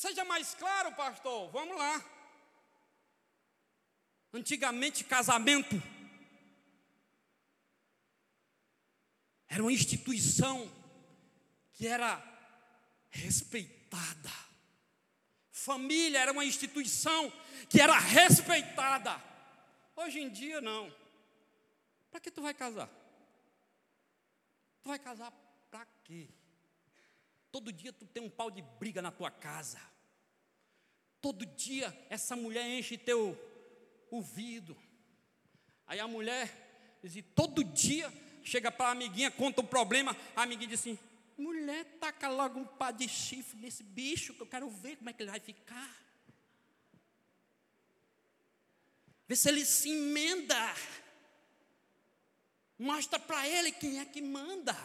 Seja 0.01 0.25
mais 0.25 0.55
claro, 0.55 0.95
pastor. 0.95 1.51
Vamos 1.51 1.77
lá. 1.77 2.03
Antigamente, 4.33 5.05
casamento 5.05 5.77
era 9.47 9.63
uma 9.63 9.71
instituição 9.71 10.73
que 11.75 11.87
era 11.87 12.19
respeitada. 13.11 14.33
Família 15.51 16.21
era 16.21 16.33
uma 16.33 16.47
instituição 16.47 17.31
que 17.69 17.79
era 17.79 17.99
respeitada. 17.99 19.23
Hoje 19.95 20.19
em 20.19 20.31
dia, 20.31 20.63
não. 20.63 20.91
Para 22.11 22.21
que 22.21 22.31
tu 22.31 22.41
vai 22.41 22.55
casar? 22.55 22.89
Tu 24.83 24.89
vai 24.89 24.99
casar 24.99 25.31
para 25.71 25.85
quê? 26.05 26.40
Todo 27.51 27.73
dia 27.73 27.93
tu 27.93 28.07
tem 28.07 28.23
um 28.23 28.31
pau 28.31 28.51
de 28.51 28.63
briga 28.63 29.03
na 29.03 29.11
tua 29.11 29.31
casa. 29.31 29.81
Todo 31.21 31.45
dia 31.45 31.97
essa 32.09 32.37
mulher 32.37 32.67
enche 32.67 32.97
teu 32.97 33.37
ouvido. 34.11 34.77
Aí 35.87 35.99
a 35.99 36.07
mulher 36.07 36.99
diz, 37.03 37.25
todo 37.35 37.65
dia 37.65 38.13
chega 38.43 38.71
para 38.71 38.89
a 38.89 38.93
amiguinha, 38.93 39.31
conta 39.31 39.61
um 39.61 39.67
problema, 39.67 40.17
a 40.37 40.43
amiguinha 40.43 40.69
diz 40.69 40.81
assim: 40.81 40.99
mulher, 41.37 41.85
taca 41.99 42.29
logo 42.29 42.61
um 42.61 42.65
pá 42.65 42.91
de 42.91 43.09
chifre 43.09 43.59
nesse 43.59 43.83
bicho 43.83 44.35
que 44.35 44.43
eu 44.43 44.47
quero 44.47 44.69
ver 44.69 44.97
como 44.97 45.11
é 45.11 45.13
que 45.13 45.23
ele 45.23 45.31
vai 45.31 45.41
ficar. 45.41 45.97
Vê 49.27 49.37
se 49.37 49.49
ele 49.49 49.65
se 49.65 49.91
emenda. 49.91 50.75
Mostra 52.79 53.19
para 53.19 53.47
ele 53.47 53.71
quem 53.73 54.01
é 54.01 54.05
que 54.05 54.21
manda. 54.21 54.77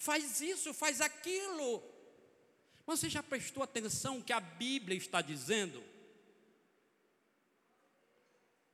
Faz 0.00 0.40
isso, 0.40 0.72
faz 0.72 1.02
aquilo. 1.02 1.82
Mas 2.86 3.00
você 3.00 3.10
já 3.10 3.22
prestou 3.22 3.62
atenção 3.62 4.22
que 4.22 4.32
a 4.32 4.40
Bíblia 4.40 4.96
está 4.96 5.20
dizendo? 5.20 5.84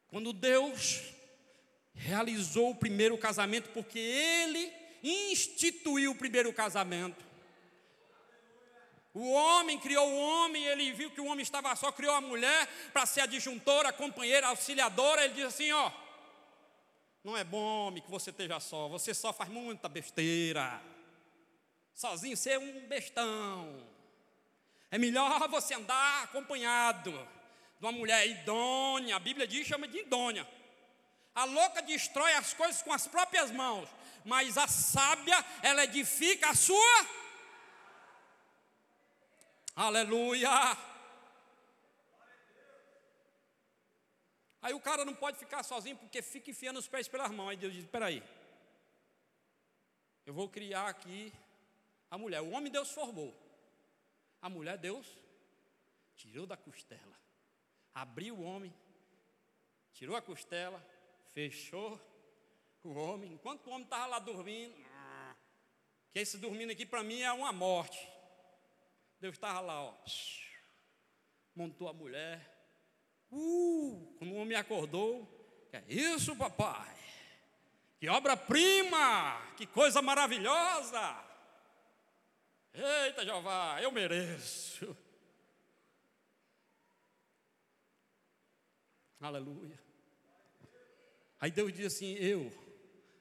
Quando 0.07 0.33
Deus 0.33 1.03
realizou 1.93 2.71
o 2.71 2.77
primeiro 2.77 3.19
casamento, 3.19 3.71
porque 3.71 3.99
Ele 3.99 4.73
instituiu 5.03 6.13
o 6.13 6.15
primeiro 6.15 6.53
casamento. 6.53 7.25
O 9.13 9.33
homem 9.33 9.81
criou 9.81 10.09
o 10.09 10.17
homem, 10.17 10.65
ele 10.65 10.93
viu 10.93 11.11
que 11.11 11.21
o 11.21 11.27
homem 11.27 11.43
estava 11.43 11.75
só, 11.75 11.91
criou 11.91 12.15
a 12.15 12.21
mulher 12.21 12.69
para 12.93 13.05
ser 13.05 13.23
a 13.23 13.27
disjuntora, 13.27 13.89
a 13.89 13.93
companheira, 13.93 14.47
auxiliadora. 14.47 15.25
Ele 15.25 15.35
diz 15.35 15.47
assim: 15.47 15.73
Ó, 15.73 15.91
não 17.25 17.37
é 17.37 17.43
bom 17.43 17.89
homem 17.89 18.03
que 18.03 18.11
você 18.11 18.31
esteja 18.31 18.61
só, 18.61 18.87
você 18.89 19.13
só 19.13 19.33
faz 19.33 19.51
muita 19.51 19.89
besteira. 19.89 20.96
Sozinho 21.97 22.37
você 22.37 22.51
é 22.51 22.59
um 22.59 22.87
bestão. 22.87 23.83
É 24.91 24.99
melhor 24.99 25.49
você 25.49 25.73
andar 25.73 26.25
acompanhado 26.25 27.11
de 27.81 27.87
uma 27.87 27.91
mulher 27.91 28.29
idônea. 28.29 29.17
A 29.17 29.19
Bíblia 29.19 29.47
diz 29.47 29.67
chama 29.67 29.89
de 29.89 30.01
idônea. 30.01 30.47
A 31.35 31.45
louca 31.45 31.81
destrói 31.81 32.35
as 32.35 32.53
coisas 32.53 32.83
com 32.83 32.93
as 32.93 33.07
próprias 33.07 33.51
mãos, 33.51 33.89
mas 34.27 34.59
a 34.59 34.69
sábia, 34.69 35.43
ela 35.63 35.85
edifica 35.85 36.51
a 36.51 36.55
sua. 36.55 37.07
Aleluia! 39.75 40.51
Aí 44.61 44.75
o 44.75 44.81
cara 44.81 45.03
não 45.05 45.15
pode 45.15 45.39
ficar 45.39 45.63
sozinho 45.63 45.97
porque 45.97 46.21
fica 46.21 46.51
enfiando 46.51 46.79
os 46.79 46.89
pés 46.89 47.09
pelas 47.09 47.31
mãos. 47.31 47.51
Aí 47.51 47.57
Deus 47.57 47.73
diz: 47.73 47.85
Espera 47.85 48.07
aí, 48.07 48.23
eu 50.27 50.35
vou 50.35 50.49
criar 50.49 50.89
aqui 50.89 51.33
a 52.11 52.19
mulher. 52.19 52.41
O 52.41 52.51
homem 52.51 52.71
Deus 52.71 52.91
formou, 52.91 53.35
a 54.41 54.49
mulher 54.49 54.79
Deus 54.79 55.07
tirou 56.15 56.47
da 56.47 56.57
costela, 56.57 57.17
abriu 57.95 58.37
o 58.37 58.43
homem, 58.43 58.75
tirou 59.93 60.17
a 60.17 60.23
costela, 60.23 60.85
fechou 61.33 62.01
o 62.83 62.95
homem. 62.95 63.33
Enquanto 63.33 63.67
o 63.67 63.71
homem 63.71 63.85
estava 63.85 64.07
lá 64.07 64.19
dormindo, 64.19 64.75
que 66.11 66.19
esse 66.19 66.39
dormindo 66.39 66.73
aqui 66.73 66.87
para 66.87 67.03
mim 67.03 67.21
é 67.21 67.33
uma 67.33 67.53
morte. 67.53 67.99
Deus 69.21 69.35
estava 69.35 69.61
lá, 69.61 69.83
ó, 69.83 69.95
montou 71.55 71.89
a 71.89 71.93
mulher, 71.93 72.57
Uh, 73.31 74.15
quando 74.19 74.33
o 74.33 74.37
homem 74.37 74.57
acordou, 74.57 75.27
que 75.71 75.77
é 75.77 75.85
isso, 75.89 76.37
papai? 76.37 76.95
Que 77.99 78.09
obra-prima! 78.09 79.41
Que 79.57 79.67
coisa 79.67 80.01
maravilhosa! 80.01 81.26
Eita, 82.77 83.25
Jeová, 83.25 83.81
eu 83.81 83.91
mereço. 83.91 84.95
Aleluia. 89.19 89.79
Aí 91.41 91.51
Deus 91.51 91.73
diz 91.73 91.87
assim: 91.87 92.13
Eu, 92.17 92.53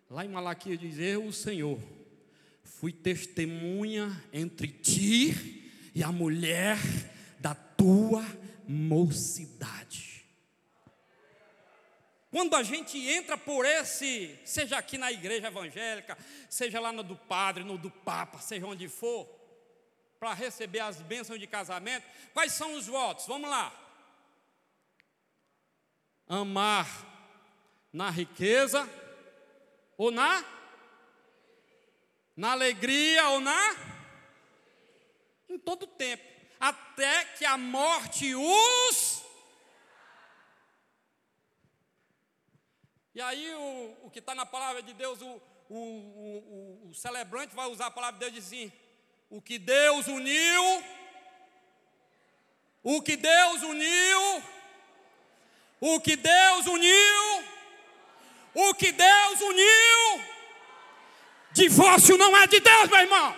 lá 0.10 0.26
em 0.26 0.28
Malaquias 0.28 0.78
diz: 0.78 0.99
Eu, 0.99 1.26
o 1.26 1.32
Senhor, 1.32 1.80
fui 2.64 2.91
testemunha 2.91 4.12
entre 4.34 4.68
ti 4.68 5.72
e 5.95 6.03
a 6.03 6.12
mulher 6.12 6.78
da 7.39 7.56
tua 7.56 8.26
mocidade. 8.68 10.26
Quando 12.30 12.53
a 12.56 12.64
gente 12.64 12.97
entra 12.97 13.38
por 13.38 13.66
esse, 13.66 14.38
seja 14.43 14.78
aqui 14.78 14.97
na 14.97 15.10
igreja 15.10 15.47
evangélica, 15.47 16.18
seja 16.49 16.82
lá 16.82 16.91
no 16.91 17.01
do 17.01 17.16
padre, 17.16 17.64
no 17.64 17.78
do 17.78 17.89
papa, 17.89 18.39
seja 18.39 18.68
onde 18.68 18.89
for, 18.89 19.26
para 20.20 20.34
receber 20.34 20.80
as 20.80 21.01
bênçãos 21.01 21.39
de 21.39 21.47
casamento, 21.47 22.05
quais 22.34 22.53
são 22.53 22.76
os 22.76 22.88
votos? 22.88 23.26
Vamos 23.26 23.49
lá. 23.49 23.74
Amar 26.28 26.88
na 27.91 28.09
riqueza 28.09 28.89
ou 29.97 30.11
na 30.11 30.43
na 32.36 32.51
alegria 32.51 33.30
ou 33.30 33.39
na 33.39 33.76
em 35.47 35.57
todo 35.57 35.88
tempo 35.88 36.36
até 36.59 37.26
que 37.26 37.45
a 37.45 37.57
morte 37.57 38.34
os. 38.36 39.24
E 43.13 43.22
aí, 43.22 43.53
o, 43.55 43.97
o 44.03 44.11
que 44.11 44.20
está 44.20 44.36
na 44.36 44.45
palavra 44.45 44.82
de 44.82 44.93
Deus, 44.93 45.22
o, 45.22 45.41
o, 45.70 45.78
o, 45.78 46.89
o, 46.89 46.93
celebrante 46.93 47.55
vai 47.55 47.68
usar 47.68 47.86
a 47.86 47.91
palavra 47.91 48.20
de 48.20 48.20
Deus 48.20 48.32
e 48.32 48.36
diz 48.36 48.45
assim: 48.45 48.74
o 49.36 49.41
que 49.41 49.59
Deus 49.59 50.07
uniu, 50.07 50.83
o 52.81 53.01
que 53.01 53.17
Deus 53.17 53.63
uniu, 53.63 54.43
o 55.81 55.99
que 55.99 56.15
Deus 56.15 56.65
uniu, 56.67 57.43
o 58.53 58.73
que 58.73 58.93
Deus 58.93 59.41
uniu. 59.41 60.23
Divórcio 61.51 62.17
não 62.17 62.38
é 62.38 62.47
de 62.47 62.61
Deus, 62.61 62.89
meu 62.89 62.99
irmão. 62.99 63.38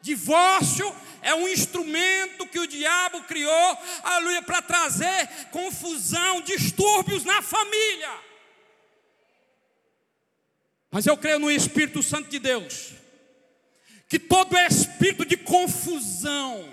Divórcio 0.00 0.96
é 1.22 1.34
um 1.34 1.48
instrumento 1.48 2.46
que 2.46 2.60
o 2.60 2.68
diabo 2.68 3.24
criou, 3.24 3.78
aleluia, 4.04 4.42
para 4.42 4.62
trazer 4.62 5.26
confusão, 5.50 6.42
distúrbios 6.42 7.24
na 7.24 7.42
família. 7.42 8.29
Mas 10.90 11.06
eu 11.06 11.16
creio 11.16 11.38
no 11.38 11.50
Espírito 11.50 12.02
Santo 12.02 12.28
de 12.28 12.38
Deus, 12.38 12.92
que 14.08 14.18
todo 14.18 14.58
espírito 14.58 15.24
de 15.24 15.36
confusão, 15.36 16.68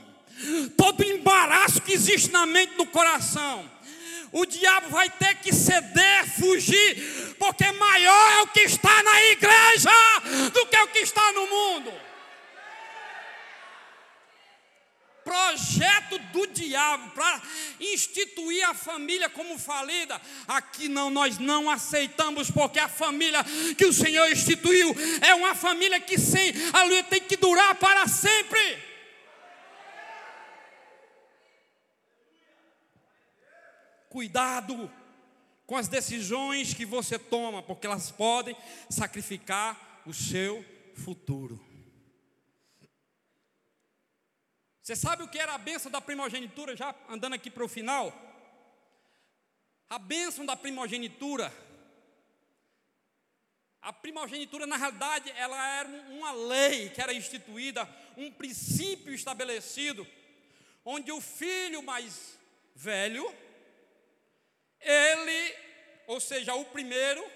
todo 0.76 1.04
embaraço 1.04 1.82
que 1.82 1.94
existe 1.94 2.32
na 2.32 2.46
mente 2.46 2.76
do 2.76 2.86
coração, 2.88 3.70
o 4.32 4.46
diabo 4.46 4.90
vai 4.90 5.10
ter 5.10 5.36
que 5.36 5.54
ceder, 5.54 6.28
fugir, 6.38 7.36
porque 7.38 7.72
maior 7.74 8.32
é 8.34 8.42
o 8.42 8.48
que 8.48 8.62
está 8.62 9.04
na 9.04 9.24
igreja 9.26 9.90
do 10.52 10.66
que 10.66 10.78
o 10.78 10.88
que 10.88 11.00
está 11.00 11.32
no 11.34 11.48
mundo. 11.48 12.07
Projeto 15.28 16.18
do 16.32 16.48
diabo 16.48 17.12
para 17.12 17.42
instituir 17.82 18.64
a 18.66 18.74
família 18.74 19.30
como 19.30 19.60
falida. 19.60 20.22
Aqui 20.48 20.88
não, 20.88 21.10
nós 21.10 21.38
não 21.38 21.70
aceitamos, 21.70 22.50
porque 22.50 22.80
a 22.80 22.88
família 22.88 23.44
que 23.78 23.86
o 23.86 23.92
Senhor 23.92 24.32
instituiu 24.32 24.96
é 25.22 25.36
uma 25.36 25.54
família 25.54 26.00
que 26.00 26.18
sem 26.18 26.54
a 26.72 26.84
lua 26.84 27.04
tem 27.04 27.20
que 27.20 27.36
durar 27.36 27.76
para 27.76 28.08
sempre. 28.08 28.88
Cuidado 34.08 34.90
com 35.66 35.76
as 35.76 35.90
decisões 35.90 36.74
que 36.74 36.86
você 36.86 37.20
toma, 37.20 37.62
porque 37.62 37.86
elas 37.86 38.10
podem 38.10 38.56
sacrificar 38.90 40.02
o 40.06 40.14
seu 40.14 40.64
futuro. 40.96 41.67
Você 44.88 44.96
sabe 44.96 45.22
o 45.22 45.28
que 45.28 45.38
era 45.38 45.54
a 45.54 45.58
bênção 45.58 45.92
da 45.92 46.00
primogenitura, 46.00 46.74
já 46.74 46.96
andando 47.10 47.34
aqui 47.34 47.52
para 47.52 47.66
o 47.66 47.68
final? 47.68 48.10
A 49.90 50.00
bênção 50.00 50.46
da 50.46 50.56
primogenitura. 50.56 51.52
A 53.82 53.92
primogenitura, 53.92 54.66
na 54.66 54.78
realidade, 54.78 55.30
ela 55.32 55.62
era 55.80 55.90
uma 55.90 56.32
lei 56.32 56.90
que 56.90 57.02
era 57.02 57.14
instituída, 57.14 57.86
um 58.16 58.32
princípio 58.32 59.14
estabelecido, 59.14 60.08
onde 60.86 61.12
o 61.12 61.20
filho 61.20 61.84
mais 61.84 62.40
velho, 62.74 63.30
ele, 64.80 65.56
ou 66.08 66.22
seja, 66.22 66.56
o 66.56 66.64
primeiro, 66.64 67.30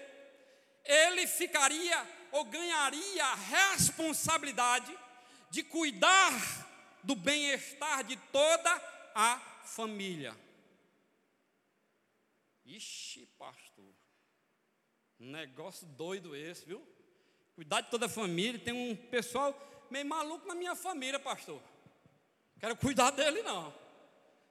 ele 0.86 1.26
ficaria 1.26 2.02
ou 2.30 2.46
ganharia 2.46 3.26
a 3.26 3.34
responsabilidade 3.34 4.98
de 5.50 5.62
cuidar 5.62 6.61
do 7.02 7.14
bem-estar 7.14 8.04
de 8.04 8.16
toda 8.16 8.70
a 9.14 9.38
família. 9.64 10.34
Ixi, 12.64 13.26
pastor, 13.38 13.92
negócio 15.18 15.86
doido 15.86 16.34
esse, 16.34 16.64
viu? 16.64 16.82
Cuidar 17.54 17.82
de 17.82 17.90
toda 17.90 18.06
a 18.06 18.08
família, 18.08 18.58
tem 18.58 18.72
um 18.72 18.96
pessoal 18.96 19.54
meio 19.90 20.06
maluco 20.06 20.46
na 20.46 20.54
minha 20.54 20.74
família, 20.74 21.18
pastor. 21.18 21.60
Quero 22.58 22.74
cuidar 22.76 23.10
dele, 23.10 23.42
não. 23.42 23.74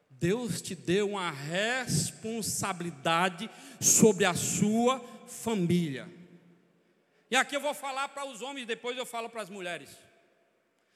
Deus 0.09 0.61
te 0.61 0.75
deu 0.75 1.09
uma 1.11 1.31
responsabilidade 1.31 3.49
sobre 3.79 4.25
a 4.25 4.35
sua 4.35 4.99
família. 5.27 6.07
E 7.29 7.35
aqui 7.35 7.55
eu 7.55 7.61
vou 7.61 7.73
falar 7.73 8.09
para 8.09 8.25
os 8.25 8.41
homens, 8.41 8.67
depois 8.67 8.97
eu 8.97 9.05
falo 9.05 9.29
para 9.29 9.41
as 9.41 9.49
mulheres. 9.49 9.89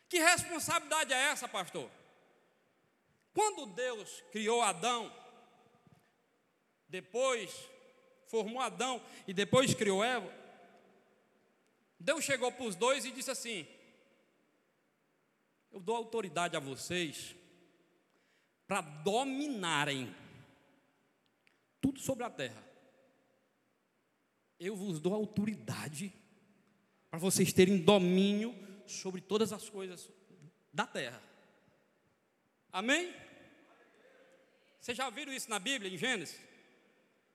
Que 0.07 0.19
responsabilidade 0.19 1.13
é 1.13 1.31
essa, 1.31 1.47
pastor? 1.47 1.89
Quando 3.33 3.65
Deus 3.65 4.23
criou 4.31 4.61
Adão, 4.61 5.11
depois 6.87 7.53
formou 8.27 8.61
Adão 8.61 9.01
e 9.27 9.33
depois 9.33 9.73
criou 9.73 10.03
Eva, 10.03 10.31
Deus 11.99 12.23
chegou 12.23 12.51
para 12.51 12.65
os 12.65 12.75
dois 12.75 13.03
e 13.03 13.11
disse 13.11 13.31
assim: 13.31 13.67
Eu 15.71 15.79
dou 15.79 15.95
autoridade 15.95 16.55
a 16.55 16.59
vocês 16.59 17.35
para 18.67 18.81
dominarem 18.81 20.15
tudo 21.81 21.99
sobre 21.99 22.23
a 22.23 22.29
terra. 22.29 22.63
Eu 24.59 24.75
vos 24.75 24.99
dou 24.99 25.13
autoridade 25.13 26.13
para 27.09 27.19
vocês 27.19 27.51
terem 27.51 27.77
domínio 27.77 28.64
sobre 28.87 29.21
todas 29.21 29.51
as 29.53 29.69
coisas 29.69 30.09
da 30.73 30.85
terra. 30.85 31.21
Amém? 32.71 33.13
Vocês 34.79 34.97
já 34.97 35.09
viram 35.09 35.33
isso 35.33 35.49
na 35.49 35.59
Bíblia, 35.59 35.91
em 35.91 35.97
Gênesis? 35.97 36.39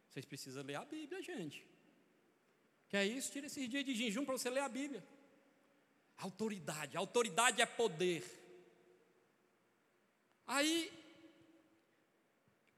Vocês 0.09 0.25
precisam 0.25 0.63
ler 0.63 0.77
a 0.77 0.85
Bíblia, 0.85 1.23
gente. 1.23 1.67
Que 2.89 2.97
é 2.97 3.07
isso? 3.07 3.33
Tira 3.33 3.47
esses 3.47 3.69
dias 3.69 3.85
de 3.85 3.95
jejum 3.95 4.25
para 4.25 4.37
você 4.37 4.51
ler 4.51 4.61
a 4.61 4.69
Bíblia. 4.69 5.03
Autoridade, 6.19 6.97
autoridade 6.97 7.63
é 7.63 7.67
poder. 7.67 8.23
Aí, 10.47 10.93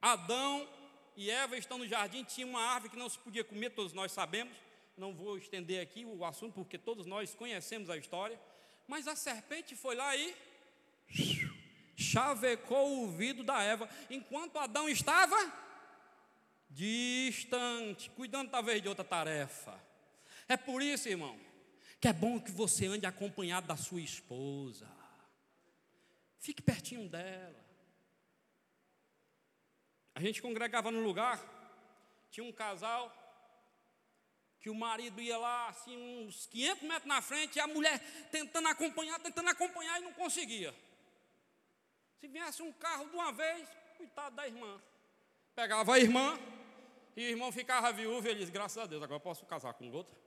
Adão 0.00 0.68
e 1.16 1.30
Eva 1.30 1.56
estão 1.56 1.78
no 1.78 1.86
jardim, 1.86 2.22
tinha 2.24 2.46
uma 2.46 2.60
árvore 2.60 2.90
que 2.90 2.98
não 2.98 3.08
se 3.08 3.18
podia 3.18 3.42
comer, 3.42 3.70
todos 3.70 3.92
nós 3.92 4.12
sabemos. 4.12 4.56
Não 4.96 5.14
vou 5.14 5.38
estender 5.38 5.82
aqui 5.82 6.04
o 6.04 6.24
assunto, 6.24 6.54
porque 6.54 6.76
todos 6.78 7.06
nós 7.06 7.34
conhecemos 7.34 7.88
a 7.88 7.96
história. 7.96 8.38
Mas 8.86 9.08
a 9.08 9.16
serpente 9.16 9.74
foi 9.74 9.94
lá 9.94 10.16
e 10.16 10.34
chavecou 11.96 12.88
o 12.88 13.00
ouvido 13.02 13.42
da 13.42 13.62
Eva, 13.62 13.88
enquanto 14.10 14.58
Adão 14.58 14.88
estava 14.88 15.36
distante, 16.68 18.10
cuidando 18.10 18.50
talvez 18.50 18.82
de 18.82 18.88
outra 18.88 19.04
tarefa. 19.04 19.78
É 20.48 20.56
por 20.56 20.82
isso, 20.82 21.08
irmão, 21.08 21.38
que 22.00 22.08
é 22.08 22.12
bom 22.12 22.40
que 22.40 22.50
você 22.50 22.86
ande 22.86 23.06
acompanhado 23.06 23.66
da 23.66 23.76
sua 23.76 24.00
esposa. 24.00 24.88
Fique 26.38 26.60
pertinho 26.60 27.08
dela. 27.08 27.62
A 30.14 30.20
gente 30.20 30.42
congregava 30.42 30.90
num 30.90 31.04
lugar, 31.04 31.40
tinha 32.30 32.44
um 32.44 32.52
casal 32.52 33.21
que 34.62 34.70
o 34.70 34.74
marido 34.74 35.20
ia 35.20 35.36
lá, 35.36 35.68
assim, 35.68 36.24
uns 36.24 36.46
500 36.46 36.82
metros 36.84 37.06
na 37.06 37.20
frente, 37.20 37.56
e 37.56 37.60
a 37.60 37.66
mulher 37.66 37.98
tentando 38.30 38.68
acompanhar, 38.68 39.18
tentando 39.18 39.50
acompanhar 39.50 40.00
e 40.00 40.04
não 40.04 40.12
conseguia. 40.12 40.72
Se 42.20 42.28
viesse 42.28 42.62
um 42.62 42.72
carro 42.72 43.08
de 43.08 43.14
uma 43.16 43.32
vez, 43.32 43.68
coitado 43.98 44.36
da 44.36 44.46
irmã. 44.46 44.80
Pegava 45.56 45.94
a 45.94 45.98
irmã, 45.98 46.38
e 47.16 47.26
o 47.26 47.28
irmão 47.28 47.50
ficava 47.50 47.92
viúvo, 47.92 48.24
e 48.26 48.30
ele 48.30 48.38
disse, 48.38 48.52
graças 48.52 48.78
a 48.78 48.86
Deus, 48.86 49.02
agora 49.02 49.18
posso 49.18 49.44
casar 49.46 49.74
com 49.74 49.90
outra. 49.90 50.21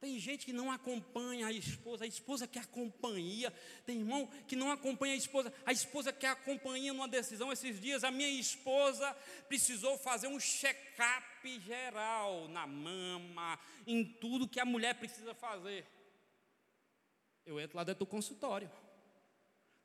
Tem 0.00 0.16
gente 0.20 0.46
que 0.46 0.52
não 0.52 0.70
acompanha 0.70 1.48
a 1.48 1.52
esposa, 1.52 2.04
a 2.04 2.06
esposa 2.06 2.46
quer 2.46 2.66
companhia. 2.66 3.52
Tem 3.84 3.98
irmão 3.98 4.28
que 4.46 4.54
não 4.54 4.70
acompanha 4.70 5.14
a 5.14 5.16
esposa, 5.16 5.52
a 5.66 5.72
esposa 5.72 6.12
quer 6.12 6.28
a 6.28 6.36
companhia 6.36 6.92
numa 6.92 7.08
decisão. 7.08 7.52
Esses 7.52 7.80
dias 7.80 8.04
a 8.04 8.10
minha 8.10 8.28
esposa 8.28 9.12
precisou 9.48 9.98
fazer 9.98 10.28
um 10.28 10.38
check-up 10.38 11.60
geral 11.60 12.46
na 12.48 12.64
mama, 12.64 13.58
em 13.86 14.04
tudo 14.04 14.46
que 14.46 14.60
a 14.60 14.64
mulher 14.64 14.94
precisa 14.94 15.34
fazer. 15.34 15.84
Eu 17.44 17.58
entro 17.58 17.76
lá 17.76 17.82
dentro 17.82 18.00
do 18.00 18.06
consultório. 18.06 18.70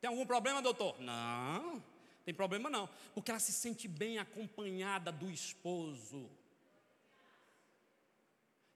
Tem 0.00 0.08
algum 0.08 0.26
problema, 0.26 0.62
doutor? 0.62 1.00
Não, 1.00 1.82
tem 2.24 2.32
problema 2.32 2.70
não, 2.70 2.88
porque 3.14 3.32
ela 3.32 3.40
se 3.40 3.52
sente 3.52 3.88
bem 3.88 4.18
acompanhada 4.18 5.10
do 5.10 5.28
esposo. 5.28 6.30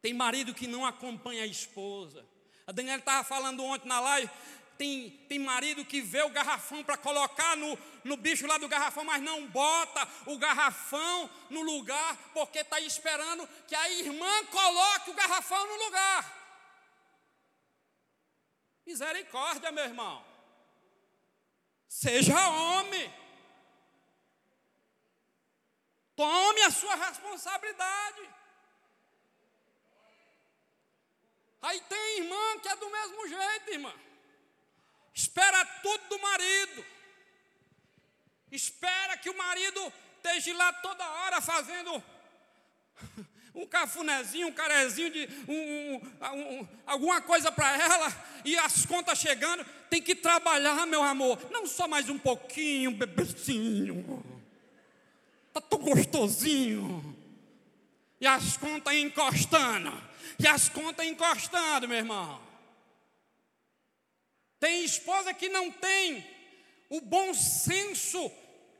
Tem 0.00 0.14
marido 0.14 0.54
que 0.54 0.66
não 0.66 0.86
acompanha 0.86 1.42
a 1.42 1.46
esposa. 1.46 2.24
A 2.66 2.72
Daniela 2.72 3.00
estava 3.00 3.24
falando 3.24 3.64
ontem 3.64 3.88
na 3.88 3.98
live. 4.00 4.30
Tem, 4.76 5.10
tem 5.28 5.40
marido 5.40 5.84
que 5.84 6.00
vê 6.00 6.22
o 6.22 6.30
garrafão 6.30 6.84
para 6.84 6.96
colocar 6.96 7.56
no, 7.56 7.76
no 8.04 8.16
bicho 8.16 8.46
lá 8.46 8.58
do 8.58 8.68
garrafão, 8.68 9.04
mas 9.04 9.20
não 9.20 9.46
bota 9.48 10.06
o 10.26 10.38
garrafão 10.38 11.28
no 11.50 11.62
lugar, 11.62 12.16
porque 12.32 12.60
está 12.60 12.78
esperando 12.80 13.48
que 13.66 13.74
a 13.74 13.90
irmã 13.90 14.44
coloque 14.46 15.10
o 15.10 15.14
garrafão 15.14 15.66
no 15.66 15.84
lugar. 15.84 16.38
Misericórdia, 18.86 19.72
meu 19.72 19.84
irmão. 19.84 20.24
Seja 21.88 22.48
homem. 22.48 23.12
Tome 26.14 26.62
a 26.62 26.70
sua 26.70 26.94
responsabilidade. 26.94 28.37
Aí 31.60 31.80
tem 31.88 32.18
irmã 32.18 32.58
que 32.62 32.68
é 32.68 32.76
do 32.76 32.90
mesmo 32.90 33.28
jeito, 33.28 33.70
irmã. 33.70 33.92
Espera 35.12 35.64
tudo 35.82 36.08
do 36.08 36.18
marido. 36.20 36.84
Espera 38.50 39.16
que 39.16 39.28
o 39.28 39.36
marido 39.36 39.92
esteja 40.16 40.56
lá 40.56 40.72
toda 40.74 41.04
hora 41.04 41.40
fazendo 41.40 42.02
um 43.54 43.66
cafunézinho, 43.66 44.48
um 44.48 44.52
carezinho 44.52 45.10
de 45.10 45.28
um, 45.48 45.94
um, 45.94 46.60
um, 46.60 46.68
alguma 46.86 47.20
coisa 47.20 47.50
para 47.50 47.76
ela 47.76 48.26
e 48.44 48.56
as 48.56 48.86
contas 48.86 49.18
chegando, 49.18 49.64
tem 49.90 50.00
que 50.00 50.14
trabalhar, 50.14 50.86
meu 50.86 51.02
amor. 51.02 51.38
Não 51.50 51.66
só 51.66 51.88
mais 51.88 52.08
um 52.08 52.18
pouquinho, 52.18 52.92
bebezinho. 52.92 54.24
Tá 55.52 55.60
tão 55.60 55.80
gostosinho. 55.80 57.16
E 58.20 58.26
as 58.26 58.56
contas 58.56 58.94
encostando 58.94 60.07
e 60.38 60.46
as 60.46 60.68
contas 60.68 61.06
encostando, 61.06 61.88
meu 61.88 61.98
irmão. 61.98 62.40
Tem 64.60 64.84
esposa 64.84 65.34
que 65.34 65.48
não 65.48 65.70
tem 65.70 66.24
o 66.88 67.00
bom 67.00 67.34
senso 67.34 68.30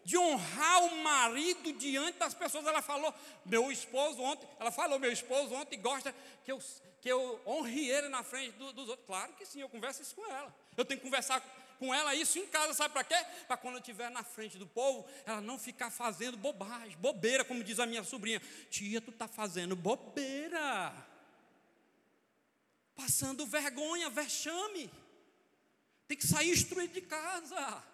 de 0.04 0.16
honrar 0.16 0.84
o 0.84 0.96
marido 1.02 1.72
diante 1.72 2.18
das 2.18 2.32
pessoas. 2.32 2.66
Ela 2.66 2.80
falou, 2.80 3.12
meu 3.44 3.70
esposo 3.70 4.22
ontem, 4.22 4.48
ela 4.59 4.70
falou, 4.70 4.98
meu 4.98 5.12
esposo 5.12 5.54
ontem 5.54 5.80
gosta 5.80 6.14
que 6.44 6.52
eu, 6.52 6.59
que 7.00 7.09
eu 7.09 7.40
honre 7.44 7.90
ele 7.90 8.09
na 8.09 8.22
frente 8.22 8.52
do, 8.52 8.72
dos 8.72 8.88
outros. 8.88 9.06
Claro 9.06 9.32
que 9.34 9.44
sim, 9.44 9.61
eu 9.61 9.68
converso 9.68 10.00
isso 10.02 10.14
com 10.14 10.26
ela. 10.26 10.54
Eu 10.76 10.84
tenho 10.84 11.00
que 11.00 11.04
conversar 11.04 11.40
com 11.78 11.94
ela 11.94 12.14
isso 12.14 12.38
em 12.38 12.46
casa, 12.46 12.72
sabe 12.72 12.92
para 12.92 13.04
quê? 13.04 13.14
Para 13.46 13.56
quando 13.56 13.74
eu 13.74 13.80
estiver 13.80 14.11
na 14.11 14.24
frente 14.24 14.59
do 14.59 14.66
povo, 14.66 15.09
ela 15.24 15.40
não 15.40 15.59
ficar 15.59 15.90
fazendo 15.90 16.36
bobagem, 16.36 16.96
bobeira, 16.98 17.44
como 17.44 17.62
diz 17.62 17.78
a 17.78 17.86
minha 17.86 18.02
sobrinha. 18.02 18.40
Tia, 18.70 19.00
tu 19.00 19.11
está 19.11 19.28
fazendo 19.28 19.76
bobeira 19.76 21.07
passando 22.99 23.46
vergonha, 23.46 24.11
vexame. 24.11 24.90
Tem 26.09 26.16
que 26.16 26.26
sair 26.26 26.51
instruído 26.51 26.94
de 26.94 27.03
casa. 27.03 27.84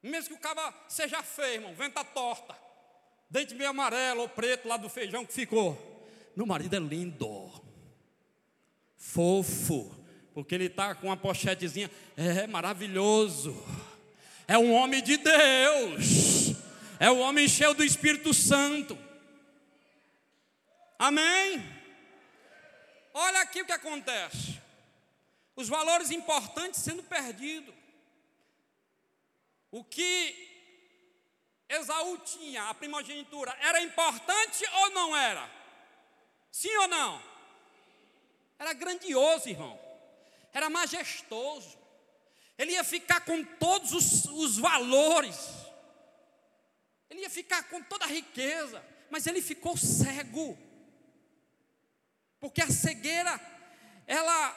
Mesmo 0.00 0.28
que 0.28 0.34
o 0.34 0.38
caba 0.38 0.72
seja 0.88 1.20
feio, 1.24 1.54
irmão, 1.54 1.74
venta 1.74 2.04
torta, 2.04 2.56
dente 3.28 3.52
meio 3.52 3.70
amarelo 3.70 4.20
ou 4.20 4.28
preto 4.28 4.68
lá 4.68 4.76
do 4.76 4.88
feijão 4.88 5.26
que 5.26 5.32
ficou. 5.32 5.76
Meu 6.36 6.46
marido 6.46 6.76
é 6.76 6.78
lindo, 6.78 7.50
fofo, 8.96 9.92
porque 10.32 10.54
ele 10.54 10.66
está 10.66 10.94
com 10.94 11.08
uma 11.08 11.16
pochetezinha, 11.16 11.90
é 12.16 12.46
maravilhoso. 12.46 13.60
É 14.46 14.56
um 14.56 14.72
homem 14.72 15.02
de 15.02 15.16
Deus, 15.16 16.54
é 17.00 17.10
um 17.10 17.18
homem 17.18 17.48
cheio 17.48 17.74
do 17.74 17.82
Espírito 17.82 18.32
Santo. 18.32 18.96
Amém? 20.96 21.75
Olha 23.18 23.40
aqui 23.40 23.62
o 23.62 23.64
que 23.64 23.72
acontece. 23.72 24.60
Os 25.54 25.70
valores 25.70 26.10
importantes 26.10 26.82
sendo 26.82 27.02
perdidos. 27.02 27.74
O 29.70 29.82
que 29.82 31.64
Esaú 31.66 32.18
tinha, 32.18 32.64
a 32.64 32.74
primogenitura, 32.74 33.56
era 33.58 33.80
importante 33.80 34.62
ou 34.70 34.90
não 34.90 35.16
era? 35.16 35.50
Sim 36.52 36.76
ou 36.76 36.88
não? 36.88 37.22
Era 38.58 38.74
grandioso, 38.74 39.48
irmão. 39.48 39.80
Era 40.52 40.68
majestoso. 40.68 41.78
Ele 42.58 42.72
ia 42.72 42.84
ficar 42.84 43.22
com 43.22 43.42
todos 43.42 43.92
os, 43.92 44.26
os 44.26 44.58
valores. 44.58 45.38
Ele 47.08 47.22
ia 47.22 47.30
ficar 47.30 47.62
com 47.70 47.82
toda 47.82 48.04
a 48.04 48.08
riqueza. 48.08 48.84
Mas 49.08 49.26
ele 49.26 49.40
ficou 49.40 49.74
cego. 49.74 50.65
Porque 52.46 52.62
a 52.62 52.70
cegueira, 52.70 53.40
ela 54.06 54.50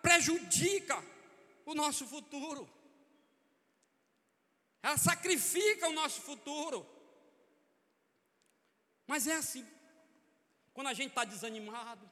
prejudica 0.00 0.96
o 1.66 1.74
nosso 1.74 2.06
futuro. 2.06 2.70
Ela 4.80 4.96
sacrifica 4.96 5.88
o 5.88 5.92
nosso 5.92 6.20
futuro. 6.20 6.86
Mas 9.08 9.26
é 9.26 9.34
assim. 9.34 9.66
Quando 10.72 10.86
a 10.86 10.94
gente 10.94 11.08
está 11.08 11.24
desanimado, 11.24 12.08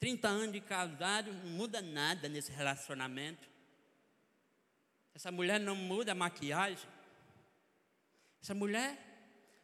30 0.00 0.26
anos 0.26 0.52
de 0.52 0.60
casado, 0.60 1.32
não 1.32 1.46
muda 1.46 1.80
nada 1.80 2.28
nesse 2.28 2.50
relacionamento. 2.50 3.48
Essa 5.14 5.30
mulher 5.30 5.60
não 5.60 5.76
muda 5.76 6.10
a 6.10 6.16
maquiagem. 6.16 6.88
Essa 8.42 8.52
mulher 8.52 8.98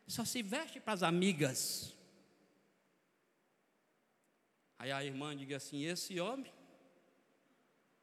só 0.07 0.24
se 0.24 0.45
veste 0.45 0.79
para 0.79 0.93
as 0.93 1.03
amigas. 1.03 1.95
Aí 4.79 4.93
a 4.93 5.05
irmã 5.05 5.37
diga 5.37 5.57
assim: 5.57 5.85
esse 5.85 6.20
homem 6.20 6.53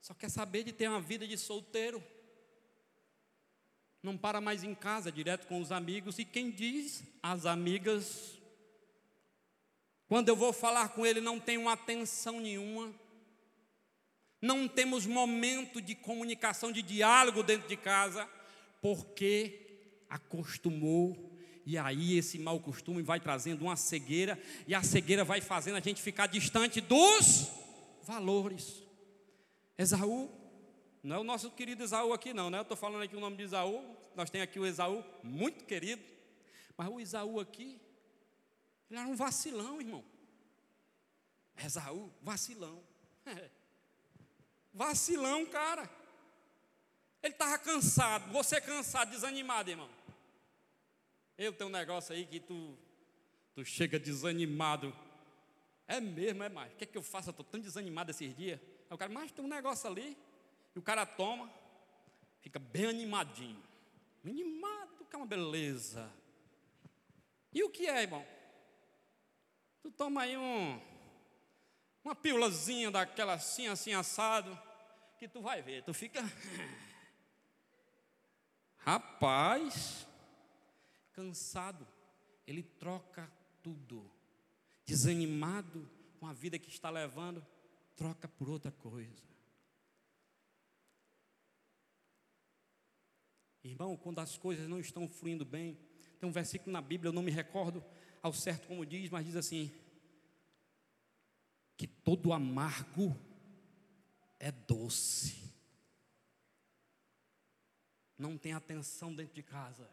só 0.02 0.14
quer 0.14 0.30
saber 0.30 0.64
de 0.64 0.72
ter 0.72 0.88
uma 0.88 1.02
vida 1.02 1.28
de 1.28 1.38
solteiro 1.38 2.04
não 4.04 4.18
para 4.18 4.42
mais 4.42 4.66
em 4.66 4.76
casa, 4.76 5.10
direto 5.10 5.48
com 5.48 5.62
os 5.62 5.72
amigos, 5.72 6.20
e 6.20 6.26
quem 6.26 6.52
diz? 6.52 7.04
As 7.24 7.46
amigas. 7.46 8.38
Quando 10.10 10.28
eu 10.28 10.36
vou 10.36 10.52
falar 10.52 10.90
com 10.90 11.06
ele, 11.06 11.22
não 11.22 11.40
tenho 11.40 11.70
atenção 11.70 12.42
nenhuma, 12.42 12.94
não 14.42 14.68
temos 14.68 15.06
momento 15.06 15.82
de 15.82 15.96
comunicação, 15.96 16.70
de 16.70 16.82
diálogo 16.82 17.42
dentro 17.42 17.68
de 17.70 17.78
casa, 17.78 18.30
porque 18.82 20.06
acostumou, 20.10 21.33
e 21.66 21.78
aí 21.78 22.18
esse 22.18 22.38
mau 22.38 22.60
costume 22.60 23.02
vai 23.02 23.20
trazendo 23.20 23.64
uma 23.64 23.76
cegueira, 23.76 24.40
e 24.68 24.76
a 24.76 24.84
cegueira 24.84 25.24
vai 25.24 25.42
fazendo 25.42 25.76
a 25.76 25.80
gente 25.80 26.02
ficar 26.02 26.28
distante 26.28 26.82
dos 26.82 27.50
valores. 28.04 28.84
Esaú 29.78 30.30
não 31.04 31.18
é 31.18 31.20
o 31.20 31.24
nosso 31.24 31.52
querido 31.52 31.84
Esaú 31.84 32.14
aqui, 32.14 32.34
não, 32.34 32.50
né? 32.50 32.60
Eu 32.60 32.62
estou 32.62 32.78
falando 32.78 33.04
aqui 33.04 33.16
o 33.16 33.20
nome 33.20 33.36
de 33.36 33.44
Esaú. 33.44 33.84
Nós 34.16 34.30
temos 34.30 34.48
aqui 34.48 34.58
o 34.58 34.66
Esaú, 34.66 35.04
muito 35.22 35.66
querido. 35.66 36.02
Mas 36.78 36.88
o 36.88 37.00
Esaú 37.00 37.42
aqui, 37.42 37.82
ele 38.90 39.00
era 39.00 39.10
um 39.10 39.16
vacilão, 39.16 39.82
irmão. 39.82 40.04
Esaú, 41.58 42.10
vacilão. 42.22 42.82
Vacilão, 44.76 45.46
cara. 45.46 45.88
Ele 47.22 47.34
estava 47.34 47.60
cansado. 47.60 48.32
Você 48.34 48.60
cansado, 48.60 49.12
desanimado, 49.12 49.70
irmão. 49.70 49.88
Eu 51.38 51.54
tenho 51.54 51.70
um 51.70 51.74
negócio 51.74 52.14
aí 52.14 52.26
que 52.26 52.40
tu, 52.40 52.78
tu 53.56 53.66
chega 53.66 54.00
desanimado. 54.00 54.96
É 55.88 56.00
mesmo, 56.00 56.44
é 56.44 56.50
mais. 56.50 56.72
O 56.74 56.76
que 56.76 56.84
é 56.84 56.88
que 56.88 56.98
eu 56.98 57.04
faço? 57.04 57.30
Eu 57.30 57.32
estou 57.32 57.46
tão 57.46 57.60
desanimado 57.60 58.12
esses 58.12 58.36
dias. 58.36 58.60
Aí 58.90 58.96
o 58.96 58.98
cara, 58.98 59.12
mas 59.12 59.32
tem 59.32 59.44
um 59.44 59.48
negócio 59.48 59.90
ali. 59.90 60.18
E 60.76 60.80
o 60.80 60.82
cara 60.82 61.06
toma, 61.06 61.52
fica 62.42 62.60
bem 62.60 62.86
animadinho. 62.86 63.62
Animado, 64.24 65.06
que 65.10 65.16
é 65.16 65.18
uma 65.18 65.26
beleza. 65.26 66.10
E 67.52 67.64
o 67.64 67.70
que 67.70 67.88
é, 67.88 68.02
irmão? 68.02 68.26
Tu 69.82 69.92
toma 69.92 70.22
aí 70.22 70.38
um, 70.38 70.80
uma 72.04 72.16
pílulazinha 72.16 72.90
daquela 72.90 73.34
assim, 73.34 73.68
assim, 73.68 73.94
assado, 73.94 74.58
que 75.18 75.28
tu 75.28 75.42
vai 75.42 75.62
ver, 75.62 75.84
tu 75.84 75.94
fica. 75.94 76.22
Rapaz, 78.78 80.08
cansado, 81.14 81.88
ele 82.46 82.64
troca 82.64 83.32
tudo. 83.62 84.12
Desanimado 84.86 85.90
com 86.20 86.28
a 86.28 86.34
vida 86.34 86.60
que 86.60 86.70
está 86.70 86.90
levando, 86.90 87.46
troca 87.96 88.28
por 88.28 88.50
outra 88.50 88.72
coisa. 88.72 89.24
Irmão, 93.64 93.96
quando 93.96 94.20
as 94.20 94.38
coisas 94.38 94.68
não 94.68 94.80
estão 94.80 95.08
fluindo 95.08 95.46
bem, 95.46 95.78
tem 96.20 96.28
um 96.28 96.34
versículo 96.34 96.72
na 96.72 96.82
Bíblia, 96.82 97.10
eu 97.10 97.14
não 97.14 97.24
me 97.24 97.32
recordo 97.32 97.84
ao 98.22 98.34
certo 98.34 98.68
como 98.68 98.86
diz, 98.86 99.10
mas 99.10 99.26
diz 99.26 99.36
assim: 99.36 99.72
que 101.78 101.88
todo 101.88 102.34
amargo 102.34 103.18
é 104.40 104.52
doce. 104.52 105.54
Não 108.18 108.38
tem 108.38 108.54
atenção 108.54 109.14
dentro 109.14 109.34
de 109.34 109.44
casa. 109.44 109.90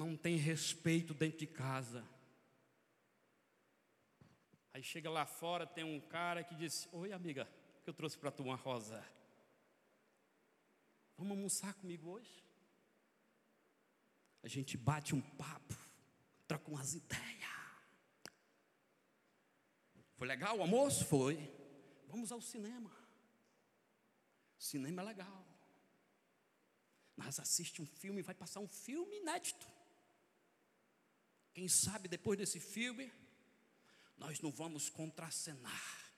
Não 0.00 0.16
tem 0.16 0.36
respeito 0.36 1.12
dentro 1.12 1.40
de 1.40 1.46
casa. 1.46 2.08
Aí 4.72 4.82
chega 4.82 5.10
lá 5.10 5.26
fora, 5.26 5.66
tem 5.66 5.84
um 5.84 6.00
cara 6.00 6.42
que 6.42 6.54
diz: 6.54 6.88
Oi, 6.90 7.12
amiga, 7.12 7.46
que 7.84 7.90
eu 7.90 7.92
trouxe 7.92 8.16
para 8.16 8.30
tu 8.30 8.42
uma 8.42 8.56
rosa. 8.56 9.04
Vamos 11.18 11.36
almoçar 11.36 11.74
comigo 11.74 12.08
hoje? 12.08 12.42
A 14.42 14.48
gente 14.48 14.78
bate 14.78 15.14
um 15.14 15.20
papo, 15.20 15.76
troca 16.48 16.70
umas 16.70 16.94
ideias. 16.94 17.50
Foi 20.16 20.26
legal 20.26 20.56
o 20.56 20.62
almoço? 20.62 21.04
Foi. 21.04 21.36
Vamos 22.08 22.32
ao 22.32 22.40
cinema. 22.40 22.90
Cinema 24.56 25.02
é 25.02 25.04
legal. 25.04 25.46
Nós 27.18 27.38
assiste 27.38 27.82
um 27.82 27.86
filme, 27.86 28.22
vai 28.22 28.34
passar 28.34 28.60
um 28.60 28.68
filme 28.68 29.18
inédito. 29.18 29.79
Quem 31.52 31.68
sabe 31.68 32.08
depois 32.08 32.38
desse 32.38 32.60
filme, 32.60 33.12
nós 34.16 34.40
não 34.40 34.50
vamos 34.50 34.88
contracenar. 34.88 36.12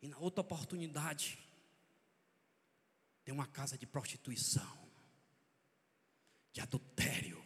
E 0.00 0.08
na 0.08 0.18
outra 0.18 0.42
oportunidade, 0.42 1.38
tem 3.24 3.34
uma 3.34 3.46
casa 3.46 3.76
de 3.76 3.86
prostituição, 3.86 4.88
de 6.52 6.60
adultério. 6.60 7.44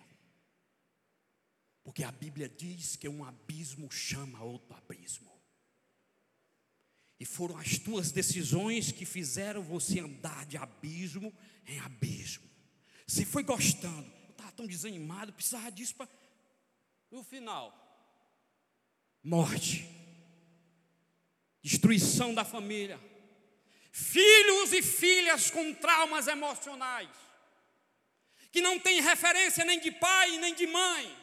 Porque 1.82 2.04
a 2.04 2.12
Bíblia 2.12 2.48
diz 2.48 2.96
que 2.96 3.08
um 3.08 3.24
abismo 3.24 3.90
chama 3.90 4.42
outro 4.42 4.76
abismo. 4.76 5.30
E 7.18 7.24
foram 7.24 7.56
as 7.56 7.78
tuas 7.78 8.12
decisões 8.12 8.92
que 8.92 9.06
fizeram 9.06 9.62
você 9.62 10.00
andar 10.00 10.44
de 10.44 10.56
abismo 10.56 11.32
em 11.66 11.78
abismo. 11.78 12.49
Você 13.10 13.24
foi 13.24 13.42
gostando, 13.42 14.08
eu 14.28 14.30
estava 14.30 14.52
tão 14.52 14.68
desanimado, 14.68 15.32
precisava 15.32 15.68
disso 15.72 15.96
para. 15.96 16.08
No 17.10 17.24
final, 17.24 17.74
morte. 19.20 19.84
Destruição 21.60 22.32
da 22.32 22.44
família, 22.44 23.00
filhos 23.90 24.72
e 24.72 24.80
filhas 24.80 25.50
com 25.50 25.74
traumas 25.74 26.28
emocionais, 26.28 27.10
que 28.52 28.60
não 28.60 28.78
têm 28.78 29.02
referência 29.02 29.64
nem 29.64 29.80
de 29.80 29.90
pai 29.90 30.38
nem 30.38 30.54
de 30.54 30.68
mãe, 30.68 31.16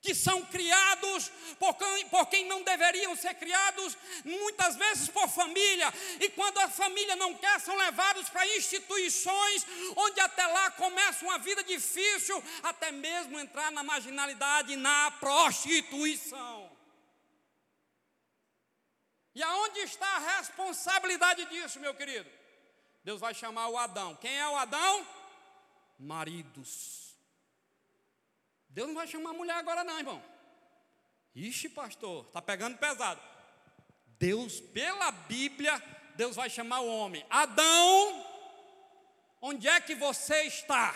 que 0.00 0.14
são 0.14 0.42
criados 0.46 1.30
por 1.58 1.74
quem, 1.74 2.06
por 2.08 2.26
quem 2.26 2.46
não 2.46 2.62
deveriam 2.62 3.14
ser 3.14 3.34
criados, 3.34 3.96
muitas 4.24 4.76
vezes 4.76 5.08
por 5.08 5.28
família, 5.28 5.92
e 6.20 6.30
quando 6.30 6.58
a 6.58 6.68
família 6.68 7.16
não 7.16 7.34
quer, 7.34 7.60
são 7.60 7.76
levados 7.76 8.28
para 8.30 8.46
instituições, 8.56 9.66
onde 9.96 10.20
até 10.20 10.46
lá 10.46 10.70
começa 10.70 11.24
uma 11.24 11.38
vida 11.38 11.62
difícil, 11.62 12.42
até 12.62 12.90
mesmo 12.90 13.38
entrar 13.38 13.70
na 13.70 13.82
marginalidade, 13.82 14.74
na 14.76 15.10
prostituição. 15.12 16.70
E 19.34 19.42
aonde 19.42 19.80
está 19.80 20.06
a 20.06 20.38
responsabilidade 20.38 21.44
disso, 21.46 21.78
meu 21.78 21.94
querido? 21.94 22.28
Deus 23.04 23.20
vai 23.20 23.34
chamar 23.34 23.68
o 23.68 23.78
Adão. 23.78 24.16
Quem 24.16 24.38
é 24.38 24.48
o 24.48 24.56
Adão? 24.56 25.06
Maridos. 25.98 27.09
Deus 28.70 28.88
não 28.88 28.94
vai 28.94 29.06
chamar 29.06 29.32
mulher 29.32 29.54
agora, 29.54 29.84
não, 29.84 29.98
irmão. 29.98 30.22
Ixi, 31.34 31.68
pastor, 31.68 32.26
está 32.26 32.40
pegando 32.40 32.78
pesado. 32.78 33.20
Deus, 34.18 34.60
pela 34.60 35.10
Bíblia, 35.10 35.82
Deus 36.16 36.36
vai 36.36 36.48
chamar 36.48 36.80
o 36.80 36.88
homem. 36.88 37.24
Adão, 37.28 38.26
onde 39.40 39.66
é 39.66 39.80
que 39.80 39.94
você 39.94 40.42
está? 40.42 40.94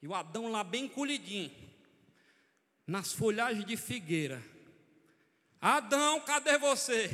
E 0.00 0.08
o 0.08 0.14
Adão 0.14 0.50
lá 0.50 0.64
bem 0.64 0.88
colhidinho, 0.88 1.52
nas 2.86 3.12
folhagens 3.12 3.64
de 3.64 3.76
figueira. 3.76 4.42
Adão, 5.60 6.20
cadê 6.20 6.58
você? 6.58 7.10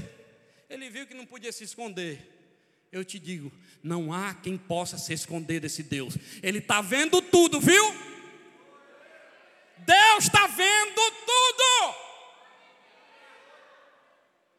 Ele 0.70 0.89
viu 0.89 1.07
que 1.07 1.14
não 1.14 1.26
podia 1.26 1.53
se 1.53 1.64
esconder. 1.64 2.36
Eu 2.91 3.05
te 3.05 3.18
digo, 3.18 3.53
não 3.82 4.12
há 4.12 4.34
quem 4.34 4.57
possa 4.57 4.97
se 4.97 5.12
esconder 5.12 5.61
desse 5.61 5.82
Deus. 5.82 6.14
Ele 6.43 6.59
está 6.59 6.80
vendo 6.80 7.20
tudo, 7.20 7.61
viu? 7.61 7.84
Deus 9.78 10.24
está 10.24 10.47
vendo 10.47 11.11
tudo. 11.26 11.95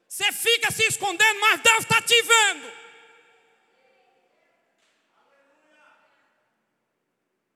Você 0.07 0.31
fica 0.31 0.68
se 0.79 0.87
escondendo, 0.87 1.41
mas 1.41 1.59
Deus 1.61 1.79
está 1.79 2.01
te 2.01 2.21
vendo. 2.21 2.71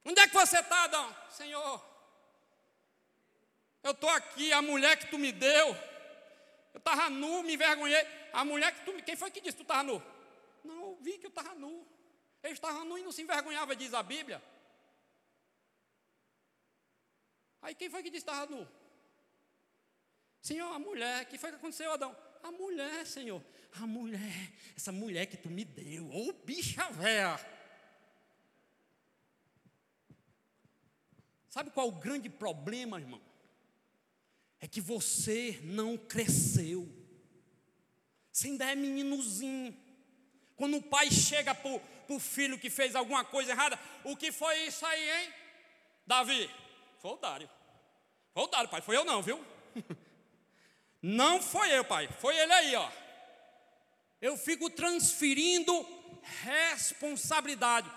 Onde 0.04 0.20
é 0.20 0.28
que 0.28 0.34
você 0.34 0.58
está, 0.58 0.84
Adão? 0.84 1.16
Senhor, 1.30 1.82
eu 3.82 3.92
estou 3.92 4.10
aqui, 4.10 4.52
a 4.52 4.60
mulher 4.60 4.98
que 4.98 5.06
tu 5.06 5.18
me 5.18 5.32
deu, 5.32 5.68
eu 6.74 6.78
estava 6.78 7.08
nu, 7.08 7.42
me 7.42 7.54
envergonhei. 7.54 8.06
A 8.34 8.44
mulher 8.44 8.74
que 8.74 8.84
tu 8.84 8.92
me. 8.92 9.00
Quem 9.00 9.16
foi 9.16 9.30
que 9.30 9.40
disse 9.40 9.56
que 9.56 9.64
tu 9.64 9.66
estava 9.66 9.84
nu? 9.84 10.02
Não, 10.62 10.74
eu 10.74 10.98
vi 11.00 11.16
que 11.16 11.26
eu 11.26 11.30
estava 11.30 11.54
nu. 11.54 11.86
Ele 12.42 12.52
estava 12.52 12.84
nu 12.84 12.98
e 12.98 13.02
não 13.02 13.12
se 13.12 13.22
envergonhava, 13.22 13.74
diz 13.74 13.94
a 13.94 14.02
Bíblia. 14.02 14.42
Aí 17.62 17.74
quem 17.74 17.88
foi 17.88 18.02
que 18.02 18.10
disse 18.10 18.26
que 18.26 18.30
estava 18.30 18.50
nu? 18.54 18.68
Senhor, 20.42 20.70
a 20.74 20.78
mulher, 20.78 21.24
que 21.24 21.38
foi 21.38 21.50
que 21.50 21.56
aconteceu, 21.56 21.90
Adão? 21.92 22.14
A 22.44 22.52
mulher, 22.52 23.06
Senhor. 23.06 23.42
A 23.80 23.86
mulher, 23.86 24.52
essa 24.76 24.92
mulher 24.92 25.26
que 25.26 25.36
tu 25.36 25.48
me 25.48 25.64
deu, 25.64 26.08
ô 26.14 26.30
bicha 26.44 26.90
véia. 26.90 27.40
Sabe 31.48 31.70
qual 31.70 31.88
o 31.88 31.92
grande 31.92 32.28
problema, 32.28 33.00
irmão? 33.00 33.20
É 34.60 34.68
que 34.68 34.80
você 34.80 35.58
não 35.62 35.96
cresceu. 35.96 36.86
Você 38.30 38.48
ainda 38.48 38.70
é 38.70 38.74
meninozinho. 38.74 39.74
Quando 40.54 40.76
o 40.76 40.82
pai 40.82 41.10
chega 41.10 41.54
para 41.54 41.80
o 42.08 42.20
filho 42.20 42.58
que 42.58 42.68
fez 42.68 42.94
alguma 42.94 43.24
coisa 43.24 43.52
errada, 43.52 43.80
o 44.04 44.14
que 44.14 44.30
foi 44.30 44.66
isso 44.66 44.84
aí, 44.84 45.22
hein? 45.22 45.32
Davi, 46.06 46.50
foi 47.00 47.12
o 47.12 47.16
Dário. 47.16 47.48
Foi 48.34 48.42
o 48.42 48.48
Dário, 48.48 48.68
pai, 48.68 48.82
foi 48.82 48.96
eu 48.96 49.04
não, 49.04 49.22
viu? 49.22 49.42
Não 51.06 51.38
foi 51.38 51.70
eu, 51.70 51.84
pai, 51.84 52.08
foi 52.18 52.34
ele 52.34 52.50
aí, 52.50 52.74
ó. 52.76 52.90
Eu 54.22 54.38
fico 54.38 54.70
transferindo 54.70 55.86
responsabilidade. 56.22 57.92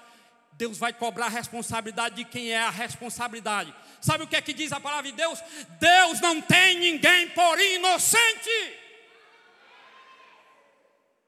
Deus 0.52 0.78
vai 0.78 0.92
cobrar 0.92 1.28
a 1.28 1.30
responsabilidade 1.30 2.16
de 2.16 2.26
quem 2.26 2.52
é 2.52 2.58
a 2.58 2.70
responsabilidade. 2.70 3.74
Sabe 4.02 4.26
o 4.26 4.28
que 4.28 4.36
é 4.36 4.42
que 4.42 4.52
diz 4.52 4.74
a 4.74 4.80
palavra 4.82 5.10
de 5.10 5.16
Deus? 5.16 5.40
Deus 5.80 6.20
não 6.20 6.42
tem 6.42 6.80
ninguém 6.80 7.30
por 7.30 7.58
inocente. 7.58 8.78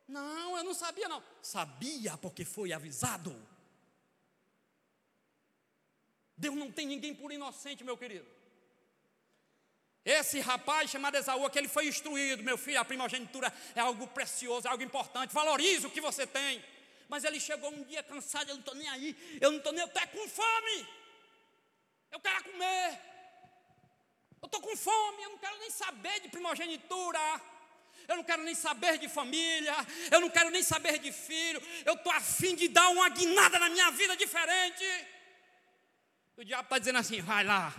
Não, 0.05 0.57
eu 0.57 0.65
não 0.65 0.73
sabia 0.73 1.07
não. 1.07 1.23
Sabia 1.41 2.17
porque 2.17 2.43
foi 2.43 2.73
avisado. 2.73 3.33
Deus 6.35 6.57
não 6.57 6.69
tem 6.69 6.85
ninguém 6.85 7.15
por 7.15 7.31
inocente, 7.31 7.85
meu 7.85 7.95
querido. 7.95 8.38
Esse 10.05 10.39
rapaz 10.39 10.89
chamado 10.89 11.17
Esaú, 11.17 11.49
que 11.49 11.59
ele 11.59 11.67
foi 11.67 11.87
instruído, 11.87 12.43
meu 12.43 12.57
filho, 12.57 12.79
a 12.79 12.85
primogenitura 12.85 13.53
é 13.75 13.81
algo 13.81 14.07
precioso, 14.07 14.67
é 14.67 14.71
algo 14.71 14.83
importante. 14.83 15.33
Valorize 15.33 15.85
o 15.85 15.91
que 15.91 16.01
você 16.01 16.25
tem. 16.25 16.63
Mas 17.07 17.23
ele 17.23 17.39
chegou 17.39 17.71
um 17.71 17.83
dia 17.83 18.03
cansado, 18.03 18.49
eu 18.49 18.55
não 18.55 18.59
estou 18.59 18.75
nem 18.75 18.87
aí, 18.89 19.39
eu 19.41 19.51
não 19.51 19.57
estou 19.57 19.73
nem, 19.73 19.81
eu 19.81 19.87
estou 19.87 20.07
com 20.07 20.27
fome. 20.29 20.87
Eu 22.11 22.19
quero 22.19 22.43
comer. 22.43 22.99
Eu 24.41 24.45
estou 24.45 24.61
com 24.61 24.75
fome, 24.75 25.23
eu 25.23 25.29
não 25.31 25.37
quero 25.37 25.57
nem 25.57 25.69
saber 25.69 26.21
de 26.21 26.29
primogenitura. 26.29 27.19
Eu 28.07 28.15
não 28.15 28.23
quero 28.23 28.41
nem 28.41 28.55
saber 28.55 28.97
de 28.97 29.07
família, 29.07 29.75
eu 30.09 30.19
não 30.19 30.31
quero 30.31 30.49
nem 30.49 30.63
saber 30.63 30.97
de 30.97 31.11
filho, 31.11 31.61
eu 31.85 31.93
estou 31.93 32.11
afim 32.11 32.55
de 32.55 32.67
dar 32.67 32.89
uma 32.89 33.07
guinada 33.09 33.59
na 33.59 33.69
minha 33.69 33.91
vida 33.91 34.17
diferente. 34.17 34.83
O 36.35 36.43
diabo 36.43 36.63
está 36.63 36.79
dizendo 36.79 36.97
assim: 36.97 37.21
vai 37.21 37.43
lá, 37.43 37.71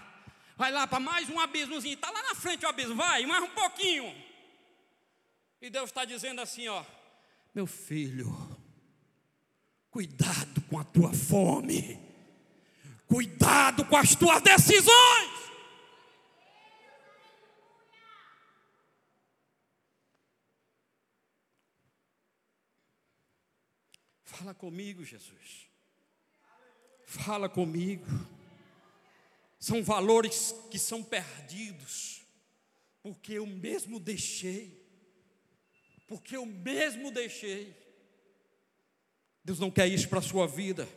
vai 0.61 0.71
lá 0.71 0.87
para 0.87 1.01
mais 1.01 1.27
um 1.31 1.41
abismozinho, 1.41 1.95
está 1.95 2.11
lá 2.11 2.23
na 2.23 2.35
frente 2.35 2.67
o 2.67 2.69
abismo, 2.69 2.95
vai, 2.95 3.25
mais 3.25 3.43
um 3.43 3.49
pouquinho. 3.49 4.15
E 5.59 5.71
Deus 5.71 5.89
está 5.89 6.05
dizendo 6.05 6.43
assim: 6.43 6.69
ó, 6.69 6.85
meu 7.55 7.67
filho, 7.67 8.29
cuidado 9.91 10.61
com 10.69 10.79
a 10.79 10.85
tua 10.85 11.15
fome. 11.15 11.99
Cuidado 13.07 13.87
com 13.87 13.97
as 13.97 14.15
tuas 14.15 14.43
decisões. 14.43 15.31
Fala 24.25 24.55
comigo, 24.55 25.03
Jesus. 25.05 25.71
Fala 27.07 27.49
comigo. 27.49 28.07
São 29.61 29.83
valores 29.83 30.55
que 30.71 30.79
são 30.79 31.03
perdidos, 31.03 32.23
porque 33.03 33.35
eu 33.35 33.47
mesmo 33.47 34.01
deixei. 34.01 34.81
Porque 36.09 36.35
eu 36.35 36.47
mesmo 36.47 37.11
deixei. 37.11 37.77
Deus 39.45 39.59
não 39.59 39.71
quer 39.71 39.87
isso 39.87 40.09
para 40.09 40.19
a 40.19 40.23
sua 40.23 40.49
vida. 40.49 40.89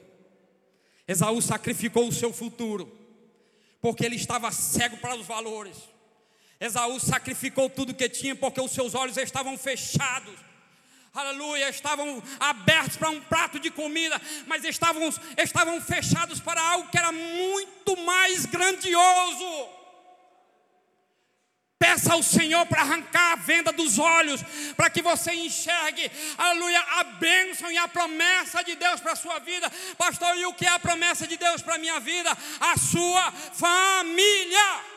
Esaú 1.05 1.41
sacrificou 1.41 2.07
o 2.07 2.13
seu 2.13 2.31
futuro, 2.31 2.89
porque 3.81 4.05
ele 4.05 4.15
estava 4.15 4.49
cego 4.49 4.95
para 4.97 5.17
os 5.17 5.27
valores. 5.27 5.77
Esaú 6.57 6.97
sacrificou 7.01 7.69
tudo 7.69 7.93
que 7.93 8.07
tinha, 8.07 8.33
porque 8.33 8.61
os 8.61 8.71
seus 8.71 8.95
olhos 8.95 9.17
estavam 9.17 9.57
fechados. 9.57 10.39
Aleluia, 11.13 11.69
estavam 11.69 12.23
abertos 12.39 12.97
para 12.97 13.11
um 13.11 13.21
prato 13.21 13.59
de 13.59 13.69
comida, 13.69 14.19
mas 14.47 14.63
estavam, 14.63 15.13
estavam 15.37 15.79
fechados 15.79 16.39
para 16.39 16.59
algo 16.59 16.89
que 16.89 16.97
era 16.97 17.11
muito 17.11 17.95
mais 17.97 18.47
grandioso. 18.47 19.69
Peça 21.77 22.13
ao 22.13 22.23
Senhor 22.23 22.65
para 22.65 22.81
arrancar 22.81 23.33
a 23.33 23.35
venda 23.35 23.71
dos 23.71 23.99
olhos, 23.99 24.41
para 24.75 24.89
que 24.89 25.03
você 25.03 25.33
enxergue, 25.33 26.09
aleluia, 26.35 26.79
a 26.79 27.03
bênção 27.03 27.71
e 27.71 27.77
a 27.77 27.87
promessa 27.87 28.63
de 28.63 28.73
Deus 28.75 28.99
para 28.99 29.11
a 29.11 29.17
sua 29.17 29.37
vida. 29.37 29.71
Pastor, 29.97 30.35
e 30.37 30.47
o 30.47 30.53
que 30.53 30.65
é 30.65 30.69
a 30.69 30.79
promessa 30.79 31.27
de 31.27 31.37
Deus 31.37 31.61
para 31.61 31.75
a 31.75 31.77
minha 31.77 31.99
vida? 31.99 32.35
A 32.59 32.75
sua 32.75 33.31
família. 33.31 34.92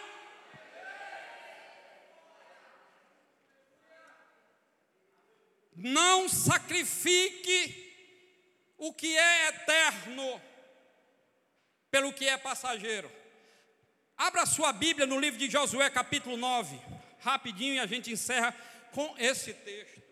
Não 5.76 6.26
sacrifique 6.26 7.84
o 8.78 8.92
que 8.94 9.16
é 9.16 9.48
eterno 9.48 10.40
pelo 11.90 12.12
que 12.12 12.26
é 12.26 12.38
passageiro. 12.38 13.12
Abra 14.16 14.46
sua 14.46 14.72
Bíblia 14.72 15.06
no 15.06 15.20
livro 15.20 15.38
de 15.38 15.50
Josué, 15.50 15.90
capítulo 15.90 16.38
9, 16.38 16.80
rapidinho 17.20 17.74
e 17.74 17.78
a 17.78 17.86
gente 17.86 18.10
encerra 18.10 18.52
com 18.92 19.14
esse 19.18 19.52
texto. 19.52 20.02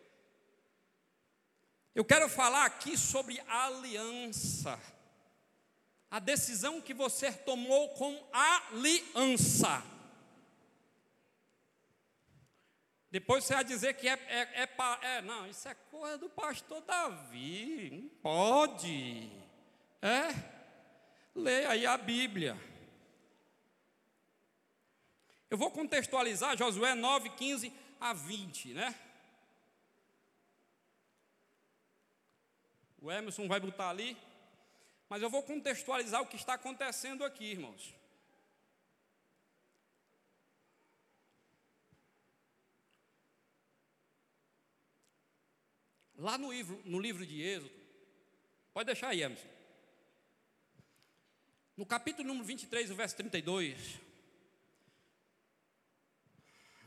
Eu 1.94 2.04
quero 2.04 2.28
falar 2.28 2.66
aqui 2.66 2.98
sobre 2.98 3.40
aliança. 3.48 4.78
A 6.10 6.18
decisão 6.18 6.80
que 6.80 6.92
você 6.92 7.32
tomou 7.32 7.88
com 7.90 8.22
aliança. 8.32 9.82
Depois 13.14 13.44
você 13.44 13.54
vai 13.54 13.62
dizer 13.62 13.94
que 13.94 14.08
é, 14.08 14.14
é, 14.26 14.64
é, 14.64 14.68
é, 15.02 15.22
Não, 15.22 15.46
isso 15.46 15.68
é 15.68 15.74
coisa 15.88 16.18
do 16.18 16.28
pastor 16.28 16.80
Davi. 16.80 17.90
Não 17.92 18.08
pode. 18.20 19.30
É? 20.02 20.34
Leia 21.32 21.70
aí 21.70 21.86
a 21.86 21.96
Bíblia. 21.96 22.60
Eu 25.48 25.56
vou 25.56 25.70
contextualizar 25.70 26.58
Josué 26.58 26.96
9, 26.96 27.30
15 27.30 27.72
a 28.00 28.12
20, 28.12 28.74
né? 28.74 28.92
O 33.00 33.12
Emerson 33.12 33.46
vai 33.46 33.60
botar 33.60 33.90
ali, 33.90 34.16
mas 35.08 35.22
eu 35.22 35.30
vou 35.30 35.44
contextualizar 35.44 36.20
o 36.20 36.26
que 36.26 36.34
está 36.34 36.54
acontecendo 36.54 37.24
aqui, 37.24 37.44
irmãos. 37.44 37.94
Lá 46.16 46.38
no 46.38 46.52
livro, 46.52 46.80
no 46.84 47.00
livro 47.00 47.26
de 47.26 47.42
Êxodo, 47.42 47.74
pode 48.72 48.86
deixar 48.86 49.08
aí, 49.08 49.22
Emerson. 49.22 49.48
No 51.76 51.84
capítulo 51.84 52.28
número 52.28 52.46
23, 52.46 52.90
o 52.90 52.94
verso 52.94 53.16
32, 53.16 54.00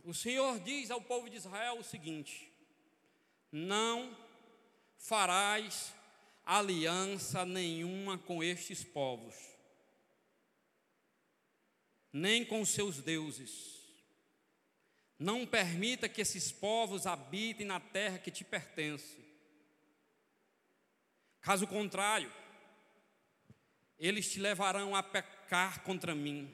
o 0.05 0.13
Senhor 0.13 0.57
diz 0.61 0.89
ao 0.89 1.01
povo 1.01 1.29
de 1.29 1.35
Israel 1.35 1.79
o 1.79 1.83
seguinte: 1.83 2.49
Não 3.51 4.17
farás 4.97 5.93
aliança 6.45 7.45
nenhuma 7.45 8.17
com 8.17 8.41
estes 8.41 8.85
povos, 8.85 9.35
nem 12.13 12.45
com 12.45 12.63
seus 12.63 13.01
deuses. 13.01 13.76
Não 15.19 15.45
permita 15.45 16.07
que 16.07 16.21
esses 16.21 16.51
povos 16.51 17.07
habitem 17.07 17.65
na 17.65 17.79
terra 17.79 18.19
que 18.19 18.29
te 18.29 18.43
pertence. 18.43 19.17
Caso 21.41 21.65
contrário, 21.65 22.31
eles 23.97 24.31
te 24.31 24.39
levarão 24.39 24.95
a 24.95 25.01
pecar 25.01 25.81
contra 25.81 26.13
mim. 26.13 26.53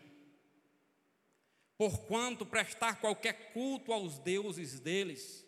Porquanto 1.77 2.45
prestar 2.45 3.01
qualquer 3.01 3.51
culto 3.51 3.91
aos 3.91 4.19
deuses 4.19 4.79
deles 4.79 5.43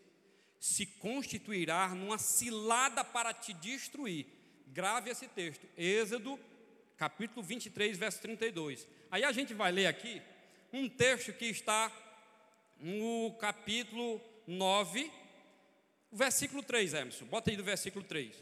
se 0.60 0.86
constituirá 0.86 1.90
numa 1.90 2.18
cilada 2.18 3.04
para 3.04 3.34
te 3.34 3.54
destruir. 3.54 4.26
Grave 4.68 5.12
esse 5.12 5.28
texto, 5.28 5.66
Êxodo, 5.78 6.40
capítulo 6.98 7.44
23, 7.44 7.98
verso 7.98 8.20
32. 8.22 8.88
Aí 9.12 9.24
a 9.24 9.32
gente 9.32 9.54
vai 9.54 9.72
ler 9.72 9.86
aqui 9.86 10.22
um 10.74 10.90
texto 10.90 11.32
que 11.32 11.46
está 11.46 11.90
no 12.80 13.36
capítulo 13.40 14.22
9, 14.48 15.12
versículo 16.12 16.64
3, 16.64 16.94
Emerson. 16.94 17.26
Bota 17.26 17.50
aí 17.50 17.58
do 17.58 17.64
versículo 17.64 18.04
3. 18.04 18.36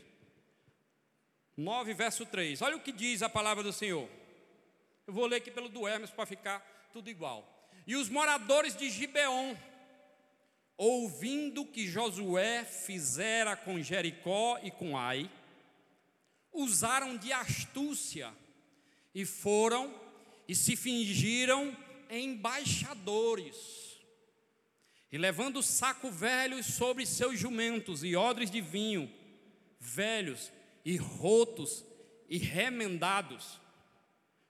9, 1.55 1.93
verso 1.93 2.25
3. 2.25 2.61
Olha 2.61 2.75
o 2.75 2.81
que 2.81 2.91
diz 2.91 3.21
a 3.21 3.29
palavra 3.29 3.63
do 3.63 3.71
Senhor. 3.71 4.09
Eu 5.05 5.13
vou 5.13 5.25
ler 5.25 5.37
aqui 5.37 5.51
pelo 5.51 5.69
do 5.69 5.87
Emerson 5.87 6.15
para 6.15 6.25
ficar 6.25 6.59
tudo 6.91 7.09
igual. 7.09 7.47
E 7.85 7.95
os 7.95 8.09
moradores 8.09 8.75
de 8.75 8.89
Gibeon, 8.89 9.55
ouvindo 10.77 11.65
que 11.65 11.87
Josué 11.87 12.63
fizera 12.63 13.55
com 13.55 13.81
Jericó 13.81 14.59
e 14.63 14.71
com 14.71 14.97
Ai, 14.97 15.29
usaram 16.51 17.17
de 17.17 17.33
astúcia 17.33 18.33
e 19.13 19.25
foram 19.25 19.93
e 20.47 20.55
se 20.55 20.75
fingiram 20.75 21.75
embaixadores. 22.09 23.82
E 25.13 25.17
levando 25.19 25.61
saco 25.61 26.09
velhos 26.09 26.65
sobre 26.65 27.05
seus 27.05 27.39
jumentos 27.39 28.03
e 28.03 28.15
odres 28.15 28.49
de 28.49 28.59
vinho, 28.59 29.13
velhos 29.79 30.51
e 30.83 30.97
rotos 30.97 31.85
e 32.27 32.39
remendados, 32.39 33.61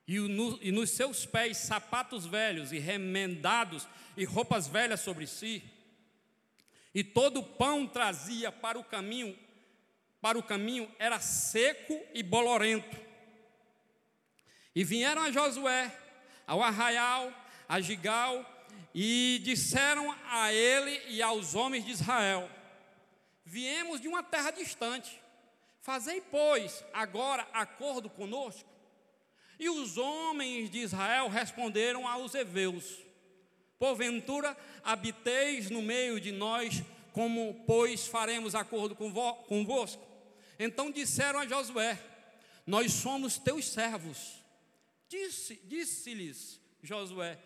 e, 0.08 0.18
no, 0.18 0.58
e 0.62 0.72
nos 0.72 0.88
seus 0.88 1.26
pés 1.26 1.58
sapatos 1.58 2.24
velhos 2.24 2.72
e 2.72 2.78
remendados 2.78 3.86
e 4.16 4.24
roupas 4.24 4.66
velhas 4.66 5.00
sobre 5.00 5.26
si, 5.26 5.62
e 6.94 7.04
todo 7.04 7.40
o 7.40 7.42
pão 7.42 7.86
trazia 7.86 8.50
para 8.50 8.78
o 8.78 8.84
caminho, 8.84 9.38
para 10.18 10.38
o 10.38 10.42
caminho 10.42 10.90
era 10.98 11.20
seco 11.20 12.00
e 12.14 12.22
bolorento. 12.22 12.96
E 14.74 14.82
vieram 14.82 15.24
a 15.24 15.30
Josué, 15.30 15.94
ao 16.46 16.62
arraial, 16.62 17.30
a 17.68 17.82
Gigal, 17.82 18.53
e 18.94 19.40
disseram 19.42 20.14
a 20.30 20.52
ele 20.52 21.00
e 21.08 21.20
aos 21.20 21.54
homens 21.54 21.84
de 21.84 21.90
Israel: 21.90 22.48
Viemos 23.44 24.00
de 24.00 24.08
uma 24.08 24.22
terra 24.22 24.50
distante, 24.50 25.20
fazei, 25.80 26.20
pois, 26.20 26.84
agora 26.92 27.46
acordo 27.52 28.08
conosco. 28.08 28.68
E 29.58 29.68
os 29.68 29.96
homens 29.98 30.70
de 30.70 30.78
Israel 30.78 31.28
responderam 31.28 32.06
aos 32.06 32.34
heveus: 32.34 32.98
Porventura 33.78 34.56
habiteis 34.82 35.70
no 35.70 35.82
meio 35.82 36.20
de 36.20 36.32
nós, 36.32 36.82
como, 37.12 37.62
pois, 37.66 38.06
faremos 38.06 38.54
acordo 38.54 38.94
convosco? 38.94 40.02
Então 40.58 40.90
disseram 40.90 41.40
a 41.40 41.46
Josué: 41.46 41.98
Nós 42.66 42.92
somos 42.92 43.38
teus 43.38 43.66
servos. 43.66 44.42
Disse-lhes 45.08 45.60
disse 45.68 46.60
Josué: 46.82 47.38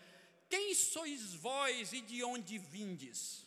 Quem 0.49 0.73
sois 0.73 1.33
vós 1.35 1.93
e 1.93 2.01
de 2.01 2.23
onde 2.23 2.57
vindes? 2.57 3.45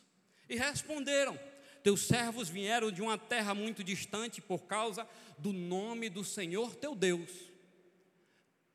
E 0.48 0.56
responderam: 0.56 1.38
Teus 1.82 2.02
servos 2.02 2.48
vieram 2.48 2.92
de 2.92 3.02
uma 3.02 3.18
terra 3.18 3.54
muito 3.54 3.82
distante 3.82 4.40
por 4.40 4.60
causa 4.66 5.06
do 5.36 5.52
nome 5.52 6.08
do 6.08 6.24
Senhor 6.24 6.76
teu 6.76 6.94
Deus. 6.94 7.30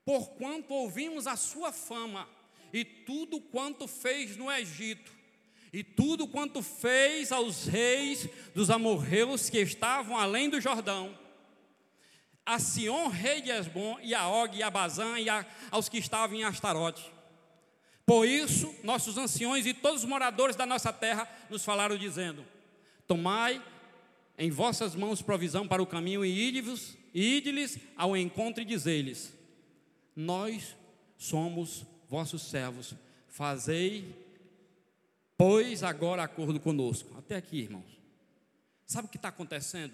Porquanto 0.04 0.74
ouvimos 0.74 1.26
a 1.26 1.36
sua 1.36 1.72
fama 1.72 2.30
e 2.74 2.84
tudo 2.84 3.40
quanto 3.40 3.88
fez 3.88 4.36
no 4.36 4.52
Egito, 4.52 5.12
e 5.72 5.84
tudo 5.84 6.28
quanto 6.28 6.62
fez 6.62 7.32
aos 7.32 7.66
reis 7.66 8.28
dos 8.54 8.70
amorreus 8.70 9.50
que 9.50 9.60
estavam 9.60 10.18
além 10.18 10.50
do 10.50 10.60
Jordão, 10.60 11.18
a 12.46 12.60
Sion, 12.60 13.08
rei 13.10 13.42
de 13.42 13.52
Esbom, 13.52 14.00
e 14.02 14.14
a 14.14 14.28
Og, 14.30 14.56
e 14.56 14.64
a 14.64 14.70
Bazã, 14.70 15.20
e 15.20 15.30
a, 15.30 15.46
aos 15.70 15.90
que 15.90 15.98
estavam 15.98 16.38
em 16.38 16.46
Astarote. 16.46 17.17
Por 18.08 18.26
isso, 18.26 18.74
nossos 18.86 19.18
anciões 19.18 19.66
e 19.66 19.74
todos 19.74 20.04
os 20.04 20.10
moradores 20.10 20.56
da 20.56 20.66
nossa 20.66 20.94
terra 20.94 21.30
nos 21.50 21.66
falaram, 21.66 21.98
dizendo: 21.98 22.46
Tomai 23.06 23.62
em 24.38 24.50
vossas 24.50 24.96
mãos 24.96 25.22
provisão 25.22 25.68
para 25.68 25.84
o 25.84 25.86
caminho 25.86 26.24
e 26.24 26.58
ide-lhes 27.14 27.78
ao 27.98 28.16
encontro 28.16 28.62
e 28.62 28.66
dizei-lhes: 28.66 29.34
Nós 30.16 30.74
somos 31.18 31.86
vossos 32.08 32.44
servos, 32.44 32.96
fazei, 33.28 34.16
pois, 35.38 35.84
agora 35.84 36.24
acordo 36.24 36.62
conosco. 36.62 37.14
Até 37.18 37.36
aqui, 37.36 37.58
irmãos. 37.58 38.00
Sabe 38.86 39.10
o 39.10 39.12
que 39.12 39.18
está 39.18 39.28
acontecendo? 39.28 39.94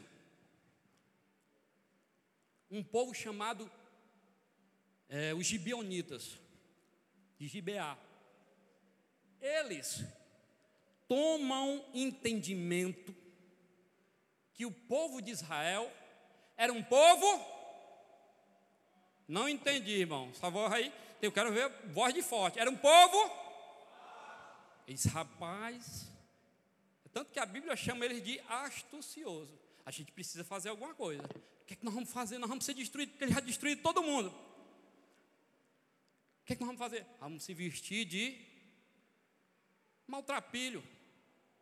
Um 2.70 2.84
povo 2.84 3.12
chamado 3.12 3.68
é, 5.10 5.34
os 5.34 5.48
gibeonitas, 5.48 6.38
de 7.44 7.50
Gibeá. 7.50 7.98
Eles 9.42 10.06
tomam 11.10 11.84
entendimento 11.94 13.14
que 14.54 14.66
o 14.66 14.72
povo 14.72 15.22
de 15.22 15.32
Israel 15.32 15.92
era 16.56 16.72
um 16.72 16.82
povo. 16.82 17.46
Não 19.28 19.50
entendi, 19.50 19.92
irmão. 19.92 20.30
Essa 20.30 20.50
voz 20.50 20.72
aí, 20.72 20.94
eu 21.22 21.34
quero 21.34 21.52
ver 21.52 21.70
voz 21.88 22.14
de 22.14 22.22
forte. 22.22 22.60
Era 22.60 22.70
um 22.70 22.78
povo. 22.78 23.30
Esse 24.88 25.10
rapaz. 25.10 26.08
Tanto 27.12 27.32
que 27.32 27.40
a 27.40 27.46
Bíblia 27.46 27.76
chama 27.76 28.06
eles 28.06 28.24
de 28.24 28.40
astucioso. 28.48 29.60
A 29.86 29.92
gente 29.92 30.14
precisa 30.14 30.46
fazer 30.46 30.70
alguma 30.70 30.96
coisa. 30.96 31.24
O 31.24 31.66
que, 31.66 31.74
é 31.74 31.76
que 31.76 31.84
nós 31.84 31.94
vamos 31.94 32.10
fazer? 32.10 32.38
Nós 32.38 32.50
vamos 32.50 32.64
ser 32.64 32.74
destruídos, 32.74 33.12
porque 33.14 33.26
ele 33.26 33.34
já 33.34 33.42
destruiu 33.42 33.82
todo 33.84 34.02
mundo. 34.02 34.34
O 36.44 36.46
que, 36.46 36.54
é 36.54 36.56
que 36.58 36.62
nós 36.62 36.76
vamos 36.76 36.80
fazer? 36.80 37.06
Vamos 37.22 37.44
se 37.44 37.54
vestir 37.54 38.04
de 38.04 38.38
maltrapilho 40.06 40.84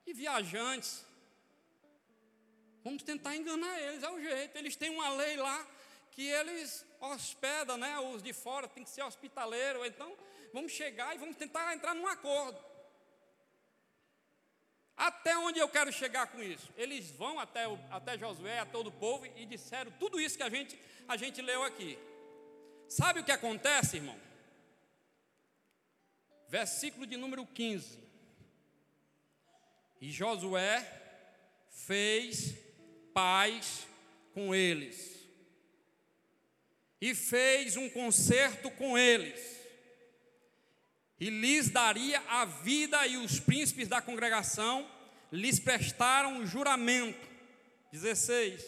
e 0.07 0.11
viajantes. 0.11 1.05
Vamos 2.83 3.03
tentar 3.03 3.35
enganar 3.35 3.79
eles, 3.79 4.01
é 4.01 4.09
o 4.09 4.19
jeito. 4.19 4.57
Eles 4.57 4.75
têm 4.75 4.89
uma 4.89 5.09
lei 5.09 5.37
lá 5.37 5.67
que 6.09 6.25
eles 6.27 6.83
hospedam, 6.99 7.77
né? 7.77 7.99
Os 7.99 8.23
de 8.23 8.33
fora 8.33 8.67
tem 8.67 8.83
que 8.83 8.89
ser 8.89 9.03
hospitaleiro. 9.03 9.85
Então, 9.85 10.17
vamos 10.51 10.71
chegar 10.71 11.15
e 11.15 11.19
vamos 11.19 11.35
tentar 11.35 11.71
entrar 11.75 11.93
num 11.93 12.07
acordo. 12.07 12.59
Até 14.97 15.37
onde 15.37 15.59
eu 15.59 15.69
quero 15.69 15.93
chegar 15.93 16.25
com 16.25 16.41
isso? 16.41 16.73
Eles 16.75 17.11
vão 17.11 17.39
até, 17.39 17.67
o, 17.67 17.77
até 17.91 18.17
Josué, 18.17 18.57
a 18.57 18.65
todo 18.65 18.87
o 18.87 18.91
povo, 18.91 19.27
e 19.27 19.45
disseram 19.45 19.91
tudo 19.99 20.19
isso 20.19 20.37
que 20.37 20.43
a 20.43 20.49
gente, 20.49 20.77
a 21.07 21.15
gente 21.15 21.39
leu 21.39 21.61
aqui. 21.63 21.99
Sabe 22.87 23.19
o 23.19 23.23
que 23.23 23.31
acontece, 23.31 23.97
irmão? 23.97 24.30
Versículo 26.51 27.07
de 27.07 27.15
número 27.15 27.45
15. 27.45 27.97
E 30.01 30.11
Josué 30.11 30.85
fez 31.69 32.53
paz 33.13 33.87
com 34.33 34.53
eles. 34.53 35.15
E 36.99 37.15
fez 37.15 37.77
um 37.77 37.89
concerto 37.89 38.69
com 38.71 38.97
eles. 38.97 39.61
E 41.17 41.29
lhes 41.29 41.69
daria 41.69 42.19
a 42.27 42.43
vida, 42.43 43.07
e 43.07 43.15
os 43.15 43.39
príncipes 43.39 43.87
da 43.87 44.01
congregação 44.01 44.85
lhes 45.31 45.57
prestaram 45.57 46.33
um 46.33 46.45
juramento. 46.45 47.29
16. 47.93 48.61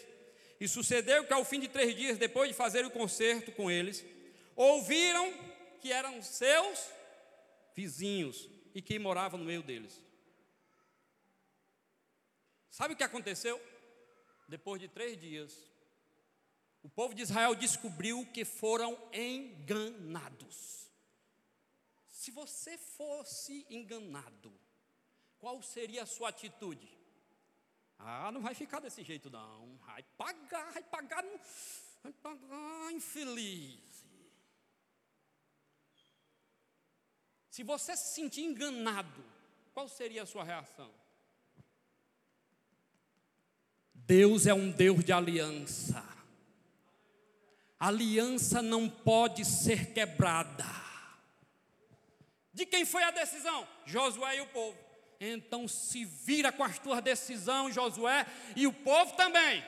E 0.58 0.66
sucedeu 0.66 1.24
que 1.24 1.34
ao 1.34 1.44
fim 1.44 1.60
de 1.60 1.68
três 1.68 1.94
dias, 1.94 2.16
depois 2.16 2.48
de 2.48 2.56
fazer 2.56 2.86
o 2.86 2.90
concerto 2.90 3.52
com 3.52 3.70
eles, 3.70 4.02
ouviram 4.56 5.34
que 5.82 5.92
eram 5.92 6.22
seus 6.22 6.94
vizinhos 7.74 8.48
e 8.74 8.80
que 8.80 8.98
moravam 8.98 9.38
no 9.38 9.44
meio 9.44 9.62
deles. 9.62 10.02
Sabe 12.70 12.94
o 12.94 12.96
que 12.96 13.04
aconteceu? 13.04 13.60
Depois 14.48 14.80
de 14.80 14.88
três 14.88 15.20
dias, 15.20 15.56
o 16.82 16.88
povo 16.88 17.14
de 17.14 17.22
Israel 17.22 17.54
descobriu 17.54 18.26
que 18.32 18.44
foram 18.44 18.98
enganados. 19.12 20.90
Se 22.08 22.30
você 22.30 22.76
fosse 22.78 23.66
enganado, 23.68 24.52
qual 25.38 25.62
seria 25.62 26.02
a 26.02 26.06
sua 26.06 26.30
atitude? 26.30 26.88
Ah, 27.98 28.30
não 28.32 28.40
vai 28.40 28.54
ficar 28.54 28.80
desse 28.80 29.02
jeito, 29.04 29.30
não. 29.30 29.76
Vai 29.78 30.02
pagar, 30.16 30.72
vai 30.72 30.82
pagar, 30.82 31.24
vai 32.02 32.12
pagar, 32.12 32.92
infeliz. 32.92 33.93
Se 37.54 37.62
você 37.62 37.96
se 37.96 38.16
sentir 38.16 38.40
enganado, 38.40 39.24
qual 39.72 39.88
seria 39.88 40.24
a 40.24 40.26
sua 40.26 40.42
reação? 40.42 40.90
Deus 43.94 44.44
é 44.48 44.52
um 44.52 44.72
Deus 44.72 45.04
de 45.04 45.12
aliança. 45.12 46.04
Aliança 47.78 48.60
não 48.60 48.90
pode 48.90 49.44
ser 49.44 49.92
quebrada. 49.92 50.64
De 52.52 52.66
quem 52.66 52.84
foi 52.84 53.04
a 53.04 53.12
decisão? 53.12 53.68
Josué 53.86 54.38
e 54.38 54.40
o 54.40 54.48
povo. 54.48 54.76
Então 55.20 55.68
se 55.68 56.04
vira 56.04 56.50
com 56.50 56.64
as 56.64 56.80
tuas 56.80 57.00
decisões, 57.04 57.72
Josué, 57.72 58.26
e 58.56 58.66
o 58.66 58.72
povo 58.72 59.14
também. 59.14 59.62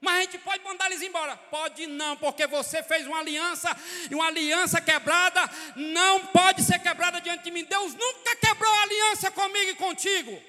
Mas 0.00 0.16
a 0.16 0.20
gente 0.22 0.38
pode 0.38 0.64
mandar 0.64 0.86
eles 0.86 1.02
embora? 1.02 1.36
Pode 1.36 1.86
não, 1.86 2.16
porque 2.16 2.46
você 2.46 2.82
fez 2.82 3.06
uma 3.06 3.18
aliança, 3.18 3.68
e 4.10 4.14
uma 4.14 4.28
aliança 4.28 4.80
quebrada 4.80 5.42
não 5.76 6.26
pode 6.28 6.62
ser 6.62 6.78
quebrada 6.78 7.20
diante 7.20 7.44
de 7.44 7.50
mim. 7.50 7.64
Deus 7.64 7.92
nunca 7.94 8.34
quebrou 8.36 8.72
a 8.72 8.82
aliança 8.82 9.30
comigo 9.30 9.70
e 9.70 9.74
contigo. 9.74 10.42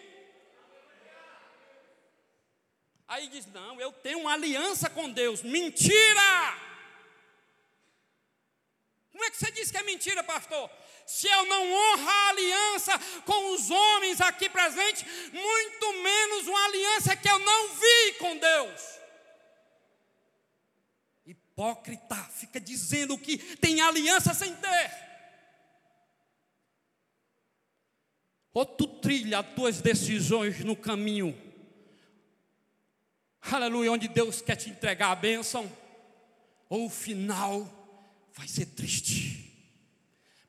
Aí 3.10 3.28
diz: 3.28 3.45
Não, 3.48 3.80
eu 3.82 3.91
tenho 3.91 4.19
uma 4.19 4.34
aliança 4.34 4.90
com 4.90 5.10
Deus. 5.10 5.41
Mentira! 5.41 6.57
Como 9.11 9.26
é 9.26 9.30
que 9.30 9.38
você 9.38 9.52
diz 9.52 9.69
que 9.69 9.78
é 9.78 9.84
mentira, 9.84 10.23
pastor? 10.23 10.72
Se 11.06 11.28
eu 11.28 11.45
não 11.45 11.73
honro 11.73 12.10
a 12.10 12.30
aliança 12.30 12.98
com 13.26 13.53
os 13.53 13.69
homens 13.69 14.22
aqui 14.22 14.48
presentes, 14.48 15.03
muito 15.34 15.94
menos 16.02 16.48
uma 16.48 16.65
aliança 16.65 17.18
que 17.18 17.30
eu 17.30 17.38
não 17.38 17.68
vi 17.73 18.14
com 18.14 18.38
Deus. 18.38 19.01
Hipócrita, 21.62 22.16
fica 22.16 22.60
dizendo 22.60 23.16
que 23.16 23.38
tem 23.58 23.82
aliança 23.82 24.34
sem 24.34 24.56
ter. 24.56 24.92
Ou 28.52 28.66
tu 28.66 28.88
trilha 28.88 29.40
as 29.40 29.54
tuas 29.54 29.80
decisões 29.80 30.62
no 30.62 30.76
caminho, 30.76 31.40
aleluia, 33.40 33.92
onde 33.92 34.08
Deus 34.08 34.42
quer 34.42 34.56
te 34.56 34.72
entregar 34.72 35.12
a 35.12 35.16
bênção, 35.16 35.72
ou 36.68 36.88
o 36.88 36.90
final 36.90 37.64
vai 38.34 38.48
ser 38.48 38.66
triste. 38.66 39.48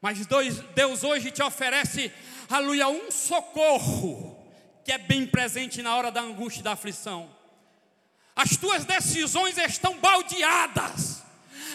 Mas 0.01 0.19
Deus 0.75 1.05
hoje 1.05 1.31
te 1.31 1.43
oferece, 1.43 2.11
aleluia, 2.49 2.89
um 2.89 3.11
socorro 3.11 4.43
que 4.83 4.91
é 4.91 4.99
bem 4.99 5.27
presente 5.27 5.83
na 5.83 5.95
hora 5.95 6.11
da 6.11 6.23
angústia 6.23 6.61
e 6.61 6.65
da 6.65 6.73
aflição. 6.73 7.42
As 8.35 8.57
tuas 8.57 8.85
decisões 8.85 9.59
estão 9.59 9.99
baldeadas, 9.99 11.23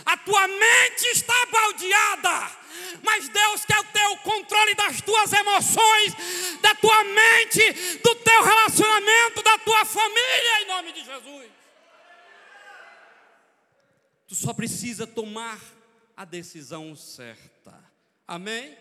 a 0.06 0.18
tua 0.18 0.48
mente 0.48 1.06
está 1.12 1.46
baldeada, 1.52 2.52
mas 3.04 3.30
Deus 3.30 3.66
quer 3.66 3.84
ter 3.92 4.06
o 4.08 4.18
controle 4.18 4.74
das 4.74 5.02
tuas 5.02 5.32
emoções, 5.34 6.16
da 6.62 6.74
tua 6.76 7.04
mente, 7.04 8.00
do 8.00 8.16
teu 8.16 8.44
relacionamento, 8.44 9.44
da 9.44 9.58
tua 9.60 9.86
família, 9.86 10.62
em 10.62 10.68
nome 10.68 10.92
de 10.94 11.04
Jesus. 11.04 11.52
Tu 14.28 14.36
só 14.36 14.54
precisa 14.54 15.06
tomar 15.06 15.60
a 16.16 16.26
decisão 16.26 16.96
certa. 16.96 17.74
Amém? 18.28 18.78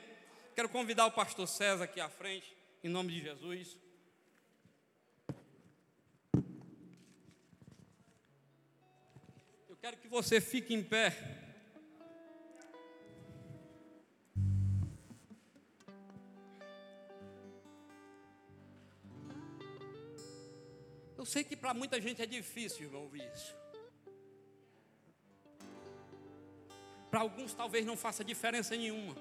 Quero 0.54 0.68
convidar 0.68 1.06
o 1.06 1.12
pastor 1.12 1.46
César 1.46 1.84
aqui 1.84 2.00
à 2.00 2.08
frente, 2.08 2.56
em 2.82 2.88
nome 2.88 3.12
de 3.12 3.20
Jesus. 3.20 3.76
Quero 9.86 9.98
que 9.98 10.08
você 10.08 10.40
fique 10.40 10.74
em 10.74 10.82
pé. 10.82 11.16
Eu 21.16 21.24
sei 21.24 21.44
que 21.44 21.54
para 21.54 21.72
muita 21.72 22.00
gente 22.00 22.20
é 22.20 22.26
difícil 22.26 22.92
ouvir 22.96 23.30
isso. 23.32 23.54
Para 27.08 27.20
alguns 27.20 27.54
talvez 27.54 27.86
não 27.86 27.96
faça 27.96 28.24
diferença 28.24 28.74
nenhuma. 28.74 29.14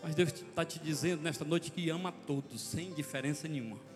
Mas 0.00 0.14
Deus 0.14 0.32
está 0.32 0.64
te 0.64 0.78
dizendo 0.78 1.22
nesta 1.22 1.44
noite 1.44 1.72
que 1.72 1.90
ama 1.90 2.10
a 2.10 2.12
todos, 2.12 2.60
sem 2.62 2.94
diferença 2.94 3.48
nenhuma. 3.48 3.95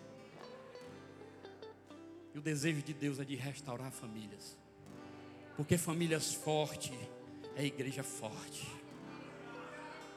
E 2.35 2.39
o 2.39 2.41
desejo 2.41 2.83
de 2.83 2.95
Deus 2.95 3.19
é 3.19 3.25
de 3.25 3.35
restaurar 3.35 3.91
famílias. 3.91 4.57
Porque 5.57 5.77
famílias 5.77 6.33
fortes 6.35 6.93
é 7.57 7.65
igreja 7.65 8.03
forte. 8.03 8.67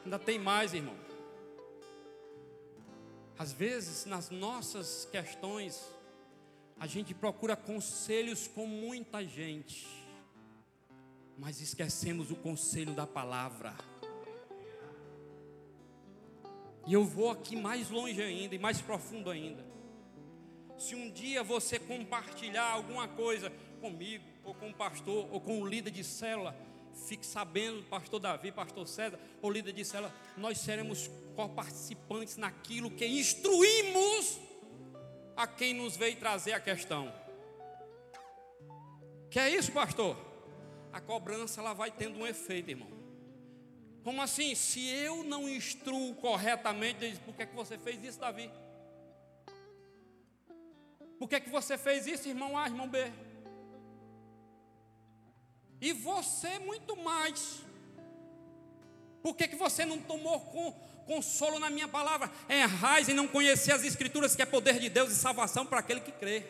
Ainda 0.04 0.18
tem 0.18 0.38
mais, 0.38 0.74
irmão. 0.74 0.96
Às 3.38 3.52
vezes, 3.52 4.04
nas 4.06 4.30
nossas 4.30 5.08
questões, 5.10 5.82
a 6.78 6.86
gente 6.86 7.12
procura 7.14 7.56
conselhos 7.56 8.46
com 8.46 8.66
muita 8.66 9.24
gente, 9.24 9.86
mas 11.36 11.60
esquecemos 11.60 12.30
o 12.30 12.36
conselho 12.36 12.94
da 12.94 13.06
palavra. 13.06 13.74
E 16.86 16.92
eu 16.92 17.04
vou 17.04 17.30
aqui 17.30 17.56
mais 17.56 17.90
longe 17.90 18.22
ainda 18.22 18.54
e 18.54 18.58
mais 18.58 18.80
profundo 18.80 19.30
ainda. 19.30 19.73
Se 20.84 20.94
um 20.94 21.10
dia 21.10 21.42
você 21.42 21.78
compartilhar 21.78 22.70
alguma 22.70 23.08
coisa 23.08 23.50
comigo, 23.80 24.22
ou 24.44 24.54
com 24.54 24.68
o 24.68 24.74
pastor, 24.74 25.26
ou 25.32 25.40
com 25.40 25.62
o 25.62 25.66
líder 25.66 25.90
de 25.90 26.04
célula, 26.04 26.54
fique 27.08 27.24
sabendo, 27.24 27.82
pastor 27.84 28.20
Davi, 28.20 28.52
pastor 28.52 28.86
César, 28.86 29.18
ou 29.40 29.50
líder 29.50 29.72
de 29.72 29.82
célula, 29.82 30.14
nós 30.36 30.58
seremos 30.58 31.10
co-participantes 31.34 32.36
naquilo 32.36 32.90
que 32.90 33.06
instruímos 33.06 34.38
a 35.34 35.46
quem 35.46 35.72
nos 35.72 35.96
veio 35.96 36.16
trazer 36.16 36.52
a 36.52 36.60
questão. 36.60 37.10
Que 39.30 39.38
é 39.38 39.48
isso, 39.48 39.72
pastor? 39.72 40.14
A 40.92 41.00
cobrança 41.00 41.62
ela 41.62 41.72
vai 41.72 41.90
tendo 41.90 42.18
um 42.18 42.26
efeito, 42.26 42.68
irmão. 42.68 42.90
Como 44.02 44.20
assim? 44.20 44.54
Se 44.54 44.86
eu 44.86 45.24
não 45.24 45.48
instruo 45.48 46.14
corretamente, 46.16 47.18
por 47.24 47.34
que, 47.34 47.44
é 47.44 47.46
que 47.46 47.56
você 47.56 47.78
fez 47.78 48.04
isso, 48.04 48.20
Davi? 48.20 48.50
Por 51.24 51.28
que, 51.30 51.36
é 51.36 51.40
que 51.40 51.48
você 51.48 51.78
fez 51.78 52.06
isso, 52.06 52.28
irmão 52.28 52.54
A, 52.58 52.66
irmão 52.66 52.86
B? 52.86 53.10
E 55.80 55.90
você 55.90 56.58
muito 56.58 56.94
mais. 56.98 57.62
Por 59.22 59.34
que, 59.34 59.48
que 59.48 59.56
você 59.56 59.86
não 59.86 59.98
tomou 59.98 60.38
com, 60.38 60.72
consolo 61.06 61.58
na 61.58 61.70
minha 61.70 61.88
palavra? 61.88 62.30
É 62.46 62.64
raiz 62.64 63.08
em 63.08 63.14
não 63.14 63.26
conhecer 63.26 63.72
as 63.72 63.84
escrituras, 63.84 64.36
que 64.36 64.42
é 64.42 64.44
poder 64.44 64.78
de 64.78 64.90
Deus 64.90 65.12
e 65.12 65.14
salvação 65.14 65.64
para 65.64 65.78
aquele 65.78 66.00
que 66.00 66.12
crê. 66.12 66.44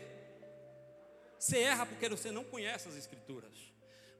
Você 1.38 1.58
erra 1.58 1.86
porque 1.86 2.08
você 2.08 2.32
não 2.32 2.42
conhece 2.42 2.88
as 2.88 2.96
escrituras. 2.96 3.52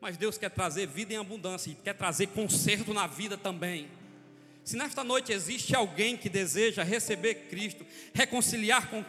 Mas 0.01 0.17
Deus 0.17 0.39
quer 0.39 0.51
trazer 0.51 0.87
vida 0.87 1.13
em 1.13 1.17
abundância 1.17 1.73
e 1.73 1.75
quer 1.75 1.95
trazer 1.95 2.29
conserto 2.29 2.95
na 2.95 3.09
vida 3.09 3.37
também. 3.37 3.91
Se 4.65 4.79
nesta 4.79 5.05
noite 5.05 5.31
existe 5.31 5.77
alguém 5.77 6.17
que 6.17 6.31
deseja 6.31 6.83
receber 6.83 7.49
Cristo, 7.51 7.85
reconciliar 8.15 8.89
com 8.89 9.03